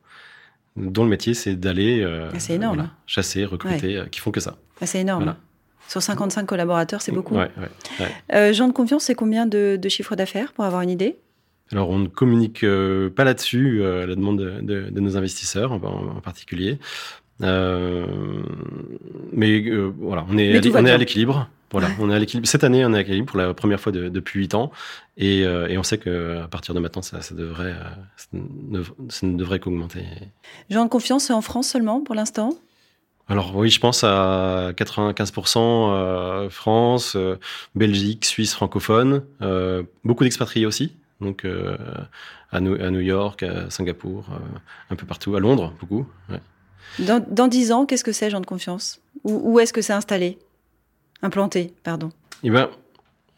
dont 0.75 1.03
le 1.03 1.10
métier 1.10 1.34
c'est 1.34 1.55
d'aller 1.55 2.03
ah. 2.03 2.29
Voilà, 2.57 2.91
chasser, 3.05 3.45
recruter, 3.45 3.99
ouais. 3.99 4.10
qui 4.10 4.19
font 4.19 4.31
que 4.31 4.41
ça. 4.41 4.57
Ah, 4.81 4.86
c'est 4.86 4.99
énorme. 4.99 5.23
Voilà. 5.23 5.38
Sur 5.88 6.01
55 6.01 6.45
collaborateurs, 6.45 7.01
c'est 7.01 7.12
beaucoup. 7.12 7.36
Ouais, 7.36 7.49
ouais, 8.29 8.53
Jean 8.53 8.67
de 8.67 8.73
confiance, 8.73 9.03
c'est 9.03 9.15
combien 9.15 9.45
de, 9.45 9.77
de 9.81 9.89
chiffre 9.89 10.15
d'affaires 10.15 10.51
pour 10.53 10.65
avoir 10.65 10.81
une 10.81 10.89
idée? 10.89 11.17
Alors, 11.71 11.89
on 11.89 11.99
ne 11.99 12.07
communique 12.07 12.63
euh, 12.63 13.10
pas 13.10 13.23
là-dessus, 13.23 13.81
euh, 13.81 14.03
à 14.03 14.05
la 14.05 14.15
demande 14.15 14.39
de, 14.39 14.62
de, 14.62 14.89
de, 14.89 14.99
nos 14.99 15.15
investisseurs 15.15 15.71
en, 15.71 15.77
en 15.77 16.21
particulier. 16.21 16.79
Euh, 17.43 18.05
mais 19.34 19.62
euh, 19.62 19.91
voilà, 19.97 20.25
on 20.29 20.38
est, 20.38 20.55
à, 20.55 20.79
on 20.79 20.86
est 20.86 20.91
à 20.91 20.97
l'équilibre. 20.97 21.49
Voilà, 21.71 21.88
ouais. 21.88 21.93
on 21.99 22.12
est 22.12 22.15
à 22.15 22.19
l'équilibre. 22.19 22.47
Cette 22.47 22.63
année, 22.63 22.86
on 22.86 22.93
est 22.93 22.97
à 22.97 22.99
l'équilibre 22.99 23.27
pour 23.27 23.39
la 23.39 23.53
première 23.53 23.79
fois 23.79 23.91
de, 23.91 24.10
depuis 24.10 24.39
huit 24.41 24.53
ans, 24.55 24.71
et, 25.17 25.45
euh, 25.45 25.67
et, 25.67 25.77
on 25.77 25.84
sait 25.84 25.97
que 25.97 26.39
à 26.43 26.47
partir 26.47 26.73
de 26.73 26.79
maintenant, 26.79 27.01
ça, 27.01 27.21
ça 27.21 27.34
devrait, 27.34 27.73
ça 28.17 28.27
ne, 28.34 28.84
ça 29.10 29.25
ne 29.25 29.38
devrait 29.38 29.60
qu'augmenter. 29.60 30.03
Jean 30.69 30.86
de 30.86 30.89
confiance, 30.89 31.29
en 31.29 31.41
France 31.41 31.69
seulement 31.69 32.01
pour 32.01 32.15
l'instant? 32.15 32.53
Alors 33.27 33.55
oui, 33.55 33.69
je 33.69 33.79
pense 33.79 34.03
à 34.03 34.71
95% 34.75 35.57
euh, 35.57 36.49
France, 36.49 37.15
Belgique, 37.75 38.25
Suisse 38.25 38.53
francophone, 38.53 39.23
beaucoup 40.03 40.25
d'expatriés 40.25 40.65
aussi, 40.65 40.91
donc 41.21 41.45
euh, 41.45 41.77
à, 42.51 42.60
New, 42.60 42.73
à, 42.81 42.89
New, 42.89 42.99
York, 42.99 43.43
à 43.43 43.69
Singapour, 43.69 44.25
euh, 44.31 44.57
un 44.89 44.95
peu 44.95 45.05
partout, 45.05 45.36
à 45.36 45.39
Londres, 45.39 45.73
beaucoup. 45.79 46.05
Ouais. 46.29 46.41
Dans, 46.99 47.25
dans 47.29 47.47
10 47.47 47.71
ans, 47.71 47.86
qu'est-ce 47.86 48.03
que 48.03 48.12
c'est, 48.12 48.29
Jean 48.29 48.41
de 48.41 48.45
confiance? 48.45 48.99
Où, 49.23 49.53
où 49.53 49.60
est-ce 49.60 49.71
que 49.71 49.81
c'est 49.81 49.93
installé? 49.93 50.39
Implanté, 51.21 51.73
pardon. 51.84 52.12
Eh 52.43 52.49
ben, 52.49 52.69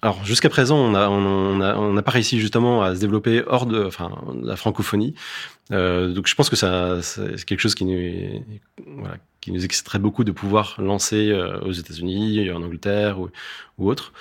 alors 0.02 0.24
jusqu'à 0.26 0.50
présent, 0.50 0.78
on 0.78 0.92
n'a 0.92 1.10
on 1.10 1.62
a, 1.62 1.76
on 1.76 1.96
a 1.96 2.02
pas 2.02 2.12
réussi 2.12 2.40
justement 2.40 2.82
à 2.82 2.96
se 2.96 3.00
développer 3.00 3.44
hors 3.48 3.66
de, 3.66 3.84
enfin, 3.86 4.12
la 4.42 4.56
francophonie. 4.56 5.16
Euh, 5.72 6.14
donc 6.14 6.28
je 6.28 6.36
pense 6.36 6.50
que 6.50 6.56
ça, 6.56 7.02
c'est 7.02 7.44
quelque 7.46 7.60
chose 7.60 7.76
qui 7.76 7.86
nous, 7.86 8.44
voilà, 8.98 9.16
qui 9.44 9.52
nous 9.52 9.66
exciterait 9.66 10.00
beaucoup 10.00 10.24
de 10.24 10.32
pouvoir 10.32 10.76
lancer 10.78 11.30
euh, 11.30 11.60
aux 11.60 11.74
États-Unis, 11.74 12.50
en 12.52 12.64
Angleterre 12.64 13.20
ou, 13.20 13.30
autre. 13.78 14.14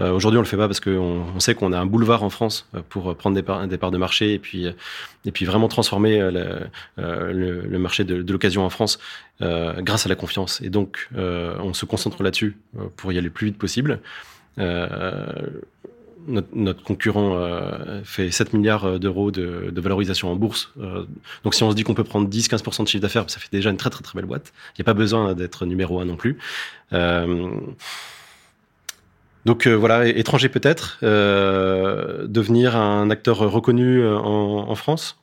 Euh, 0.00 0.10
Aujourd'hui, 0.12 0.38
on 0.38 0.40
le 0.40 0.46
fait 0.46 0.56
pas 0.56 0.68
parce 0.68 0.80
qu'on 0.80 1.26
on 1.36 1.40
sait 1.40 1.54
qu'on 1.54 1.72
a 1.74 1.78
un 1.78 1.84
boulevard 1.84 2.22
en 2.22 2.30
France 2.30 2.66
euh, 2.74 2.80
pour 2.88 3.14
prendre 3.14 3.34
des 3.34 3.68
des 3.68 3.76
parts 3.76 3.90
de 3.90 3.98
marché 3.98 4.32
et 4.32 4.38
puis 4.38 4.66
et 5.26 5.32
puis 5.32 5.44
vraiment 5.44 5.68
transformer 5.68 6.18
le, 6.30 7.78
marché 7.78 8.04
de, 8.04 8.32
l'occasion 8.32 8.64
en 8.64 8.70
France 8.70 8.98
grâce 9.40 10.06
à 10.06 10.08
la 10.08 10.14
confiance. 10.14 10.62
Et 10.62 10.70
donc, 10.70 11.10
on 11.14 11.74
se 11.74 11.84
concentre 11.84 12.22
là-dessus 12.22 12.56
pour 12.96 13.12
y 13.12 13.18
aller 13.18 13.26
le 13.26 13.30
plus 13.30 13.48
vite 13.48 13.58
possible. 13.58 14.00
Notre, 16.26 16.82
concurrent 16.82 17.36
euh, 17.36 18.02
fait 18.04 18.30
7 18.30 18.52
milliards 18.52 18.98
d'euros 18.98 19.30
de, 19.30 19.72
valorisation 19.80 20.30
en 20.30 20.36
bourse. 20.36 20.72
Euh, 20.80 21.04
donc 21.44 21.54
si 21.54 21.62
on 21.62 21.70
se 21.70 21.76
dit 21.76 21.84
qu'on 21.84 21.94
peut 21.94 22.04
prendre 22.04 22.28
10-15% 22.28 22.84
de 22.84 22.88
chiffre 22.88 23.02
d'affaires, 23.02 23.28
ça 23.28 23.40
fait 23.40 23.48
déjà 23.52 23.70
une 23.70 23.76
très 23.76 23.90
très 23.90 24.02
très 24.02 24.16
belle 24.16 24.26
boîte. 24.26 24.52
Il 24.76 24.80
n'y 24.80 24.82
a 24.82 24.86
pas 24.86 24.94
besoin 24.94 25.34
d'être 25.34 25.66
numéro 25.66 26.00
un 26.00 26.04
non 26.04 26.16
plus. 26.16 26.38
Euh, 26.92 27.50
donc 29.46 29.66
euh, 29.66 29.74
voilà, 29.74 30.06
étranger 30.06 30.48
peut-être, 30.48 30.98
euh, 31.02 32.26
devenir 32.26 32.76
un 32.76 33.08
acteur 33.10 33.38
reconnu 33.38 34.06
en, 34.06 34.74
France. 34.74 35.18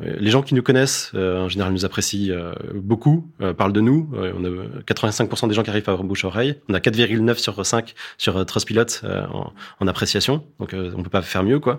Les 0.00 0.30
gens 0.30 0.42
qui 0.42 0.54
nous 0.54 0.62
connaissent, 0.62 1.12
euh, 1.14 1.44
en 1.44 1.48
général, 1.48 1.72
nous 1.72 1.84
apprécient 1.84 2.34
euh, 2.34 2.52
beaucoup, 2.74 3.30
euh, 3.40 3.52
parlent 3.52 3.72
de 3.72 3.80
nous. 3.80 4.10
on 4.12 4.44
a 4.44 4.82
85% 4.86 5.48
des 5.48 5.54
gens 5.54 5.62
qui 5.62 5.70
arrivent 5.70 5.82
par 5.82 6.02
bouche-oreille. 6.02 6.56
On 6.68 6.74
a 6.74 6.78
4,9 6.78 7.38
sur 7.38 7.64
5 7.64 7.94
sur 8.18 8.44
Trustpilot 8.46 9.04
en, 9.04 9.52
en, 9.80 9.86
appréciation. 9.86 10.44
Donc, 10.58 10.74
on 10.74 11.02
peut 11.02 11.10
pas 11.10 11.22
faire 11.22 11.42
mieux, 11.42 11.60
quoi. 11.60 11.78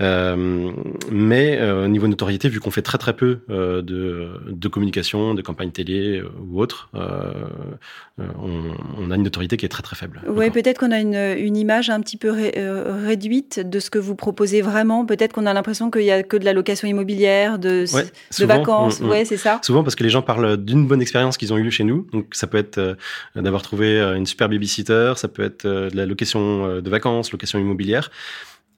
Euh, 0.00 0.70
mais 1.10 1.58
euh, 1.58 1.86
au 1.86 1.88
niveau 1.88 2.06
notoriété, 2.06 2.48
vu 2.48 2.60
qu'on 2.60 2.70
fait 2.70 2.82
très 2.82 2.98
très 2.98 3.14
peu 3.14 3.40
euh, 3.50 3.82
de, 3.82 4.28
de, 4.48 4.68
communication, 4.68 5.34
de 5.34 5.42
campagne 5.42 5.72
télé 5.72 6.22
ou 6.40 6.60
autre, 6.60 6.88
on, 6.94 8.76
on, 8.96 9.10
a 9.10 9.16
une 9.16 9.22
notoriété 9.22 9.56
qui 9.56 9.66
est 9.66 9.68
très 9.68 9.82
très 9.82 9.96
faible. 9.96 10.22
Oui, 10.28 10.50
peut-être 10.50 10.78
qu'on 10.78 10.92
a 10.92 11.00
une, 11.00 11.14
une, 11.14 11.56
image 11.56 11.90
un 11.90 12.00
petit 12.00 12.16
peu 12.16 12.30
ré, 12.30 12.54
réduite 12.56 13.60
de 13.60 13.80
ce 13.80 13.90
que 13.90 13.98
vous 13.98 14.14
proposez 14.14 14.62
vraiment. 14.62 15.04
Peut-être 15.04 15.32
qu'on 15.32 15.46
a 15.46 15.52
l'impression 15.52 15.90
qu'il 15.90 16.02
y 16.02 16.12
a 16.12 16.22
que 16.22 16.36
de 16.36 16.44
la 16.44 16.52
location 16.52 16.86
immobilière, 16.86 17.58
de, 17.58 17.84
ouais, 17.92 18.04
de 18.04 18.10
souvent, 18.30 18.58
vacances. 18.58 19.00
Mm, 19.00 19.06
mm. 19.06 19.10
Ouais, 19.10 19.24
c'est 19.24 19.36
ça. 19.36 19.60
Souvent 19.64 19.82
parce 19.82 19.96
que 19.96 20.04
les 20.04 20.10
gens 20.10 20.22
parlent 20.22 20.56
d'une 20.56 20.86
bonne 20.86 21.02
expérience 21.02 21.36
qu'ils 21.36 21.52
ont 21.52 21.58
eue 21.58 21.70
chez 21.70 21.84
nous. 21.84 22.06
Donc 22.12 22.26
ça 22.32 22.46
peut 22.46 22.58
être 22.58 22.96
d'avoir 23.34 23.62
trouvé 23.62 24.00
une 24.00 24.26
super 24.26 24.48
babysitter, 24.48 25.14
ça 25.16 25.26
peut 25.26 25.42
être 25.42 25.66
de 25.66 25.96
la 25.96 26.06
location 26.06 26.80
de 26.80 26.90
vacances, 26.90 27.32
location 27.32 27.58
immobilière. 27.58 28.10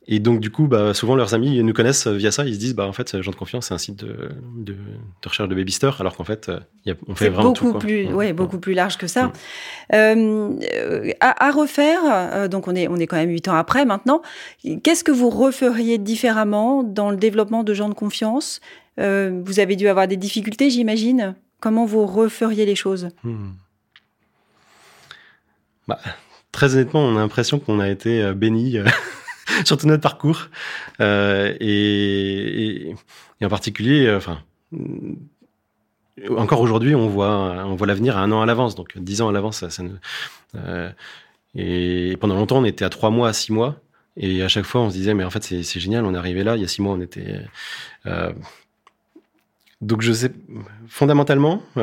Et 0.06 0.18
donc, 0.18 0.40
du 0.40 0.50
coup, 0.50 0.66
bah, 0.66 0.94
souvent, 0.94 1.14
leurs 1.14 1.34
amis 1.34 1.62
nous 1.62 1.72
connaissent 1.72 2.06
via 2.06 2.32
ça. 2.32 2.44
Ils 2.44 2.54
se 2.54 2.58
disent, 2.58 2.74
bah, 2.74 2.86
en 2.86 2.92
fait, 2.92 3.20
Gens 3.20 3.30
de 3.30 3.36
confiance, 3.36 3.66
c'est 3.66 3.74
un 3.74 3.78
site 3.78 4.02
de, 4.04 4.30
de, 4.56 4.72
de 4.72 5.28
recherche 5.28 5.48
de 5.48 6.00
alors 6.00 6.16
qu'en 6.16 6.24
fait, 6.24 6.50
y 6.84 6.90
a, 6.90 6.94
on 7.06 7.14
fait 7.14 7.28
vraiment 7.28 7.52
beaucoup 7.52 7.72
tout. 7.72 7.78
Plus, 7.78 8.06
ouais, 8.12 8.32
beaucoup 8.32 8.58
plus 8.58 8.72
large 8.72 8.96
que 8.96 9.06
ça. 9.06 9.30
Euh, 9.92 10.58
à, 11.20 11.46
à, 11.46 11.50
refaire, 11.52 12.00
euh, 12.04 12.48
donc 12.48 12.66
on 12.66 12.74
est, 12.74 12.88
on 12.88 12.96
est 12.96 13.06
quand 13.06 13.16
même 13.16 13.30
huit 13.30 13.46
ans 13.46 13.54
après 13.54 13.84
maintenant. 13.84 14.22
Qu'est-ce 14.82 15.04
que 15.04 15.12
vous 15.12 15.30
referiez 15.30 15.98
différemment 15.98 16.82
dans 16.82 17.10
le 17.10 17.16
développement 17.16 17.62
de 17.62 17.74
gens 17.74 17.88
de 17.88 17.94
confiance? 17.94 18.60
Euh, 18.98 19.40
Vous 19.44 19.60
avez 19.60 19.76
dû 19.76 19.86
avoir 19.86 20.08
des 20.08 20.16
difficultés, 20.16 20.70
j'imagine. 20.70 21.34
Comment 21.60 21.84
vous 21.84 22.06
referiez 22.06 22.64
les 22.66 22.74
choses? 22.74 23.10
Hmm. 23.22 23.50
bah, 25.86 25.98
Très 26.52 26.74
honnêtement, 26.74 27.00
on 27.04 27.16
a 27.16 27.20
l'impression 27.20 27.60
qu'on 27.60 27.78
a 27.78 27.88
été 27.88 28.32
béni 28.32 28.78
sur 29.64 29.76
tout 29.76 29.86
notre 29.86 30.02
parcours. 30.02 30.48
Euh, 31.00 31.54
et, 31.60 32.94
en 33.42 33.48
particulier, 33.48 34.06
euh, 34.06 34.16
enfin, 34.16 34.42
encore 36.36 36.60
aujourd'hui, 36.60 36.94
on 36.94 37.08
voit, 37.08 37.64
on 37.66 37.74
voit 37.74 37.86
l'avenir 37.86 38.16
à 38.16 38.20
un 38.20 38.32
an 38.32 38.42
à 38.42 38.46
l'avance. 38.46 38.74
Donc, 38.74 38.98
dix 38.98 39.22
ans 39.22 39.28
à 39.28 39.32
l'avance, 39.32 39.66
ça, 39.68 39.82
nous, 39.82 39.96
euh, 40.56 40.90
et 41.54 42.16
pendant 42.20 42.36
longtemps, 42.36 42.58
on 42.58 42.64
était 42.64 42.84
à 42.84 42.90
trois 42.90 43.10
mois, 43.10 43.28
à 43.28 43.32
six 43.32 43.52
mois. 43.52 43.76
Et 44.16 44.42
à 44.42 44.48
chaque 44.48 44.64
fois, 44.64 44.82
on 44.82 44.90
se 44.90 44.94
disait, 44.94 45.14
mais 45.14 45.24
en 45.24 45.30
fait, 45.30 45.42
c'est 45.42 45.80
génial, 45.80 46.04
on 46.04 46.14
est 46.14 46.18
arrivé 46.18 46.44
là. 46.44 46.56
Il 46.56 46.62
y 46.62 46.64
a 46.64 46.68
six 46.68 46.82
mois, 46.82 46.94
on 46.94 47.00
était. 47.00 47.40
Donc, 49.80 50.02
je 50.02 50.12
sais, 50.12 50.32
fondamentalement, 50.88 51.62
il 51.76 51.82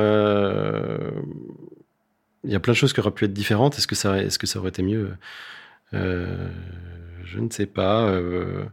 y 2.43 2.55
a 2.55 2.59
plein 2.59 2.73
de 2.73 2.77
choses 2.77 2.93
qui 2.93 2.99
auraient 2.99 3.11
pu 3.11 3.25
être 3.25 3.33
différentes. 3.33 3.77
Est-ce 3.77 3.87
que 3.87 3.95
ça, 3.95 4.21
est-ce 4.21 4.37
que 4.37 4.45
ça 4.45 4.59
aurait 4.59 4.69
été 4.69 4.83
mieux? 4.83 5.13
Je 7.31 7.39
ne 7.39 7.49
sais 7.49 7.65
pas. 7.65 8.03
Euh, 8.03 8.63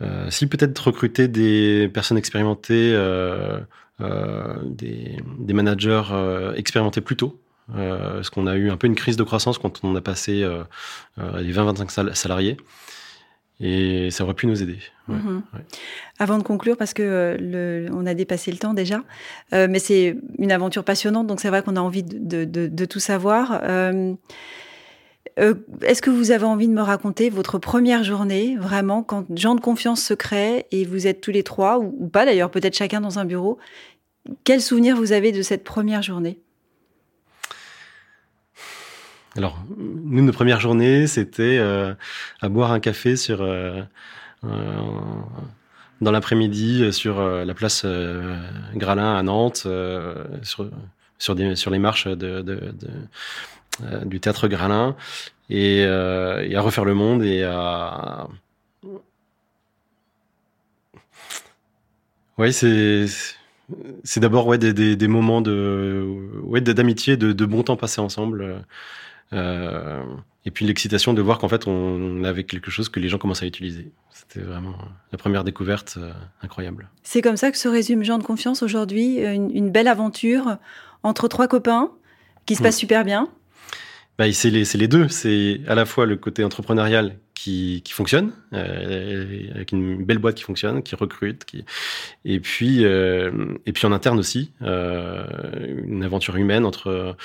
euh, 0.00 0.30
si 0.30 0.46
peut-être 0.46 0.78
recruter 0.78 1.28
des 1.28 1.90
personnes 1.92 2.18
expérimentées, 2.18 2.92
euh, 2.94 3.60
des, 4.64 5.18
des, 5.38 5.52
managers 5.52 6.02
expérimentés 6.56 7.02
plus 7.02 7.16
tôt. 7.16 7.38
parce 7.74 8.30
qu'on 8.30 8.46
a 8.46 8.56
eu 8.56 8.70
un 8.70 8.76
peu 8.76 8.86
une 8.86 8.94
crise 8.94 9.16
de 9.16 9.22
croissance 9.22 9.58
quand 9.58 9.84
on 9.84 9.94
a 9.94 10.00
passé 10.00 10.48
les 11.18 11.52
20-25 11.52 12.14
salariés. 12.14 12.56
Et 13.62 14.10
ça 14.10 14.24
aurait 14.24 14.34
pu 14.34 14.46
nous 14.46 14.62
aider. 14.62 14.78
Ouais, 15.06 15.16
ouais. 15.16 15.60
Avant 16.18 16.38
de 16.38 16.42
conclure, 16.42 16.78
parce 16.78 16.94
que 16.94 17.36
le, 17.38 17.88
on 17.92 18.06
a 18.06 18.14
dépassé 18.14 18.50
le 18.50 18.56
temps 18.56 18.72
déjà, 18.72 19.02
euh, 19.52 19.66
mais 19.68 19.78
c'est 19.78 20.16
une 20.38 20.50
aventure 20.50 20.82
passionnante, 20.82 21.26
donc 21.26 21.40
c'est 21.40 21.50
vrai 21.50 21.62
qu'on 21.62 21.76
a 21.76 21.80
envie 21.80 22.02
de, 22.02 22.46
de, 22.46 22.66
de, 22.68 22.84
tout 22.86 23.00
savoir. 23.00 23.60
Euh, 25.38 25.54
Est-ce 25.82 26.02
que 26.02 26.10
vous 26.10 26.30
avez 26.30 26.44
envie 26.44 26.68
de 26.68 26.72
me 26.72 26.82
raconter 26.82 27.30
votre 27.30 27.58
première 27.58 28.04
journée, 28.04 28.56
vraiment, 28.58 29.02
quand 29.02 29.26
Jean 29.36 29.54
de 29.54 29.60
confiance 29.60 30.02
se 30.02 30.14
crée 30.14 30.66
et 30.70 30.84
vous 30.84 31.06
êtes 31.06 31.20
tous 31.20 31.30
les 31.30 31.42
trois, 31.42 31.78
ou, 31.78 32.08
pas 32.08 32.24
d'ailleurs, 32.24 32.50
peut-être 32.50 32.76
chacun 32.76 33.00
dans 33.00 33.18
un 33.18 33.24
bureau 33.24 33.58
Quel 34.44 34.60
souvenir 34.60 34.96
vous 34.96 35.12
avez 35.12 35.32
de 35.32 35.42
cette 35.42 35.64
première 35.64 36.02
journée? 36.02 36.38
Alors, 39.36 39.58
nous, 39.76 40.22
nos 40.22 40.32
premières 40.32 40.60
journées, 40.60 41.06
c'était 41.06 41.58
euh, 41.58 41.94
à 42.40 42.48
boire 42.48 42.72
un 42.72 42.80
café 42.80 43.14
sur 43.14 43.42
euh, 43.42 43.82
dans 46.00 46.10
l'après-midi 46.10 46.92
sur 46.92 47.20
la 47.22 47.54
place 47.54 47.86
Gralin 48.74 49.14
à 49.14 49.22
Nantes, 49.22 49.68
sur 50.42 50.70
sur, 51.20 51.34
les 51.34 51.78
marches 51.78 52.08
de 52.08 52.42
du 54.04 54.20
théâtre 54.20 54.48
Gralin, 54.48 54.96
et, 55.48 55.80
et, 55.80 56.56
à 56.56 56.60
refaire 56.60 56.84
le 56.84 56.94
monde 56.94 57.22
et 57.24 57.42
à 57.42 58.28
oui, 62.40 62.54
c'est 62.54 63.04
c'est 64.02 64.20
d'abord 64.20 64.46
ouais 64.46 64.56
des, 64.56 64.72
des, 64.72 64.96
des, 64.96 65.08
moments 65.08 65.42
de 65.42 66.06
ouais 66.42 66.62
d'amitié, 66.62 67.18
de, 67.18 67.32
de 67.32 67.44
bon 67.44 67.62
temps 67.62 67.76
passé 67.76 68.00
ensemble. 68.00 68.64
Euh, 69.34 70.02
et 70.46 70.50
puis 70.50 70.64
l'excitation 70.64 71.12
de 71.12 71.20
voir 71.20 71.38
qu'en 71.38 71.48
fait 71.48 71.66
on 71.68 72.24
avait 72.24 72.44
quelque 72.44 72.70
chose 72.70 72.88
que 72.88 72.98
les 72.98 73.10
gens 73.10 73.18
commençaient 73.18 73.44
à 73.44 73.48
utiliser. 73.48 73.92
C'était 74.10 74.40
vraiment 74.40 74.74
la 75.12 75.18
première 75.18 75.44
découverte 75.44 75.98
euh, 75.98 76.12
incroyable. 76.42 76.88
C'est 77.02 77.20
comme 77.20 77.36
ça 77.36 77.52
que 77.52 77.58
se 77.58 77.68
résume 77.68 78.04
Jean 78.04 78.16
de 78.16 78.24
Confiance 78.24 78.62
aujourd'hui, 78.62 79.18
une, 79.18 79.54
une, 79.54 79.70
belle 79.70 79.86
aventure 79.86 80.56
entre 81.02 81.28
trois 81.28 81.46
copains 81.46 81.92
qui 82.46 82.56
se 82.56 82.62
passe 82.62 82.76
mmh. 82.76 82.78
super 82.78 83.04
bien. 83.04 83.28
Bah, 84.20 84.30
c'est 84.34 84.50
les, 84.50 84.64
les, 84.74 84.86
deux. 84.86 85.08
C'est 85.08 85.62
à 85.66 85.74
la 85.74 85.86
fois 85.86 86.04
le 86.04 86.14
côté 86.14 86.44
entrepreneurial 86.44 87.16
qui, 87.32 87.80
qui 87.82 87.94
fonctionne, 87.94 88.32
euh, 88.52 89.48
avec 89.54 89.72
une 89.72 90.04
belle 90.04 90.18
boîte 90.18 90.34
qui 90.34 90.42
fonctionne, 90.42 90.82
qui 90.82 90.94
recrute, 90.94 91.46
et 92.26 92.38
puis 92.38 92.84
euh, 92.84 93.30
et 93.64 93.72
puis 93.72 93.86
en 93.86 93.92
interne 93.92 94.18
aussi, 94.18 94.52
euh, 94.60 95.24
une 95.86 96.04
aventure 96.04 96.36
humaine 96.36 96.66
entre 96.66 97.16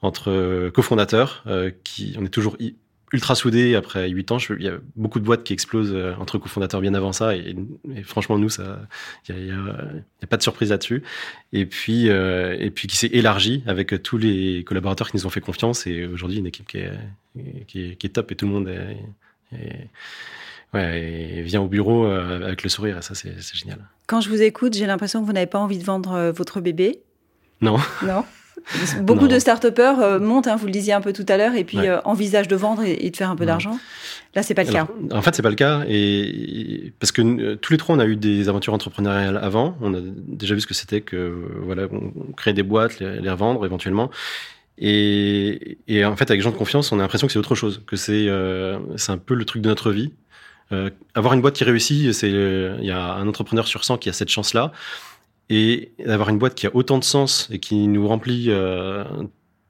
entre 0.00 0.70
cofondateurs, 0.70 1.44
qui 1.82 2.14
on 2.20 2.24
est 2.24 2.28
toujours 2.28 2.56
ultra 3.14 3.34
soudés 3.34 3.74
après 3.74 4.08
huit 4.10 4.30
ans. 4.32 4.38
Je, 4.38 4.52
il 4.54 4.64
y 4.64 4.68
a 4.68 4.78
beaucoup 4.96 5.20
de 5.20 5.24
boîtes 5.24 5.44
qui 5.44 5.52
explosent 5.52 5.94
euh, 5.94 6.14
entre 6.18 6.36
cofondateurs 6.38 6.80
bien 6.80 6.92
avant 6.94 7.12
ça, 7.12 7.34
et, 7.34 7.56
et 7.94 8.02
franchement 8.02 8.36
nous 8.38 8.50
ça, 8.50 8.80
il 9.28 9.46
y 9.46 9.50
a, 9.50 10.26
pas 10.26 10.36
de 10.36 10.42
surprise 10.42 10.70
là-dessus. 10.70 11.02
Et 11.52 11.64
puis 11.64 12.10
euh, 12.10 12.56
et 12.58 12.70
puis 12.70 12.88
qui 12.88 12.96
s'est 12.96 13.10
élargi 13.12 13.62
avec 13.66 14.02
tous 14.02 14.18
les 14.18 14.64
collaborateurs 14.64 15.10
qui 15.10 15.16
nous 15.16 15.26
ont 15.26 15.30
fait 15.30 15.40
confiance, 15.40 15.86
et 15.86 16.06
aujourd'hui 16.06 16.38
une 16.38 16.46
équipe 16.46 16.66
qui 16.66 16.78
est, 16.78 16.92
qui 17.66 17.84
est, 17.84 17.96
qui 17.96 18.06
est 18.06 18.10
top 18.10 18.30
et 18.32 18.34
tout 18.34 18.46
le 18.46 18.52
monde 18.52 18.68
est 18.68 18.98
et, 19.52 19.88
ouais, 20.74 21.00
et 21.38 21.42
vient 21.42 21.62
au 21.62 21.68
bureau 21.68 22.04
euh, 22.04 22.44
avec 22.44 22.62
le 22.64 22.68
sourire, 22.68 22.98
et 22.98 23.02
ça 23.02 23.14
c'est 23.14 23.34
génial. 23.54 23.78
Quand 24.06 24.20
je 24.20 24.28
vous 24.28 24.42
écoute, 24.42 24.74
j'ai 24.74 24.86
l'impression 24.86 25.20
que 25.20 25.26
vous 25.26 25.32
n'avez 25.32 25.46
pas 25.46 25.60
envie 25.60 25.78
de 25.78 25.84
vendre 25.84 26.30
votre 26.30 26.60
bébé. 26.60 27.00
Non. 27.60 27.78
Non? 28.02 28.24
Beaucoup 29.02 29.22
non. 29.22 29.34
de 29.34 29.38
start-upers 29.38 30.00
euh, 30.00 30.18
montent, 30.18 30.46
hein, 30.46 30.56
vous 30.56 30.66
le 30.66 30.72
disiez 30.72 30.92
un 30.92 31.00
peu 31.00 31.12
tout 31.12 31.26
à 31.28 31.36
l'heure, 31.36 31.54
et 31.54 31.64
puis 31.64 31.78
ouais. 31.78 31.88
euh, 31.88 32.00
envisagent 32.04 32.48
de 32.48 32.56
vendre 32.56 32.82
et, 32.82 33.06
et 33.06 33.10
de 33.10 33.16
faire 33.16 33.30
un 33.30 33.36
peu 33.36 33.46
d'argent. 33.46 33.78
Là, 34.34 34.42
c'est 34.42 34.54
pas 34.54 34.64
le 34.64 34.70
Alors, 34.70 34.88
cas. 34.88 35.16
En 35.16 35.22
fait, 35.22 35.34
c'est 35.34 35.42
pas 35.42 35.50
le 35.50 35.54
cas, 35.54 35.84
et 35.88 36.92
parce 36.98 37.12
que 37.12 37.22
euh, 37.22 37.56
tous 37.56 37.72
les 37.72 37.78
trois, 37.78 37.94
on 37.94 37.98
a 37.98 38.06
eu 38.06 38.16
des 38.16 38.48
aventures 38.48 38.74
entrepreneuriales 38.74 39.36
avant. 39.36 39.76
On 39.80 39.94
a 39.94 39.98
déjà 40.00 40.54
vu 40.54 40.60
ce 40.60 40.66
que 40.66 40.74
c'était 40.74 41.00
que 41.02 41.34
voilà, 41.62 41.84
on 41.90 42.32
crée 42.32 42.52
des 42.52 42.62
boîtes, 42.62 42.98
les, 43.00 43.20
les 43.20 43.30
revendre 43.30 43.64
éventuellement. 43.64 44.10
Et, 44.76 45.78
et, 45.86 46.04
en 46.04 46.16
fait, 46.16 46.30
avec 46.30 46.42
gens 46.42 46.50
de 46.50 46.56
confiance, 46.56 46.90
on 46.90 46.98
a 46.98 47.02
l'impression 47.02 47.28
que 47.28 47.32
c'est 47.32 47.38
autre 47.38 47.54
chose, 47.54 47.82
que 47.86 47.94
c'est 47.94 48.26
euh, 48.28 48.78
c'est 48.96 49.12
un 49.12 49.18
peu 49.18 49.34
le 49.34 49.44
truc 49.44 49.62
de 49.62 49.68
notre 49.68 49.92
vie. 49.92 50.12
Avoir 51.14 51.34
une 51.34 51.40
boîte 51.40 51.54
qui 51.54 51.62
réussit, 51.62 52.12
c'est 52.12 52.28
il 52.30 52.84
y 52.84 52.90
a 52.90 53.12
un 53.14 53.28
entrepreneur 53.28 53.68
sur 53.68 53.84
100 53.84 53.98
qui 53.98 54.08
a 54.08 54.12
cette 54.12 54.30
chance-là, 54.30 54.72
et 55.50 55.92
d'avoir 56.04 56.28
une 56.28 56.38
boîte 56.38 56.54
qui 56.54 56.66
a 56.66 56.70
autant 56.74 56.98
de 56.98 57.04
sens 57.04 57.48
et 57.50 57.58
qui 57.58 57.86
nous 57.88 58.06
remplit 58.08 58.46
euh, 58.48 59.04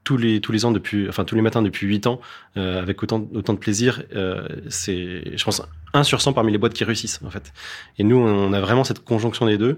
tous 0.03 0.17
les 0.17 0.39
tous 0.39 0.51
les 0.51 0.65
ans 0.65 0.71
depuis, 0.71 1.09
enfin 1.09 1.25
tous 1.25 1.35
les 1.35 1.41
matins 1.41 1.61
depuis 1.61 1.87
8 1.87 2.07
ans, 2.07 2.21
euh, 2.57 2.81
avec 2.81 3.01
autant 3.03 3.27
autant 3.33 3.53
de 3.53 3.59
plaisir, 3.59 4.03
euh, 4.15 4.47
c'est, 4.69 5.37
je 5.37 5.43
pense, 5.43 5.61
un 5.93 6.03
sur 6.03 6.21
100 6.21 6.33
parmi 6.33 6.51
les 6.51 6.57
boîtes 6.57 6.73
qui 6.73 6.83
réussissent 6.83 7.19
en 7.25 7.29
fait. 7.29 7.51
Et 7.97 8.03
nous, 8.03 8.17
on 8.17 8.53
a 8.53 8.61
vraiment 8.61 8.83
cette 8.83 9.03
conjonction 9.03 9.45
des 9.45 9.57
deux. 9.57 9.77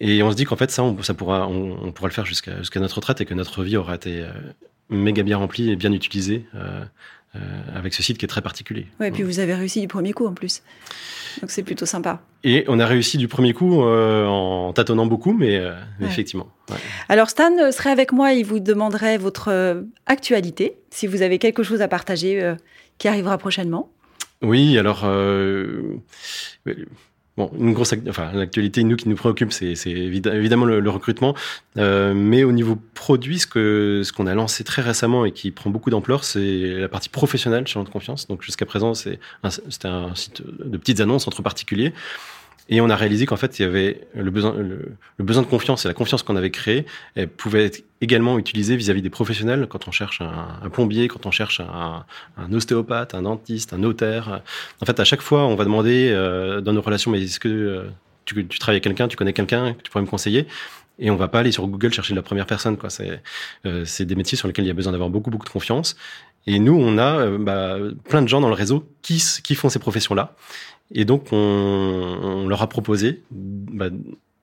Et 0.00 0.22
on 0.22 0.32
se 0.32 0.36
dit 0.36 0.44
qu'en 0.44 0.56
fait, 0.56 0.70
ça, 0.70 0.82
on, 0.82 1.00
ça 1.02 1.14
pourra, 1.14 1.46
on, 1.46 1.92
pourra 1.92 2.08
le 2.08 2.12
faire 2.12 2.26
jusqu'à 2.26 2.58
jusqu'à 2.58 2.80
notre 2.80 2.96
retraite 2.96 3.20
et 3.20 3.24
que 3.24 3.34
notre 3.34 3.62
vie 3.62 3.76
aura 3.76 3.94
été 3.94 4.26
méga 4.90 5.22
bien 5.22 5.36
remplie 5.36 5.70
et 5.70 5.76
bien 5.76 5.92
utilisée 5.92 6.44
avec 7.74 7.94
ce 7.94 8.02
site 8.02 8.18
qui 8.18 8.24
est 8.24 8.28
très 8.28 8.42
particulier. 8.42 8.86
Ouais, 9.00 9.08
et 9.08 9.10
puis 9.10 9.22
vous 9.22 9.38
avez 9.38 9.54
réussi 9.54 9.80
du 9.80 9.88
premier 9.88 10.12
coup 10.12 10.26
en 10.26 10.34
plus. 10.34 10.62
Donc 11.40 11.50
c'est 11.50 11.62
plutôt 11.62 11.86
sympa. 11.86 12.20
Et 12.44 12.64
on 12.68 12.78
a 12.78 12.86
réussi 12.86 13.16
du 13.16 13.28
premier 13.28 13.54
coup 13.54 13.82
euh, 13.82 14.26
en 14.26 14.72
tâtonnant 14.72 15.06
beaucoup, 15.06 15.32
mais, 15.32 15.56
euh, 15.56 15.72
ouais. 16.00 16.06
effectivement. 16.06 16.48
Ouais. 16.70 16.76
Alors 17.08 17.30
Stan 17.30 17.72
serait 17.72 17.90
avec 17.90 18.12
moi, 18.12 18.32
il 18.32 18.44
vous 18.44 18.60
demanderait 18.60 19.16
votre 19.16 19.84
actualité, 20.06 20.76
si 20.90 21.06
vous 21.06 21.22
avez 21.22 21.38
quelque 21.38 21.62
chose 21.62 21.80
à 21.80 21.88
partager 21.88 22.54
qui 22.98 23.08
arrivera 23.08 23.38
prochainement. 23.38 23.90
Oui, 24.42 24.76
alors 24.76 25.06
Bon, 27.38 27.50
une 27.58 27.72
grosse, 27.72 27.94
enfin, 28.10 28.30
l'actualité, 28.34 28.84
nous, 28.84 28.96
qui 28.96 29.08
nous 29.08 29.16
préoccupe, 29.16 29.52
c'est 29.52 29.74
évidemment 29.86 30.66
le, 30.66 30.80
le 30.80 30.90
recrutement. 30.90 31.34
Euh, 31.78 32.12
mais 32.14 32.44
au 32.44 32.52
niveau 32.52 32.76
produit, 32.92 33.38
ce 33.38 33.46
que 33.46 34.02
ce 34.04 34.12
qu'on 34.12 34.26
a 34.26 34.34
lancé 34.34 34.64
très 34.64 34.82
récemment 34.82 35.24
et 35.24 35.32
qui 35.32 35.50
prend 35.50 35.70
beaucoup 35.70 35.88
d'ampleur, 35.88 36.24
c'est 36.24 36.74
la 36.78 36.88
partie 36.88 37.08
professionnelle 37.08 37.66
chez 37.66 37.82
de 37.82 37.88
confiance. 37.88 38.28
Donc 38.28 38.42
jusqu'à 38.42 38.66
présent, 38.66 38.92
c'est 38.92 39.18
c'était 39.70 39.88
un 39.88 40.14
site 40.14 40.42
de 40.42 40.76
petites 40.76 41.00
annonces 41.00 41.26
entre 41.26 41.40
particuliers. 41.42 41.94
Et 42.72 42.80
on 42.80 42.88
a 42.88 42.96
réalisé 42.96 43.26
qu'en 43.26 43.36
fait, 43.36 43.58
il 43.58 43.62
y 43.62 43.64
avait 43.66 44.00
le 44.14 44.30
besoin, 44.30 44.54
le, 44.54 44.96
besoin 45.18 45.42
de 45.42 45.46
confiance 45.46 45.84
et 45.84 45.88
la 45.88 45.94
confiance 45.94 46.22
qu'on 46.22 46.36
avait 46.36 46.50
créée 46.50 46.86
elle 47.14 47.28
pouvait 47.28 47.66
être 47.66 47.84
également 48.00 48.38
utilisée 48.38 48.76
vis-à-vis 48.76 49.00
-vis 49.00 49.02
des 49.02 49.10
professionnels 49.10 49.66
quand 49.68 49.88
on 49.88 49.90
cherche 49.90 50.22
un, 50.22 50.70
plombier, 50.70 51.06
quand 51.06 51.26
on 51.26 51.30
cherche 51.30 51.60
un, 51.60 52.06
ostéopathe, 52.50 53.14
un 53.14 53.22
dentiste, 53.22 53.74
un 53.74 53.78
notaire. 53.78 54.40
En 54.80 54.86
fait, 54.86 54.98
à 54.98 55.04
chaque 55.04 55.20
fois, 55.20 55.44
on 55.44 55.54
va 55.54 55.64
demander 55.64 56.08
euh, 56.10 56.62
dans 56.62 56.72
nos 56.72 56.80
relations, 56.80 57.10
mais 57.10 57.20
est-ce 57.22 57.40
que 57.40 57.48
euh, 57.48 57.90
tu, 58.24 58.48
travailles 58.58 58.76
avec 58.76 58.84
quelqu'un, 58.84 59.06
tu 59.06 59.18
connais 59.18 59.34
quelqu'un, 59.34 59.74
que 59.74 59.82
tu 59.82 59.90
pourrais 59.90 60.06
me 60.06 60.12
conseiller? 60.16 60.46
Et 60.98 61.10
on 61.10 61.16
va 61.16 61.28
pas 61.28 61.40
aller 61.40 61.52
sur 61.52 61.66
Google 61.66 61.92
chercher 61.92 62.14
la 62.14 62.22
première 62.22 62.46
personne. 62.46 62.78
Quoi. 62.78 62.88
C'est, 62.88 63.20
euh, 63.66 63.84
c'est 63.84 64.06
des 64.06 64.14
métiers 64.14 64.38
sur 64.38 64.48
lesquels 64.48 64.64
il 64.64 64.68
y 64.68 64.76
a 64.76 64.78
besoin 64.82 64.92
d'avoir 64.92 65.10
beaucoup, 65.10 65.30
beaucoup 65.30 65.46
de 65.46 65.56
confiance. 65.58 65.94
Et 66.46 66.58
nous, 66.58 66.78
on 66.88 66.96
a 66.96 67.28
bah, 67.38 67.76
plein 68.08 68.22
de 68.22 68.28
gens 68.28 68.40
dans 68.40 68.48
le 68.48 68.54
réseau 68.54 68.88
qui, 69.02 69.22
qui 69.44 69.54
font 69.54 69.68
ces 69.68 69.78
professions-là. 69.78 70.34
Et 70.90 71.04
donc, 71.04 71.28
on, 71.32 72.46
leur 72.48 72.62
a 72.62 72.68
proposé 72.68 73.22
bah, 73.30 73.88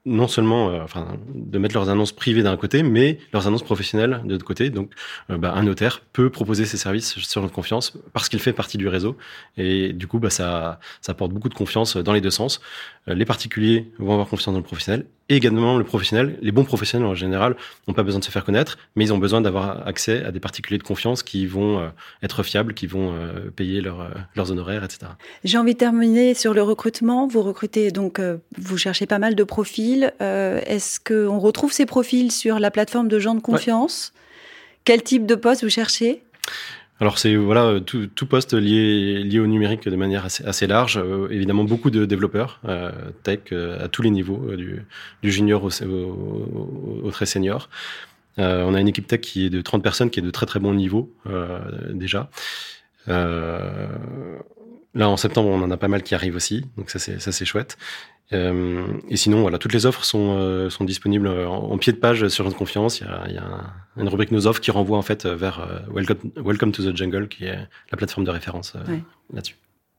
non 0.06 0.28
seulement 0.28 0.70
euh, 0.72 0.86
de 1.34 1.58
mettre 1.60 1.76
leurs 1.76 1.90
annonces 1.90 2.12
privées 2.12 2.42
d'un 2.42 2.58
côté, 2.58 2.84
mais 2.84 3.20
leurs 3.34 3.48
annonces 3.48 3.64
professionnelles 3.64 4.22
de 4.26 4.32
l'autre 4.32 4.46
côté. 4.46 4.70
Donc, 4.70 4.92
euh, 5.30 5.38
bah, 5.38 5.54
un 5.56 5.64
notaire 5.64 6.02
peut 6.14 6.30
proposer 6.30 6.66
ses 6.66 6.78
services 6.78 7.20
sur 7.20 7.42
notre 7.42 7.54
confiance 7.54 7.98
parce 8.14 8.30
qu'il 8.30 8.40
fait 8.40 8.54
partie 8.54 8.78
du 8.78 8.88
réseau. 8.88 9.18
Et 9.58 9.94
du 9.94 10.08
coup, 10.08 10.20
bah, 10.20 10.30
ça, 10.30 10.80
ça 11.02 11.12
apporte 11.12 11.32
beaucoup 11.32 11.50
de 11.50 11.54
confiance 11.54 11.98
dans 11.98 12.14
les 12.14 12.22
deux 12.22 12.32
sens. 12.32 12.62
Euh, 13.08 13.14
les 13.14 13.26
particuliers 13.26 13.92
vont 14.00 14.14
avoir 14.14 14.28
confiance 14.28 14.54
dans 14.54 14.60
le 14.60 14.66
professionnel 14.66 15.06
et 15.30 15.36
également 15.36 15.78
le 15.78 15.84
professionnel. 15.84 16.38
Les 16.42 16.52
bons 16.52 16.66
professionnels 16.66 17.08
en 17.08 17.16
général 17.16 17.56
n'ont 17.88 17.94
pas 17.94 18.04
besoin 18.04 18.20
de 18.20 18.26
se 18.26 18.32
faire 18.32 18.44
connaître, 18.44 18.78
mais 18.96 19.06
ils 19.06 19.14
ont 19.14 19.18
besoin 19.18 19.42
d'avoir 19.42 19.88
accès 19.88 20.24
à 20.24 20.32
des 20.32 20.40
particuliers 20.40 20.78
de 20.78 20.84
confiance 20.84 21.24
qui 21.24 21.46
vont 21.46 21.90
être 22.24 22.44
fiables, 22.44 22.74
qui 22.74 22.88
vont 22.88 23.14
payer 23.56 23.82
leur, 23.82 24.10
leurs 24.36 24.52
honoraires, 24.52 24.84
etc. 24.84 25.12
J'ai 25.44 25.58
envie 25.58 25.74
de 25.74 25.78
terminer 25.78 26.34
sur 26.34 26.54
le 26.54 26.64
recrutement. 26.64 27.28
Vous 27.28 27.42
recrutez 27.42 27.92
donc, 27.92 28.20
vous 28.58 28.78
cherchez 28.78 29.06
pas 29.06 29.20
mal 29.20 29.36
de 29.36 29.44
profils 29.44 30.10
euh, 30.22 30.60
est-ce 30.66 31.00
qu'on 31.00 31.40
retrouve 31.40 31.72
ces 31.72 31.86
profils 31.86 32.32
sur 32.32 32.60
la 32.60 32.72
plateforme 32.72 33.08
de 33.08 33.20
gens 33.20 33.36
de 33.36 33.42
confiance? 33.42 34.14
Quel 34.86 35.04
type 35.04 35.26
de 35.26 35.36
poste 35.36 35.64
vous 35.64 35.70
cherchez? 35.70 36.24
Alors 37.00 37.18
c'est 37.18 37.36
voilà 37.36 37.80
tout, 37.80 38.26
poste 38.28 38.54
lié 38.54 39.24
lié 39.24 39.40
au 39.40 39.48
numérique 39.48 39.88
de 39.88 39.96
manière 39.96 40.26
assez, 40.26 40.68
large. 40.68 40.98
Euh, 40.98 41.30
évidemment 41.30 41.64
beaucoup 41.64 41.92
de 41.92 42.06
développeurs 42.06 42.60
euh, 42.66 42.92
tech 43.24 43.52
à 43.54 43.88
tous 43.88 44.02
les 44.02 44.10
niveaux, 44.10 44.56
du, 44.56 44.86
junior 45.24 45.64
au, 45.64 47.12
très 47.12 47.26
senior. 47.26 47.70
on 48.38 48.74
a 48.74 48.80
une 48.82 48.88
équipe 48.88 49.08
tech 49.08 49.22
qui 49.22 49.46
est 49.46 49.50
de 49.50 49.62
30 49.62 49.82
personnes, 49.82 50.10
qui 50.10 50.20
est 50.20 50.24
de 50.24 50.32
très 50.32 50.46
très 50.46 50.60
bon 50.60 50.74
niveau 50.74 51.14
déjà. 51.92 52.30
Là, 54.96 55.10
en 55.10 55.18
septembre, 55.18 55.50
on 55.50 55.62
en 55.62 55.70
a 55.70 55.78
pas 55.78 55.88
mal 55.88 56.02
qui 56.02 56.16
arrivent 56.16 56.36
aussi, 56.36 56.66
donc 56.78 56.90
ça 56.90 57.00
c'est 57.00 57.20
ça 57.20 57.32
c'est 57.32 57.46
chouette. 57.46 57.78
Euh, 58.32 58.86
et 59.10 59.18
sinon, 59.18 59.42
voilà, 59.42 59.58
toutes 59.58 59.74
les 59.74 59.86
offres 59.86 60.04
sont 60.04 60.36
euh, 60.38 60.70
sont 60.70 60.84
disponibles 60.84 61.28
en, 61.28 61.78
pied 61.78 61.94
de 61.94 61.98
page 61.98 62.28
sur 62.28 62.44
notre 62.44 62.58
confiance. 62.58 63.00
Il 63.00 63.08
y 63.08 63.10
a, 63.10 63.24
il 63.28 63.34
y 63.34 63.38
a 63.38 63.74
une 63.98 64.08
rubrique 64.08 64.32
nos 64.32 64.46
offres 64.46 64.62
qui 64.62 64.72
renvoie 64.72 64.98
en 64.98 65.02
fait 65.02 65.26
vers 65.26 65.60
euh, 65.60 65.80
Welcome, 65.94 66.32
Welcome 66.36 66.72
to 66.72 66.84
the 66.84 66.96
Jungle, 66.96 67.28
qui 67.28 67.46
est 67.46 67.58
la 67.92 67.98
plateforme 67.98 68.26
de 68.26 68.32
référence 68.32 68.74
là-dessus. 69.34 69.56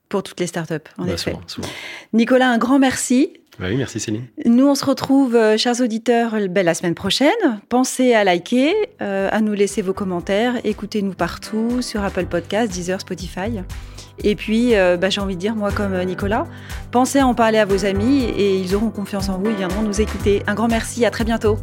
Pour 0.09 0.23
toutes 0.25 0.41
les 0.41 0.49
startups, 0.49 0.75
en 0.99 1.05
bah, 1.05 1.13
effet. 1.13 1.33
Souvent, 1.33 1.43
souvent. 1.47 1.69
Nicolas, 2.13 2.51
un 2.51 2.59
grand 2.59 2.79
merci. 2.79 3.33
Bah 3.59 3.67
oui, 3.69 3.77
merci 3.77 4.01
Céline. 4.01 4.27
Nous, 4.45 4.67
on 4.67 4.75
se 4.75 4.85
retrouve, 4.85 5.39
chers 5.57 5.81
auditeurs, 5.81 6.35
ben, 6.49 6.65
la 6.65 6.75
semaine 6.75 6.95
prochaine. 6.95 7.61
Pensez 7.69 8.15
à 8.15 8.25
liker, 8.25 8.75
à 8.99 9.41
nous 9.41 9.53
laisser 9.53 9.83
vos 9.83 9.93
commentaires. 9.93 10.55
Écoutez-nous 10.65 11.13
partout 11.13 11.83
sur 11.83 12.03
Apple 12.03 12.27
Podcasts, 12.27 12.73
Deezer, 12.73 13.01
Spotify. 13.01 13.61
Et 14.25 14.35
puis, 14.35 14.75
euh, 14.75 14.97
bah, 14.97 15.11
j'ai 15.11 15.21
envie 15.21 15.37
de 15.37 15.41
dire, 15.41 15.55
moi 15.55 15.71
comme 15.73 15.95
euh, 15.95 16.05
Nicolas, 16.05 16.47
pensez 16.91 17.21
à 17.21 17.27
en 17.27 17.35
parler 17.35 17.59
à 17.59 17.65
vos 17.65 17.85
amis 17.85 18.25
et 18.25 18.59
ils 18.59 18.75
auront 18.75 18.91
confiance 18.91 19.29
en 19.29 19.39
vous, 19.39 19.51
ils 19.51 19.57
viendront 19.57 19.83
nous 19.83 20.01
écouter. 20.01 20.43
Un 20.47 20.55
grand 20.55 20.69
merci, 20.69 21.05
à 21.05 21.11
très 21.11 21.25
bientôt. 21.25 21.59